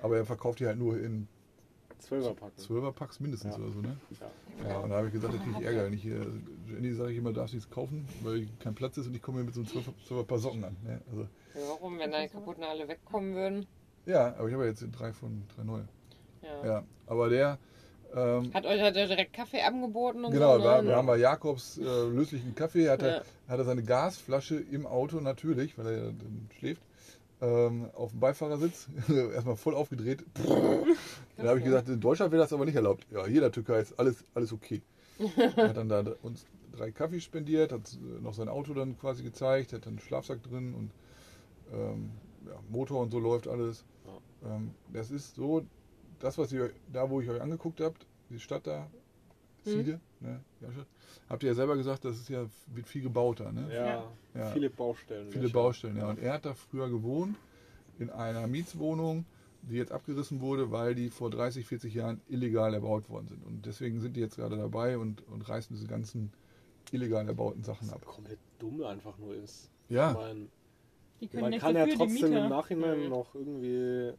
Aber 0.00 0.16
er 0.16 0.24
verkauft 0.26 0.60
die 0.60 0.66
halt 0.66 0.78
nur 0.78 0.98
in 0.98 1.28
Zwölferpacken. 1.98 2.58
12er 2.64 2.90
Packs 2.92 3.20
mindestens 3.20 3.56
Ja. 3.56 3.62
oder 3.62 3.70
so, 3.70 3.80
ne? 3.80 3.96
Ja. 4.60 4.68
Ja, 4.68 4.78
und 4.80 4.90
da 4.90 4.96
habe 4.96 5.06
ich 5.06 5.12
gesagt, 5.12 5.34
da 5.34 5.38
kriege 5.38 5.56
ich 5.60 5.64
Ärger. 5.64 5.84
Wenn 5.84 5.92
ich 5.92 6.02
hier, 6.02 6.26
Jenny 6.66 6.92
sage 6.94 7.12
ich 7.12 7.18
immer, 7.18 7.32
darfst 7.32 7.52
du 7.52 7.58
nichts 7.58 7.70
kaufen, 7.70 8.08
weil 8.22 8.48
kein 8.58 8.74
Platz 8.74 8.96
ist 8.96 9.06
und 9.06 9.14
ich 9.14 9.22
komme 9.22 9.38
hier 9.38 9.44
mit 9.44 9.54
so 9.54 9.60
einem 9.60 9.70
12er 9.70 9.92
12er 10.08 10.24
Paar 10.24 10.38
Socken 10.38 10.64
an. 10.64 10.76
Ne? 10.82 11.00
Also, 11.08 11.22
Ja, 11.22 11.60
warum, 11.68 11.98
wenn 12.00 12.10
da 12.10 12.20
die 12.22 12.28
kaputten 12.28 12.64
alle 12.64 12.88
wegkommen 12.88 13.34
würden? 13.34 13.66
ja, 14.06 14.34
aber 14.36 14.48
ich 14.48 14.54
habe 14.54 14.64
ja 14.64 14.70
jetzt 14.70 14.84
drei 14.90 15.12
von 15.12 15.44
drei 15.54 15.62
neue. 15.62 15.86
Ja. 16.42 16.66
Ja, 16.66 16.84
aber 17.06 17.28
der, 17.28 17.58
ähm, 18.14 18.52
Hat 18.54 18.66
euch 18.66 18.80
hat 18.80 18.96
er 18.96 19.06
direkt 19.06 19.32
Kaffee 19.32 19.62
angeboten 19.62 20.24
und 20.24 20.32
genau, 20.32 20.58
so? 20.58 20.64
ne? 20.64 20.88
wir 20.88 20.96
haben 20.96 21.06
bei 21.06 21.16
Jakobs 21.18 21.78
äh, 21.78 21.82
löslichen 21.82 22.54
Kaffee, 22.54 22.88
hat 22.88 23.02
er, 23.02 23.16
Ja. 23.16 23.22
hat 23.48 23.58
er 23.58 23.64
seine 23.64 23.82
Gasflasche 23.82 24.56
im 24.56 24.86
Auto 24.86 25.20
natürlich, 25.20 25.76
weil 25.78 25.86
er 25.86 26.12
schläft, 26.58 26.82
ähm, 27.40 27.90
auf 27.94 28.10
dem 28.10 28.20
Beifahrersitz, 28.20 28.88
erstmal 29.34 29.56
voll 29.56 29.74
aufgedreht. 29.74 30.24
Dann 31.36 31.48
habe 31.48 31.58
ich 31.58 31.64
gesagt, 31.64 31.88
in 31.88 32.00
Deutschland 32.00 32.30
wäre 32.32 32.42
das 32.42 32.52
aber 32.52 32.64
nicht 32.64 32.76
erlaubt. 32.76 33.06
Ja, 33.10 33.24
hier 33.26 33.36
in 33.36 33.40
der 33.42 33.52
Türkei 33.52 33.80
ist 33.80 33.98
alles, 33.98 34.24
alles 34.34 34.52
okay. 34.52 34.80
Er 35.56 35.68
hat 35.68 35.76
dann 35.76 35.88
da 35.88 36.04
uns 36.22 36.44
drei 36.76 36.90
Kaffee 36.90 37.20
spendiert, 37.20 37.72
hat 37.72 37.80
äh, 37.94 38.20
noch 38.22 38.34
sein 38.34 38.48
Auto 38.48 38.74
dann 38.74 38.98
quasi 38.98 39.22
gezeigt, 39.22 39.72
hat 39.72 39.86
dann 39.86 39.94
einen 39.94 40.00
Schlafsack 40.00 40.42
drin 40.42 40.74
und 40.74 40.90
ähm, 41.72 42.10
ja, 42.46 42.54
Motor 42.70 43.00
und 43.02 43.10
so 43.10 43.18
läuft 43.18 43.48
alles. 43.48 43.84
Ähm, 44.44 44.70
das 44.92 45.10
ist 45.10 45.34
so, 45.36 45.64
das, 46.22 46.38
was 46.38 46.52
ihr 46.52 46.70
da, 46.92 47.08
wo 47.10 47.20
ich 47.20 47.28
euch 47.28 47.40
angeguckt 47.40 47.80
habt, 47.80 48.06
die 48.30 48.38
Stadt 48.38 48.66
da, 48.66 48.88
Siede, 49.64 50.00
ne, 50.20 50.40
ja, 50.60 50.72
Stadt, 50.72 50.86
habt 51.28 51.42
ihr 51.42 51.50
ja 51.50 51.54
selber 51.54 51.76
gesagt, 51.76 52.04
das 52.04 52.16
ist 52.16 52.28
ja 52.28 52.46
wird 52.66 52.88
viel 52.88 53.02
gebauter, 53.02 53.52
ne? 53.52 53.68
Ja, 53.72 54.12
Ja. 54.34 54.50
viele 54.52 54.70
Baustellen. 54.70 55.28
Viele 55.30 55.42
welche. 55.44 55.54
Baustellen, 55.54 55.96
ja. 55.96 56.08
Und 56.08 56.18
er 56.18 56.34
hat 56.34 56.44
da 56.46 56.54
früher 56.54 56.88
gewohnt, 56.88 57.36
in 57.98 58.10
einer 58.10 58.46
Mietswohnung, 58.46 59.24
die 59.62 59.76
jetzt 59.76 59.92
abgerissen 59.92 60.40
wurde, 60.40 60.70
weil 60.72 60.94
die 60.94 61.10
vor 61.10 61.30
30, 61.30 61.66
40 61.66 61.94
Jahren 61.94 62.20
illegal 62.28 62.74
erbaut 62.74 63.08
worden 63.08 63.28
sind. 63.28 63.44
Und 63.44 63.66
deswegen 63.66 64.00
sind 64.00 64.16
die 64.16 64.20
jetzt 64.20 64.36
gerade 64.36 64.56
dabei 64.56 64.98
und, 64.98 65.26
und 65.28 65.48
reißen 65.48 65.74
diese 65.76 65.86
ganzen 65.86 66.32
illegal 66.90 67.26
erbauten 67.28 67.62
Sachen 67.62 67.90
ab. 67.90 68.04
Komplett 68.04 68.38
dumm 68.58 68.82
einfach 68.82 69.16
nur 69.18 69.34
ist. 69.34 69.70
Ich 69.88 69.94
Ja, 69.94 70.34
Die 71.20 71.28
können 71.28 71.50
man 71.50 71.60
kann 71.60 71.76
ja 71.76 71.86
trotzdem 71.86 72.32
im 72.32 72.48
Nachhinein 72.48 73.04
Mhm. 73.04 73.08
noch 73.10 73.34
irgendwie 73.36 74.12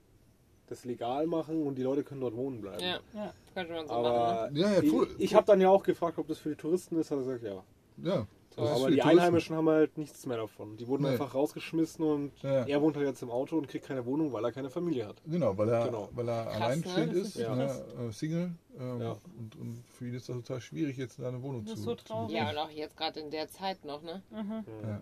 das 0.74 0.86
legal 0.86 1.28
machen 1.28 1.66
und 1.66 1.76
die 1.76 1.84
Leute 1.84 2.04
können 2.04 2.22
dort 2.22 2.36
wohnen 2.36 2.62
bleiben. 2.62 2.82
Ja, 2.84 3.00
Ja. 3.14 3.34
könnte 3.54 3.74
man 3.74 3.88
so 3.88 3.94
machen. 3.94 4.06
Aber 4.06 4.50
Ja, 4.54 4.74
ja, 4.74 4.82
voll- 4.90 5.08
ich, 5.18 5.26
ich 5.26 5.36
habe 5.36 5.46
dann 5.46 5.62
ja 5.62 5.70
auch 5.70 5.84
gefragt, 5.84 6.18
ob 6.18 6.28
das 6.28 6.40
für 6.40 6.50
die 6.50 6.56
Touristen 6.56 6.98
ist. 7.00 7.12
Hat 7.12 7.18
er 7.20 7.24
gesagt, 7.24 7.44
ja. 7.44 7.64
ja. 8.04 8.28
Ist 8.56 8.60
Aber 8.60 8.68
die 8.70 8.98
Touristen. 8.98 9.10
Einheimischen 9.10 9.56
haben 9.56 9.68
halt 9.70 9.98
nichts 9.98 10.28
mehr 10.28 10.38
davon. 10.38 10.78
Die 10.78 10.88
wurden 10.88 11.04
Nee. 11.04 11.10
einfach 11.10 11.34
rausgeschmissen 11.34 12.06
und 12.06 12.32
Ja. 12.44 12.64
er 12.66 12.82
wohnt 12.84 12.96
halt 12.96 13.08
jetzt 13.08 13.24
im 13.24 13.32
Auto 13.32 13.58
und 13.58 13.68
kriegt 13.68 13.86
keine 13.88 14.06
Wohnung, 14.06 14.32
weil 14.32 14.44
er 14.46 14.52
keine 14.52 14.70
Familie 14.70 15.08
hat. 15.08 15.16
Genau, 15.26 15.58
weil 15.58 15.70
er, 15.70 15.86
Genau. 15.86 16.10
Weil 16.14 16.30
er 16.30 16.46
Krass, 16.46 16.56
alleinstehend 16.62 17.14
ne? 17.14 17.20
ist, 17.20 17.36
Ja. 17.38 17.56
ne, 17.56 17.64
äh, 17.66 18.12
Single. 18.12 18.52
Ähm, 18.80 19.02
Ja. 19.02 19.12
und, 19.40 19.56
und 19.60 19.84
für 19.90 20.08
ihn 20.08 20.14
ist 20.14 20.30
das 20.30 20.36
total 20.36 20.62
schwierig, 20.62 20.98
jetzt 20.98 21.18
da 21.20 21.30
eine 21.30 21.42
Wohnung 21.42 21.66
Das 21.66 21.76
zu 21.80 21.82
so 21.82 21.96
zu. 21.96 22.14
Ja, 22.30 22.52
und 22.52 22.58
auch 22.60 22.70
jetzt 22.70 22.96
gerade 22.96 23.20
in 23.22 23.32
der 23.32 23.48
Zeit 23.50 23.84
noch, 23.86 24.04
ne? 24.04 24.22
Ja. 24.32 25.02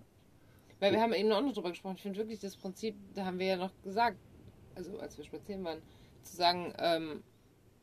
Weil 0.79 0.93
wir 0.93 1.01
haben 1.01 1.13
eben 1.13 1.31
auch 1.33 1.41
noch 1.41 1.53
drüber 1.53 1.69
gesprochen. 1.71 1.95
Ich 1.97 2.01
finde 2.03 2.17
wirklich 2.19 2.39
das 2.39 2.55
Prinzip, 2.55 2.95
da 3.13 3.25
haben 3.25 3.37
wir 3.37 3.45
ja 3.47 3.55
noch 3.57 3.71
gesagt, 3.83 4.17
also 4.75 4.99
als 4.99 5.17
wir 5.17 5.25
spazieren 5.25 5.63
waren, 5.63 5.81
zu 6.23 6.35
sagen, 6.35 6.73
ähm, 6.79 7.23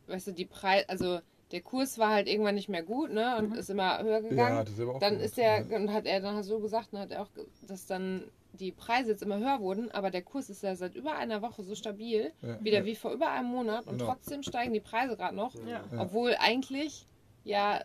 weißt 0.07 0.29
du, 0.29 0.33
die 0.33 0.47
Preis, 0.47 0.85
also 0.89 1.21
der 1.51 1.63
Kurs 1.63 1.99
war 1.99 2.11
halt 2.11 2.29
irgendwann 2.29 2.55
nicht 2.55 2.69
mehr 2.69 2.83
gut, 2.83 3.11
ne? 3.11 3.37
Und 3.39 3.57
ist 3.57 3.71
immer 3.71 4.03
höher 4.03 4.21
Ja, 4.23 4.29
gegangen. 4.29 4.57
hat 4.59 4.69
er 4.69 4.75
selber 4.75 4.95
auch 4.95 4.99
dann 5.01 5.15
gemacht, 5.15 5.25
ist 5.27 5.39
er, 5.39 5.67
ja. 5.67 5.77
und 5.77 5.93
hat 5.93 6.07
er 6.07 6.21
dann 6.21 6.43
so 6.43 6.61
gesagt, 6.61 6.93
und 6.93 6.99
hat 6.99 7.11
er 7.11 7.23
auch, 7.23 7.31
dass 7.67 7.87
dann 7.87 8.31
die 8.53 8.73
Preise 8.73 9.11
jetzt 9.13 9.23
immer 9.23 9.39
höher 9.39 9.61
wurden, 9.61 9.91
aber 9.91 10.11
der 10.11 10.23
Kurs 10.23 10.51
ist 10.51 10.63
ja 10.63 10.75
seit 10.77 10.95
über 10.95 11.17
einer 11.17 11.43
Woche 11.43 11.63
so 11.63 11.75
stabil, 11.75 12.33
Ja, 12.43 12.63
wieder 12.63 12.79
ja. 12.79 12.85
wie 12.85 12.97
vor 12.97 13.13
über 13.13 13.31
einem 13.31 13.49
Monat 13.49 13.87
und 13.87 13.99
Genau. 13.99 14.11
trotzdem 14.13 14.43
steigen 14.43 14.73
die 14.73 14.81
Preise 14.81 15.17
gerade 15.17 15.37
noch, 15.37 15.55
Ja. 15.55 15.83
Ja. 15.93 16.03
obwohl 16.03 16.35
eigentlich 16.39 17.07
ja 17.45 17.81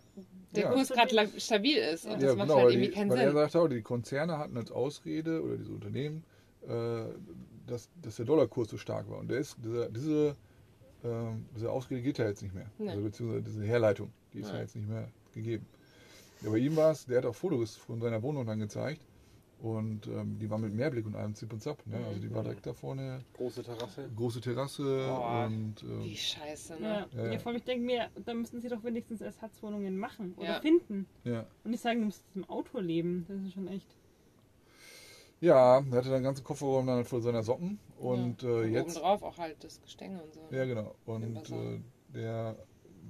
der 0.56 0.64
Ja. 0.64 0.72
Kurs 0.72 0.90
gerade 0.90 1.30
stabil 1.40 1.78
ist. 1.78 2.06
Und 2.06 2.12
Ja, 2.14 2.18
das 2.18 2.24
Ja, 2.24 2.36
macht 2.36 2.48
genau, 2.48 2.60
halt 2.60 2.72
irgendwie 2.72 2.88
die, 2.90 2.94
keinen 2.96 3.10
weil 3.10 3.20
er 3.20 3.28
Sinn. 3.32 3.36
sagt 3.36 3.56
auch, 3.56 3.68
die 3.68 3.82
Konzerne 3.82 4.38
hatten 4.38 4.58
als 4.58 4.72
Ausrede, 4.72 5.42
oder 5.42 5.58
diese 5.58 5.72
Unternehmen, 5.72 6.24
äh, 6.68 7.06
dass, 7.68 7.90
dass 8.02 8.16
der 8.18 8.26
Dollarkurs 8.26 8.70
so 8.70 8.78
stark 8.78 9.10
war. 9.10 9.20
Und 9.20 9.30
der 9.30 9.40
ist, 9.40 9.58
diese, 9.64 9.90
diese, 9.92 10.36
ähm, 11.04 11.46
diese 11.56 11.72
Ausrede 11.72 12.02
geht 12.02 12.18
ja 12.18 12.28
jetzt 12.28 12.42
nicht 12.42 12.54
mehr. 12.56 12.70
Nee. 12.78 12.90
Also, 12.90 13.04
beziehungsweise 13.04 13.44
diese 13.44 13.64
Herleitung, 13.64 14.12
die 14.34 14.40
ist 14.40 14.50
ja. 14.50 14.56
Ja. 14.56 14.62
jetzt 14.62 14.76
nicht 14.76 14.88
mehr 14.90 15.10
gegeben. 15.34 15.66
Ja, 16.42 16.50
bei 16.50 16.58
ihm 16.58 16.76
war 16.76 16.92
es, 16.92 17.06
der 17.06 17.20
hat 17.20 17.26
auch 17.26 17.36
Fotos 17.36 17.76
von 17.76 18.02
seiner 18.02 18.22
Wohnung 18.22 18.46
dann 18.46 18.60
gezeigt. 18.60 19.02
Und 19.62 20.08
ähm, 20.08 20.38
die 20.40 20.50
war 20.50 20.58
mit 20.58 20.74
Mehrblick 20.74 21.06
und 21.06 21.16
allem 21.16 21.34
Zip 21.36 21.54
und 21.54 21.62
Zap. 21.64 21.88
Ne? 21.88 21.96
Also 22.06 22.20
die 22.20 22.34
war 22.34 22.44
direkt 22.44 22.66
da 22.66 22.74
vorne, 22.74 23.22
Große 23.38 23.64
Terrasse. 23.64 24.10
große 24.14 24.42
Terrasse 24.42 24.84
Boah. 25.08 25.46
und 25.46 25.76
ähm, 25.84 26.04
Wie 26.04 26.18
scheiße, 26.18 26.74
Ja. 26.74 26.80
ne? 26.82 27.08
Ja, 27.16 27.24
Ja, 27.28 27.32
ja. 27.32 27.40
vor 27.40 27.52
allem, 27.52 27.60
ich 27.60 27.64
denke 27.64 27.86
mir, 27.86 28.10
da 28.26 28.34
müssen 28.34 28.60
sie 28.60 28.68
doch 28.68 28.84
wenigstens 28.84 29.22
Ersatzwohnungen 29.22 29.98
machen 29.98 30.34
oder 30.36 30.48
Ja. 30.56 30.60
finden. 30.60 31.06
ja. 31.24 31.46
Und 31.64 31.72
nicht 31.72 31.80
sagen, 31.82 32.00
du 32.02 32.06
musst 32.08 32.26
im 32.36 32.44
Auto 32.50 32.78
leben. 32.80 33.24
Das 33.30 33.42
ist 33.42 33.54
schon 33.54 33.70
echt. 33.70 33.88
Ja, 35.44 35.80
er 35.80 35.98
hatte 35.98 36.10
dann 36.10 36.24
ganzen 36.24 36.46
Kofferraum 36.46 36.88
dann 36.88 37.04
voll 37.04 37.22
seiner 37.22 37.44
Socken. 37.44 37.78
Und 38.00 38.44
ja. 38.44 38.62
äh, 38.62 38.66
jetzt. 38.68 38.96
Obendrauf 38.96 39.24
auch 39.24 39.38
halt 39.38 39.62
das 39.62 39.82
Gestänge 39.82 40.22
und 40.24 40.34
so. 40.34 40.40
Ja, 40.52 40.64
genau. 40.64 40.96
Und 41.06 41.52
äh, 41.52 41.82
der, 42.14 42.56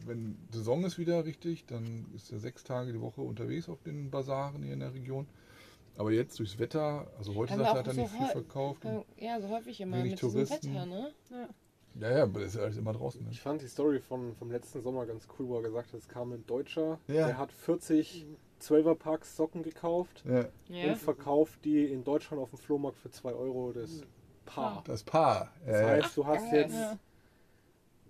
wenn 0.04 0.40
Saison 0.52 0.84
ist 0.84 0.98
wieder 0.98 1.26
richtig, 1.26 1.68
dann 1.68 2.08
ist 2.16 2.32
er 2.32 2.40
sechs 2.40 2.64
Tage 2.64 2.92
die 2.92 3.00
Woche 3.00 3.22
unterwegs 3.22 3.70
auf 3.70 3.84
den 3.84 4.10
Basaren 4.10 4.64
hier 4.64 4.74
in 4.74 4.80
der 4.80 4.96
Region. 4.96 5.28
Aber 5.96 6.12
jetzt 6.12 6.40
durchs 6.40 6.58
Wetter, 6.58 7.06
also 7.20 7.36
heute 7.36 7.56
sagt 7.56 7.68
er, 7.68 7.76
hat 7.76 7.88
er 7.88 7.94
so 7.94 8.02
nicht 8.02 8.14
viel 8.14 8.26
verkauft. 8.26 8.84
Und, 8.84 9.06
Ja, 9.16 9.40
so 9.40 9.50
häufig 9.50 9.80
immer 9.80 9.98
mit 9.98 10.06
diesem 10.14 10.18
Touristen. 10.32 10.74
Wetter, 10.74 10.86
ne? 10.88 11.12
Ja. 11.30 11.50
ja, 12.02 12.18
ja, 12.18 12.24
aber 12.24 12.40
das 12.40 12.56
ist 12.56 12.60
alles 12.60 12.78
immer 12.78 12.94
draußen. 12.94 13.24
Ne? 13.24 13.30
Ich 13.32 13.42
fand 13.42 13.62
die 13.62 13.68
Story 13.68 14.00
von, 14.00 14.34
vom 14.34 14.50
letzten 14.50 14.82
Sommer 14.82 15.06
ganz 15.06 15.28
cool, 15.38 15.50
wo 15.50 15.58
er 15.58 15.62
gesagt 15.62 15.94
hat, 15.94 16.00
es 16.00 16.08
kam 16.08 16.32
ein 16.32 16.44
Deutscher, 16.48 17.00
Ja. 17.08 17.28
der 17.28 17.38
hat 17.38 17.52
40 17.52 18.26
12er-Packs 18.64 19.36
Socken 19.36 19.64
gekauft 19.64 20.24
Ja, 20.26 20.46
Ja. 20.70 20.92
und 20.92 20.98
verkauft 20.98 21.60
die 21.66 21.86
in 21.86 22.04
Deutschland 22.04 22.42
auf 22.42 22.50
dem 22.50 22.60
Flohmarkt 22.60 22.98
für 22.98 23.12
2 23.12 23.34
Euro 23.34 23.72
das 23.74 24.02
Paar. 24.46 24.84
das 24.86 25.04
Paar. 25.04 25.52
Das 25.66 25.82
Ja, 25.82 25.88
heißt, 25.88 26.18
du 26.18 26.26
hast 26.26 26.52
jetzt, 26.52 26.74
Ja. 26.76 26.98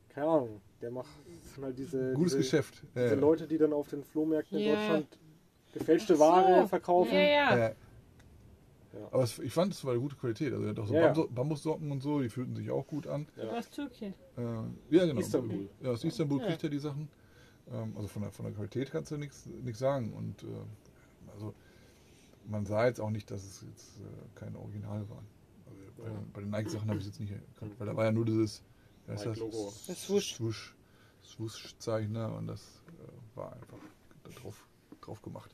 keine 0.09 0.27
Ahnung, 0.27 0.61
der 0.81 0.91
macht 0.91 1.09
sind 1.53 1.63
halt 1.65 1.77
diese, 1.77 2.13
Gutes 2.13 2.33
diese, 2.33 2.37
Geschäft. 2.37 2.83
Ja, 2.95 3.03
diese 3.03 3.15
ja. 3.15 3.21
Leute, 3.21 3.47
die 3.47 3.57
dann 3.57 3.73
auf 3.73 3.87
den 3.89 4.03
Flohmärkten 4.03 4.57
in. 4.57 4.69
Deutschland 4.75 5.07
gefälschte 5.73 6.15
so. 6.15 6.19
Ware 6.23 6.67
verkaufen. 6.67 7.13
Ja, 7.13 7.19
ja. 7.19 7.57
Ja. 7.57 7.71
Ja. 8.93 9.07
Aber 9.11 9.23
es, 9.23 9.39
ich 9.39 9.51
fand, 9.51 9.73
es 9.73 9.83
war 9.83 9.93
eine 9.93 10.01
gute 10.01 10.15
Qualität. 10.15 10.53
Also 10.53 10.65
er 10.65 10.69
hat 10.69 10.79
auch 10.79 10.85
so 10.85 10.93
Ja, 10.93 11.01
ja. 11.01 11.07
Bambus- 11.13 11.29
Bambussocken 11.33 11.91
und 11.91 12.01
so, 12.01 12.21
die 12.21 12.29
fühlten 12.29 12.55
sich 12.55 12.69
auch 12.69 12.85
gut 12.85 13.07
an. 13.07 13.25
Du 13.35 13.41
Ja. 13.41 13.51
warst 13.53 13.73
Türke. 13.73 14.05
Äh, 14.37 14.41
ja, 14.91 15.05
genau. 15.07 15.19
Istanbul. 15.19 15.67
Ja, 15.81 15.89
aus 15.91 16.03
Istanbul 16.03 16.39
Ja. 16.41 16.45
kriegt 16.47 16.63
er 16.63 16.69
die 16.69 16.77
Sachen. 16.77 17.09
Ähm, 17.71 17.93
also 17.95 18.07
von 18.07 18.21
der, 18.23 18.31
von 18.31 18.45
der 18.45 18.53
Qualität 18.53 18.91
kannst 18.91 19.11
du 19.11 19.17
nichts 19.17 19.45
nichts 19.63 19.79
sagen. 19.79 20.13
Und 20.13 20.43
äh, 20.43 20.47
also 21.33 21.53
man 22.45 22.65
sah 22.65 22.85
jetzt 22.85 22.99
auch 22.99 23.09
nicht, 23.09 23.31
dass 23.31 23.43
es 23.43 23.61
jetzt 23.61 23.99
äh, 23.99 24.03
keine 24.35 24.57
Originale 24.59 25.09
waren. 25.09 25.25
Also 25.65 25.79
bei, 25.97 26.03
Ja. 26.05 26.09
den- 26.11 26.31
bei 26.31 26.41
den 26.41 26.49
Nike-Sachen 26.49 26.89
habe 26.89 26.99
ich 26.99 27.05
es 27.05 27.11
jetzt 27.13 27.19
nicht 27.19 27.31
erkannt, 27.31 27.73
weil 27.79 27.87
da 27.87 27.95
war 27.95 28.05
ja 28.05 28.11
nur 28.11 28.25
dieses 28.25 28.63
wie 29.05 29.11
heißt 29.11 29.25
das? 29.25 29.39
Das 29.87 30.03
Swoosh. 30.03 30.35
Swoosh, 31.25 31.75
ne? 32.09 32.33
und 32.37 32.47
das 32.47 32.61
äh, 32.87 33.37
war 33.37 33.53
einfach 33.53 33.77
da 34.23 34.29
drauf, 34.41 34.67
drauf 35.01 35.21
gemacht. 35.21 35.53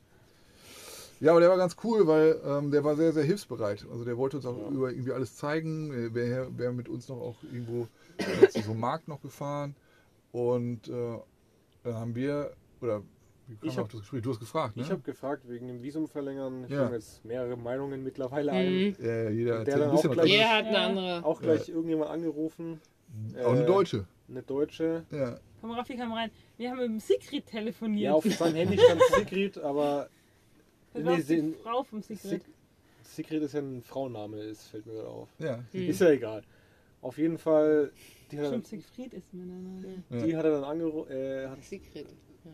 Ja, 1.19 1.31
aber 1.31 1.41
der 1.41 1.49
war 1.49 1.57
ganz 1.57 1.75
cool, 1.83 2.07
weil 2.07 2.39
ähm, 2.45 2.71
der 2.71 2.83
war 2.83 2.95
sehr, 2.95 3.11
sehr 3.11 3.23
hilfsbereit. 3.23 3.85
Also 3.91 4.05
der 4.05 4.17
wollte 4.17 4.37
uns 4.37 4.45
auch 4.45 4.57
Ja. 4.57 4.69
über 4.69 4.91
irgendwie 4.91 5.11
alles 5.11 5.35
zeigen. 5.35 5.91
Er 5.91 6.13
wäre 6.13 6.57
wär 6.57 6.71
mit 6.71 6.87
uns 6.87 7.09
noch 7.09 7.17
auch 7.17 7.35
irgendwo 7.43 7.87
äh, 8.19 8.47
zu 8.47 8.61
so 8.61 8.71
einem 8.71 8.79
Markt 8.79 9.07
noch 9.07 9.21
gefahren. 9.21 9.75
Und 10.31 10.87
äh, 10.87 11.17
haben 11.85 12.15
wir, 12.15 12.53
oder 12.81 13.01
wie 13.47 13.55
kam 13.55 13.69
Ich 13.69 13.77
hab- 13.77 13.85
auf 13.85 13.91
das 13.91 14.01
Gespräch? 14.01 14.21
Du 14.21 14.29
hast 14.31 14.39
gefragt, 14.39 14.75
ne? 14.77 14.83
Ich 14.83 14.91
habe 14.91 15.01
gefragt 15.01 15.43
wegen 15.47 15.67
dem 15.67 15.81
Visum 15.81 16.07
verlängern. 16.07 16.65
Ich 16.65 16.71
Ja. 16.71 16.85
habe 16.85 16.95
jetzt 16.95 17.23
mehrere 17.25 17.57
Meinungen 17.57 18.03
mittlerweile 18.03 18.51
ein. 18.51 18.71
Mhm. 18.73 18.95
ja, 18.99 19.29
jeder 19.29 19.63
der 19.63 19.77
dann 19.77 19.89
ein 19.89 19.95
bisschen 19.95 20.09
auch 20.11 20.13
gleich- 20.13 20.29
Jeder 20.29 20.49
hat 20.49 20.65
eine 20.65 20.73
Ja. 20.77 20.85
andere. 20.87 21.25
Auch 21.25 21.41
gleich 21.41 21.69
irgendjemand 21.69 22.11
angerufen. 22.11 22.79
Auch 23.43 23.51
eine 23.53 23.63
äh, 23.63 23.65
Deutsche. 23.65 24.05
eine 24.27 24.43
Deutsche. 24.43 25.05
Ja. 25.11 25.39
Komm, 25.61 25.71
Raffi, 25.71 25.97
komm 25.97 26.13
rein. 26.13 26.29
Wir 26.57 26.69
haben 26.69 26.77
mit 26.77 26.85
dem 26.87 26.99
Sigrid 26.99 27.45
telefoniert. 27.47 28.03
Ja, 28.03 28.13
auf 28.13 28.23
seinem 28.23 28.55
Handy 28.55 28.77
stand 28.79 29.01
Sigrid, 29.15 29.57
aber 29.57 30.09
das 30.93 31.03
nee, 31.27 31.41
die 31.41 31.53
Frau 31.63 31.83
vom 31.83 32.01
Sigrid. 32.01 32.21
Sig 32.21 32.41
Sigrid 33.03 33.41
ist 33.41 33.53
ja 33.53 33.61
ein 33.61 33.81
Frauenname, 33.81 34.37
ist, 34.37 34.67
fällt 34.67 34.85
mir 34.85 34.93
gerade 34.93 35.07
auf. 35.09 35.29
Ja. 35.39 35.57
Mhm. 35.73 35.89
Ist 35.89 35.99
ja 36.01 36.09
egal. 36.11 36.43
Auf 37.01 37.17
jeden 37.17 37.37
Fall, 37.37 37.91
die 38.31 38.39
hat, 38.39 38.47
Stimmt, 38.47 38.67
Siegfried 38.67 39.13
ist 39.13 39.33
Männer. 39.33 39.59
Ja. 40.09 40.21
die 40.25 40.35
hat 40.35 40.45
er 40.45 40.51
dann 40.51 40.63
angerufen, 40.65 41.11
äh, 41.11 41.47
hat, 41.47 41.63
Sigrid. 41.63 42.07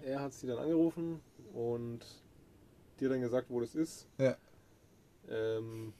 er 0.04 0.22
hat 0.22 0.34
sie 0.34 0.48
dann 0.48 0.60
angerufen 0.60 1.20
und 1.54 2.00
die 3.00 3.06
hat 3.06 3.12
dann 3.12 3.22
gesagt, 3.22 3.50
wo 3.50 3.60
das 3.60 3.74
ist. 3.76 4.08
Ja. 4.20 4.36
Ähm, 5.30 5.94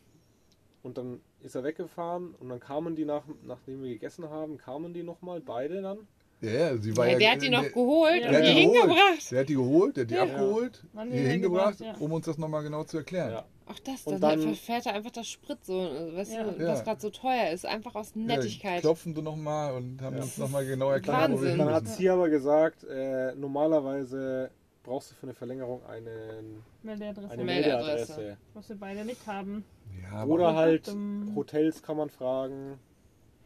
und 0.84 0.98
dann 1.00 1.20
ist 1.42 1.56
er 1.56 1.64
weggefahren 1.64 2.36
und 2.40 2.50
dann 2.50 2.60
kamen 2.60 2.96
die 2.96 3.06
nach, 3.06 3.24
nachdem 3.44 3.82
wir 3.82 3.90
gegessen 3.90 4.30
haben, 4.30 4.58
kamen 4.58 4.94
die 4.94 5.02
nochmal, 5.02 5.42
beide 5.42 5.82
dann. 5.82 6.08
Ja, 6.42 6.52
ja, 6.52 6.78
sie 6.78 6.96
war 6.96 7.08
Ja, 7.08 7.14
ja, 7.14 7.18
der 7.20 7.32
hat 7.32 7.42
die 7.42 7.50
noch 7.50 7.62
der, 7.62 7.72
geholt 7.72 8.22
Ja. 8.22 8.28
und 8.28 8.34
der 8.34 8.44
hier 8.44 8.54
die 8.54 8.60
hingebracht. 8.62 9.32
Der 9.32 9.40
hat 9.40 9.50
die 9.50 9.56
geholt, 9.56 9.98
der 9.98 10.04
hat 10.04 10.12
die 10.12 10.14
Ja. 10.16 10.24
abgeholt, 10.24 10.86
hier 10.94 11.06
die 11.06 11.18
hingebracht, 11.18 11.78
hingebracht, 11.80 11.80
ja. 11.80 12.06
um 12.06 12.12
uns 12.12 12.26
das 12.28 12.38
nochmal 12.38 12.62
genau 12.62 12.84
zu 12.84 12.98
erklären. 12.98 13.32
Ja. 13.32 13.46
Ach 13.68 13.80
das, 13.80 14.06
Und 14.06 14.22
dann, 14.22 14.40
dann- 14.40 14.42
verfährt 14.54 14.86
er 14.86 14.94
einfach 14.94 15.10
das 15.12 15.28
Sprit 15.28 15.58
so, 15.66 15.74
weißt 15.74 16.34
Ja. 16.34 16.44
du, 16.44 16.62
Ja. 16.62 16.68
was 16.72 16.84
gerade 16.84 17.02
so 17.02 17.10
teuer 17.10 17.50
ist, 17.52 17.66
einfach 17.66 17.96
aus 17.96 18.12
Ja, 18.14 18.22
Nettigkeit. 18.22 18.82
klopfen 18.82 19.16
sie 19.16 19.22
nochmal 19.24 19.74
und 19.74 20.02
haben 20.04 20.18
Ja. 20.18 20.22
uns 20.22 20.38
nochmal 20.38 20.66
genau 20.68 20.92
erklärt, 20.92 21.32
wo 21.32 21.42
wir 21.42 21.42
Wahnsinn. 21.50 21.58
Dann 21.58 21.74
hat 21.74 21.88
sie 21.88 22.10
aber 22.10 22.30
gesagt, 22.30 22.84
äh, 22.84 23.34
normalerweise 23.36 24.52
brauchst 24.84 25.10
du 25.12 25.16
für 25.16 25.24
eine 25.24 25.34
Verlängerung 25.34 25.84
einen, 25.88 26.64
Meldeadresse. 26.84 27.32
eine 27.32 27.44
Meldeadresse. 27.44 28.16
Meldeadresse. 28.18 28.38
Was 28.54 28.70
wir 28.70 28.76
beide 28.76 29.04
nicht 29.04 29.26
haben. 29.26 29.66
Ja, 30.12 30.26
Oder 30.26 30.56
halt. 30.56 30.94
Hotels 31.36 31.82
kann 31.82 31.98
man 31.98 32.10
fragen. 32.12 32.80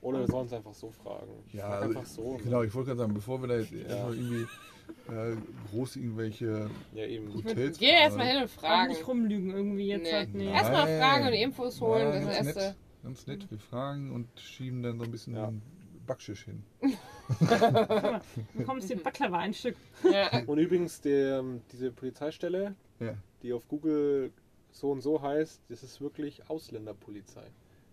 Oder 0.01 0.19
wir 0.19 0.27
sollen 0.27 0.47
es 0.47 0.53
einfach 0.53 0.73
so 0.73 0.91
fragen. 0.91 1.31
Ich 1.47 1.53
Ja, 1.55 1.67
frag 1.67 1.81
also, 1.83 1.99
einfach 1.99 2.05
so. 2.11 2.37
genau, 2.43 2.63
ich 2.63 2.73
wollte 2.73 2.87
gerade 2.87 2.99
sagen, 2.99 3.13
bevor 3.13 3.41
wir 3.41 3.47
da 3.47 3.57
jetzt 3.57 3.71
erstmal 3.73 4.13
irgendwie 4.15 4.45
äh, 5.09 5.35
groß 5.71 5.95
irgendwelche 5.97 6.69
Ja, 6.93 7.05
eben. 7.05 7.33
Hotels 7.33 7.77
Geh 7.79 7.89
erstmal 7.91 8.27
hin 8.27 8.41
und 8.41 8.49
Fragen. 8.49 8.89
nicht 8.89 9.07
rumlügen 9.07 9.51
irgendwie 9.51 9.87
jetzt 9.87 10.03
Nee. 10.03 10.11
halt. 10.13 10.33
Nee. 10.33 10.45
Ja. 10.45 10.51
Erstmal 10.53 10.85
Nein. 10.85 10.99
fragen 10.99 11.27
und 11.27 11.33
Infos 11.33 11.81
holen, 11.81 12.07
Ja, 12.07 12.11
das 12.19 12.25
ganz 12.25 12.55
nett, 12.55 12.75
ganz 13.03 13.27
nett, 13.27 13.51
wir 13.51 13.59
fragen 13.59 14.11
und 14.11 14.27
schieben 14.39 14.83
dann 14.83 14.97
so 14.99 15.05
ein 15.05 15.11
bisschen 15.11 15.35
Ja. 15.35 15.51
Backschisch 16.07 16.45
hin. 16.45 16.63
Du 17.39 18.57
bekommst 18.57 18.89
den 18.89 19.01
Baklava 19.03 19.37
ein 19.37 19.53
Stück. 19.53 19.75
Ja. 20.11 20.41
Und 20.47 20.57
übrigens, 20.57 20.99
der, 21.01 21.43
diese 21.71 21.91
Polizeistelle, 21.91 22.75
Ja, 22.99 23.13
die 23.43 23.53
auf 23.53 23.67
Google 23.67 24.31
so 24.71 24.91
und 24.91 25.01
so 25.01 25.21
heißt, 25.21 25.61
das 25.69 25.83
ist 25.83 26.01
wirklich 26.01 26.49
Ausländerpolizei. 26.49 27.43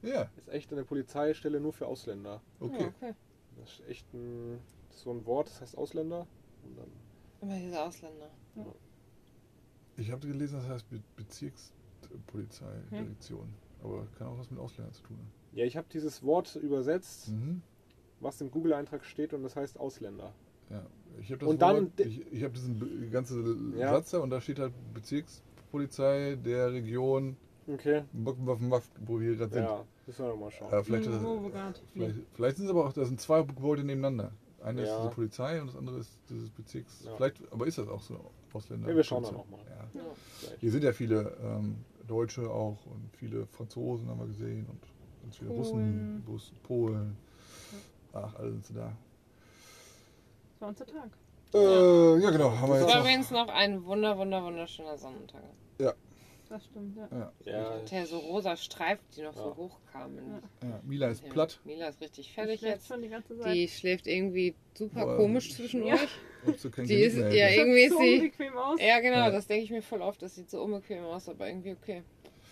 ja 0.02 0.24
Das 0.37 0.46
ist 0.46 0.52
echt 0.54 0.72
eine 0.72 0.85
Polizeistelle 0.85 1.61
nur 1.61 1.72
für 1.72 1.87
Ausländer. 1.87 2.40
okay. 2.61 2.76
Ja, 2.80 2.87
okay. 3.09 3.14
Das 3.61 3.70
ist 3.80 3.88
echt 3.88 4.12
ein, 4.14 4.59
so 4.90 5.11
ein 5.11 5.24
Wort, 5.26 5.48
das 5.48 5.61
heißt 5.61 5.76
Ausländer. 5.78 6.26
Und 6.66 6.76
dann, 6.79 6.87
Immer 7.42 7.59
diese 7.59 7.83
Ausländer. 7.83 8.31
Ich 9.96 10.11
habe 10.11 10.26
gelesen, 10.26 10.59
das 10.59 10.68
heißt 10.68 10.88
Be 10.90 11.00
Bezirkspolizeidirektion. 11.16 13.48
Aber 13.83 14.07
kann 14.18 14.26
auch 14.29 14.38
was 14.38 14.50
mit 14.50 14.59
Ausländern 14.61 14.94
zu 14.94 15.02
tun 15.02 15.16
haben. 15.18 15.31
ja, 15.52 15.64
ich 15.64 15.76
habe 15.76 15.87
dieses 15.92 16.22
Wort 16.22 16.57
übersetzt, 16.57 17.29
Mhm. 17.29 17.62
was 18.20 18.40
im 18.40 18.50
Google-Eintrag 18.50 19.05
steht 19.05 19.33
und 19.35 19.42
das 19.42 19.55
heißt 19.57 19.79
Ausländer. 19.79 20.33
Ja, 20.70 20.85
ich 21.20 21.31
habe 21.31 21.38
das 21.40 21.48
Und 21.48 21.62
dann 21.62 21.85
Wort, 21.96 22.00
ich, 22.00 22.33
ich 22.33 22.42
habe 22.42 22.55
diesen 22.55 23.11
ganzen 23.11 23.76
Ja. 23.79 23.90
Satz 23.92 24.11
da 24.11 24.18
und 24.18 24.31
da 24.31 24.40
steht 24.40 24.59
halt 24.59 24.72
Bezirkspolizei 24.94 26.37
der 26.44 26.72
Region, 26.72 27.37
Okay. 27.68 28.05
Waffen, 28.12 28.70
wo 29.07 29.20
wir 29.20 29.35
gerade 29.37 29.52
sind. 29.55 29.64
Ja, 29.64 29.85
müssen 30.07 30.24
wir 30.24 30.29
nochmal 30.31 30.50
schauen. 30.52 30.72
Äh, 30.72 30.85
vielleicht, 30.85 31.09
wo 31.22 31.48
das, 31.50 31.81
vielleicht, 31.92 32.14
vielleicht 32.35 32.57
sind 32.59 32.66
es 32.66 32.70
aber 32.70 32.87
auch, 32.87 32.92
da 32.92 33.05
sind 33.05 33.20
zwei 33.20 33.42
Gebäude 33.42 33.83
nebeneinander. 33.83 34.31
Eine 34.62 34.83
ist 34.83 34.88
Ja. 34.88 34.99
diese 35.03 35.14
Polizei 35.14 35.61
und 35.61 35.69
das 35.69 35.77
andere 35.77 35.99
ist 35.99 36.11
dieses 36.29 36.51
Bezirks. 36.51 37.05
Ja. 37.05 37.14
Vielleicht, 37.16 37.53
aber 37.53 37.66
ist 37.66 37.79
das 37.79 37.88
auch 37.88 38.03
so 38.03 38.19
Ausländer? 38.53 38.88
Ja, 38.88 38.97
wir 38.97 39.05
schauen 39.05 39.23
dann 39.23 39.35
Polizei? 39.35 39.53
noch 39.53 39.64
mal. 39.95 40.01
Ja. 40.03 40.51
Hier 40.61 40.71
sind 40.73 40.83
ja 40.83 40.92
viele 40.92 41.37
ähm, 41.42 41.77
Deutsche 42.07 42.49
auch 42.51 42.79
und 42.87 43.11
viele 43.19 43.47
Franzosen 43.47 44.09
haben 44.09 44.19
wir 44.21 44.27
gesehen 44.27 44.66
und 44.71 44.81
ganz 45.23 45.37
viele 45.37 45.51
Russen, 45.51 45.73
Polen. 45.73 46.23
Bus, 46.25 46.53
Polen. 46.62 47.16
Ach, 48.14 48.35
alle 48.37 48.51
sind 48.53 48.64
sie 48.64 48.75
da. 48.75 48.92
Das 50.53 50.61
war 50.62 50.69
unser 50.69 50.87
Tag. 50.87 51.11
Äh, 51.55 52.19
ja, 52.23 52.31
genau. 52.31 52.51
Haben 52.51 52.69
wir 52.71 52.75
Es 52.77 52.81
jetzt 52.81 52.88
war 52.88 52.95
noch. 52.97 53.01
übrigens 53.05 53.31
noch 53.31 53.48
ein 53.48 53.85
wunder, 53.85 54.17
wunder, 54.17 54.42
wunderschöner 54.42 54.96
Sonnentag. 54.96 55.42
Das 56.49 56.65
stimmt, 56.65 56.97
ja. 56.97 57.09
Ja, 57.11 57.33
Ja, 57.44 57.79
Der 57.90 58.07
so 58.07 58.19
rosa 58.19 58.57
Streifen, 58.57 59.05
die 59.17 59.23
noch 59.23 59.35
so 59.35 59.49
Ja. 59.51 59.57
hochkamen. 59.57 60.40
Ja. 60.63 60.69
ja, 60.69 60.81
Mila 60.85 61.09
ist 61.09 61.25
Ja, 61.25 61.33
platt. 61.33 61.59
Mila 61.65 61.88
ist 61.88 62.01
richtig 62.01 62.33
fertig 62.33 62.61
jetzt. 62.61 62.87
schon 62.87 63.03
die 63.03 63.09
ganze 63.09 63.37
Zeit. 63.38 63.53
Die 63.55 63.67
schläft 63.67 64.07
irgendwie 64.07 64.55
super 64.75 65.05
Boah. 65.07 65.17
komisch 65.17 65.55
zwischen 65.55 65.85
Ja. 65.85 65.94
euch. 65.94 66.09
Ob 66.47 66.57
sie 66.57 66.71
kein 66.71 66.87
Die 66.87 66.94
Genick 66.94 67.07
ist- 67.09 67.17
ja, 67.35 67.49
irgendwie 67.49 67.81
ist 67.83 67.92
so 67.92 67.99
sie- 67.99 68.15
unbequem 68.15 68.57
aus. 68.57 68.81
Ja, 68.81 69.01
genau, 69.01 69.17
Ja. 69.17 69.31
das 69.31 69.47
denke 69.49 69.65
ich 69.65 69.71
mir 69.71 69.83
voll 69.83 70.03
oft. 70.03 70.23
Das 70.23 70.37
sieht 70.37 70.49
so 70.51 70.63
unbequem 70.63 71.03
aus, 71.05 71.29
aber 71.29 71.49
irgendwie 71.49 71.73
okay. 71.73 72.03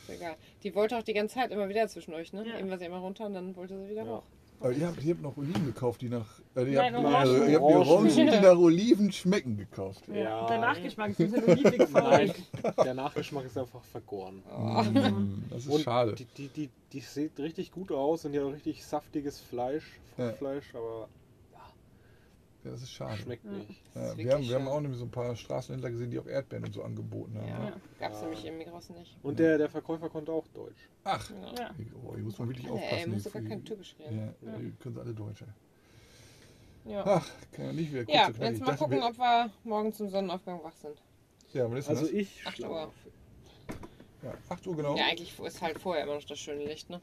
Ist 0.08 0.16
egal. 0.16 0.34
Die 0.64 0.74
wollte 0.74 0.98
auch 0.98 1.02
die 1.02 1.14
ganze 1.14 1.36
Zeit 1.36 1.50
immer 1.52 1.68
wieder 1.68 1.86
zwischen 1.88 2.12
euch, 2.14 2.32
ne? 2.32 2.44
Ja. 2.46 2.58
Eben 2.58 2.68
war 2.68 2.78
sie 2.78 2.84
immer 2.86 2.98
runter 2.98 3.26
und 3.26 3.34
dann 3.34 3.54
wollte 3.56 3.78
sie 3.78 3.88
wieder 3.88 4.04
Ja. 4.04 4.16
hoch. 4.18 4.22
Aber 4.60 4.72
ihr 4.72 4.86
habt, 4.86 5.02
ihr 5.02 5.12
habt 5.14 5.22
noch 5.22 5.36
Oliven 5.36 5.66
gekauft, 5.66 6.00
die 6.00 6.08
nach. 6.08 6.26
Äh, 6.56 6.72
ihr, 6.72 6.78
Nein, 6.80 6.94
habt, 6.94 7.04
Orangen. 7.04 7.42
äh, 7.42 7.52
ihr 7.52 7.60
habt 7.60 7.70
die 7.70 7.74
Orangen. 7.74 8.08
Die 8.16 8.24
nach 8.40 8.56
Oliven 8.58 9.12
schmecken, 9.12 9.56
gekauft. 9.58 10.08
Ja. 10.08 10.14
Ja. 10.14 10.46
Der 10.48 10.58
Nachgeschmack 10.58 11.10
ist 11.10 11.20
ein 11.20 11.30
bisschen 11.30 11.44
olivig-faulig. 11.50 12.32
Nein, 12.62 12.72
der 12.84 12.94
Nachgeschmack 12.94 13.44
ist 13.44 13.58
einfach 13.58 13.82
vergoren. 13.82 14.36
Mm, 14.56 15.42
Das 15.50 15.66
ist 15.66 15.68
Und 15.68 15.80
schade. 15.82 16.14
Die, 16.14 16.24
die, 16.24 16.48
die, 16.48 16.70
die 16.92 17.00
sieht 17.00 17.38
richtig 17.38 17.72
gut 17.72 17.92
aus 17.92 18.24
und 18.24 18.32
die 18.32 18.38
hat 18.38 18.46
auch 18.46 18.52
richtig 18.52 18.84
saftiges 18.84 19.38
Fleisch, 19.40 19.84
Ja. 20.16 20.28
Fruchtfleisch, 20.28 20.74
aber 20.74 21.08
Ja, 22.64 22.70
das 22.70 22.82
ist 22.82 22.92
schade. 22.92 23.18
schmeckt 23.18 23.44
nicht. 23.44 23.68
Ja, 23.94 24.16
wir, 24.16 24.32
haben, 24.32 24.42
wir 24.48 24.54
haben 24.54 24.68
auch 24.68 24.80
nämlich 24.80 24.98
so 24.98 25.04
ein 25.04 25.10
paar 25.10 25.36
Straßenhändler 25.36 25.90
gesehen, 25.90 26.10
die 26.10 26.18
auch 26.18 26.26
Erdbeeren 26.26 26.64
und 26.64 26.72
so 26.72 26.82
angeboten 26.82 27.36
haben. 27.38 27.46
Ja, 27.48 27.58
ne? 27.58 27.72
gab's 28.00 28.22
nämlich 28.22 28.44
im 28.46 28.56
Migros 28.56 28.88
nicht. 28.90 29.16
Und 29.22 29.38
der, 29.38 29.58
der 29.58 29.68
Verkäufer 29.68 30.08
konnte 30.08 30.32
auch 30.32 30.46
Deutsch. 30.48 30.88
Ach, 31.04 31.30
Ja. 31.30 31.52
Ja. 31.58 31.70
oh, 32.02 32.14
hier 32.14 32.24
muss 32.24 32.38
man 32.38 32.48
wirklich 32.48 32.68
aufpassen. 32.70 32.96
er 32.98 33.08
muss 33.08 33.22
sogar 33.24 33.42
kein 33.42 33.58
die- 33.60 33.64
Türkisch 33.64 33.94
reden. 33.98 34.34
Ja, 34.42 34.56
die 34.58 34.70
können 34.80 34.94
sie 34.94 35.00
alle 35.00 35.12
Deutsch. 35.14 35.42
ey. 35.42 36.92
Ja. 36.92 37.02
Ach, 37.06 37.26
kann 37.52 37.66
ja 37.66 37.72
nicht 37.72 37.92
wieder 37.92 38.04
kurz 38.04 38.14
Ja, 38.16 38.24
knackig. 38.30 38.42
jetzt 38.42 38.60
mal 38.60 38.66
dachte, 38.66 38.78
gucken, 38.78 39.02
ob 39.02 39.18
wir 39.18 39.50
morgen 39.64 39.92
zum 39.92 40.08
Sonnenaufgang 40.08 40.62
wach 40.64 40.74
sind. 40.76 40.96
Ja, 41.52 41.68
wann 41.70 41.76
ist 41.78 41.88
Also 41.88 42.02
das? 42.02 42.10
ich 42.10 42.42
Acht 42.46 42.60
Uhr. 42.60 42.66
schlafe. 42.66 42.92
Ja, 44.22 44.34
8 44.48 44.66
Uhr 44.66 44.76
genau. 44.76 44.96
Ja, 44.96 45.04
eigentlich 45.04 45.38
ist 45.38 45.60
halt 45.62 45.78
vorher 45.78 46.04
immer 46.04 46.14
noch 46.14 46.24
das 46.24 46.38
schöne 46.38 46.64
Licht, 46.64 46.88
ne? 46.90 47.00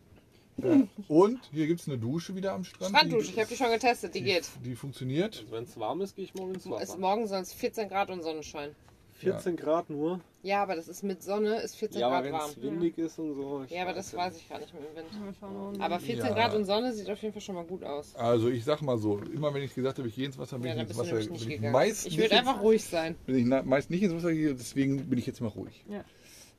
Ja. 0.57 0.81
Und 1.07 1.39
hier 1.51 1.67
gibt 1.67 1.79
es 1.81 1.87
eine 1.87 1.97
Dusche 1.97 2.35
wieder 2.35 2.53
am 2.53 2.63
Strand. 2.63 2.95
Stranddusche, 2.95 3.31
ich 3.31 3.37
habe 3.39 3.47
die 3.49 3.55
schon 3.55 3.71
getestet, 3.71 4.13
die 4.15 4.19
die, 4.19 4.25
geht. 4.25 4.49
Die 4.63 4.75
funktioniert. 4.75 5.39
Also 5.39 5.51
wenn 5.51 5.63
es 5.63 5.77
warm 5.79 6.01
ist, 6.01 6.15
gehe 6.15 6.25
ich 6.25 6.33
morgen 6.35 6.53
ins 6.53 6.65
Es, 6.65 6.71
Wasser. 6.71 6.97
morgen 6.97 7.27
soll 7.27 7.41
es 7.41 7.53
14 7.53 7.87
Grad 7.89 8.09
und 8.09 8.21
Sonnenschein. 8.21 8.75
14 9.13 9.55
Grad 9.55 9.89
nur. 9.91 10.19
Ja, 10.41 10.63
aber 10.63 10.75
das 10.75 10.87
ist 10.87 11.03
mit 11.03 11.21
Sonne, 11.21 11.57
ist 11.61 11.75
14 11.75 12.01
Ja, 12.01 12.09
Grad 12.09 12.23
wenn 12.23 12.33
warm. 12.33 12.49
es 12.49 12.59
windig 12.61 12.97
ist 12.97 13.19
und 13.19 13.35
so. 13.35 13.63
Ja, 13.69 13.83
aber 13.83 13.93
das 13.93 14.11
ja 14.11 14.17
weiß 14.17 14.35
ich 14.37 14.49
gar 14.49 14.59
nicht 14.59 14.73
mit 14.73 14.81
dem 14.83 14.95
Wind. 14.95 15.79
Aber 15.79 15.99
14 15.99 16.25
Ja. 16.25 16.33
Grad 16.33 16.55
und 16.55 16.65
Sonne 16.65 16.91
sieht 16.91 17.07
auf 17.07 17.21
jeden 17.21 17.31
Fall 17.31 17.41
schon 17.41 17.53
mal 17.55 17.63
gut 17.63 17.83
aus. 17.83 18.15
Also 18.15 18.49
ich 18.49 18.63
sag 18.63 18.81
mal 18.81 18.97
so, 18.97 19.19
immer 19.19 19.53
wenn 19.53 19.61
ich 19.61 19.75
gesagt 19.75 19.99
habe, 19.99 20.07
ich 20.07 20.15
gehe 20.15 20.25
ins 20.25 20.39
Wasser, 20.39 20.57
bin 20.57 20.69
Ja, 20.69 20.75
ich 20.75 20.89
ins 20.89 20.97
Wasser. 20.97 21.15
bin 21.17 21.35
ich 21.35 21.47
gegangen. 21.47 21.71
meist 21.71 22.07
Ich 22.07 22.13
nicht 22.17 22.23
würde 22.23 22.35
ins- 22.35 22.47
einfach 22.47 22.61
ruhig 22.63 22.83
sein. 22.83 23.15
bin 23.27 23.37
ich 23.37 23.45
meist 23.65 23.91
nicht 23.91 24.01
ins 24.01 24.13
Wasser 24.15 24.33
gegangen, 24.33 24.57
deswegen 24.57 25.07
bin 25.07 25.19
ich 25.19 25.27
jetzt 25.27 25.39
mal 25.39 25.49
ruhig. 25.49 25.85
Ja. 25.87 26.03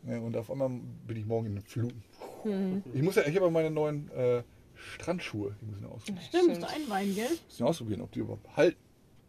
Ja, 0.08 0.18
und 0.18 0.36
auf 0.36 0.50
einmal 0.50 0.68
bin 1.06 1.16
ich 1.16 1.26
morgen 1.26 1.46
in 1.46 1.54
den 1.56 1.62
Fluten. 1.64 2.02
Hm. 2.44 2.82
Ich 2.92 3.02
muss 3.02 3.16
ja, 3.16 3.22
ich 3.26 3.36
habe 3.36 3.50
meine 3.50 3.70
neuen 3.70 4.10
äh, 4.12 4.42
Strandschuhe, 4.74 5.54
die 5.60 5.66
müssen 5.66 5.82
wir 5.82 5.90
ausprobieren. 5.92 6.24
Stimmt, 6.28 6.48
musst 6.48 6.62
du 6.62 6.68
einweihen, 6.68 7.14
gell? 7.14 7.28
Müssen 7.30 7.58
wir 7.58 7.66
ausprobieren, 7.66 8.00
ob 8.00 8.12
die 8.12 8.20
überhaupt 8.20 8.56
halten. 8.56 8.78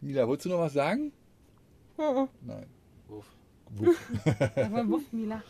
Mila, 0.00 0.26
wolltest 0.28 0.46
du 0.46 0.50
noch 0.50 0.58
was 0.58 0.72
sagen? 0.72 1.12
Nein. 1.96 2.66
Uff. 3.08 3.24
Wuff. 3.76 4.10
Aber 4.56 4.88
wuff, 4.88 5.12
Mila. 5.12 5.42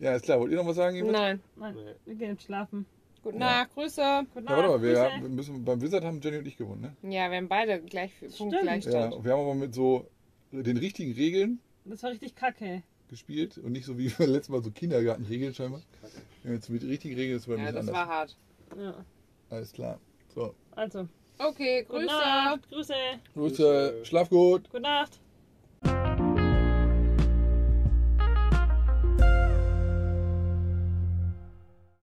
Ja, 0.00 0.14
ist 0.16 0.24
klar. 0.24 0.40
Wollt 0.40 0.50
ihr 0.50 0.56
noch 0.58 0.66
was 0.66 0.76
sagen? 0.76 0.96
Ihr 0.96 1.04
Nein. 1.04 1.40
Nein, 1.56 1.76
wir 2.04 2.14
gehen 2.14 2.30
jetzt 2.30 2.42
schlafen. 2.44 2.86
Gute 3.22 3.38
Ja. 3.38 3.60
Nacht, 3.62 3.74
Grüße. 3.74 4.26
Gute 4.34 4.46
Ja, 4.46 4.56
warte 4.56 4.68
mal, 4.68 4.82
wir, 4.82 4.94
Grüße. 5.18 5.28
müssen, 5.28 5.64
beim 5.64 5.80
Wizard 5.80 6.04
haben 6.04 6.20
Jenny 6.20 6.38
und 6.38 6.46
ich 6.46 6.56
gewonnen, 6.56 6.94
ne? 7.02 7.10
Ja, 7.14 7.30
wir 7.30 7.36
haben 7.38 7.48
beide 7.48 7.80
gleich 7.80 8.10
Punkt 8.18 8.34
Stimmt. 8.34 8.84
Ja, 8.86 9.24
wir 9.24 9.32
haben 9.32 9.40
aber 9.40 9.54
mit 9.54 9.74
so 9.74 10.06
den 10.50 10.76
richtigen 10.76 11.12
Regeln 11.12 11.60
Das 11.84 12.02
war 12.02 12.10
richtig 12.10 12.34
kacke. 12.34 12.82
gespielt 13.08 13.56
und 13.58 13.72
nicht 13.72 13.84
so 13.86 13.96
wie 13.98 14.08
beim 14.18 14.30
letzten 14.30 14.52
Mal 14.52 14.62
so 14.62 14.70
Kindergartenregeln 14.70 15.54
scheinbar. 15.54 15.80
Wir 16.02 16.10
mit 16.44 16.82
richtigen 16.84 17.14
Regeln, 17.16 17.38
das 17.38 17.48
war 17.48 17.56
ein 17.56 17.64
Ja, 17.64 17.72
das 17.72 17.80
anders. 17.80 17.94
war 17.96 18.06
hart. 18.06 18.36
Ja. 18.78 19.04
Alles 19.50 19.72
klar. 19.72 19.98
So, 20.34 20.54
Also, 20.72 21.08
Okay, 21.38 21.82
gute 21.82 21.98
Grüße. 22.00 22.06
Nacht. 22.14 22.68
Grüße. 22.70 22.94
Grüße, 23.34 24.04
schlaf 24.04 24.28
gut. 24.30 24.70
Gute 24.70 24.80
Nacht. 24.82 25.18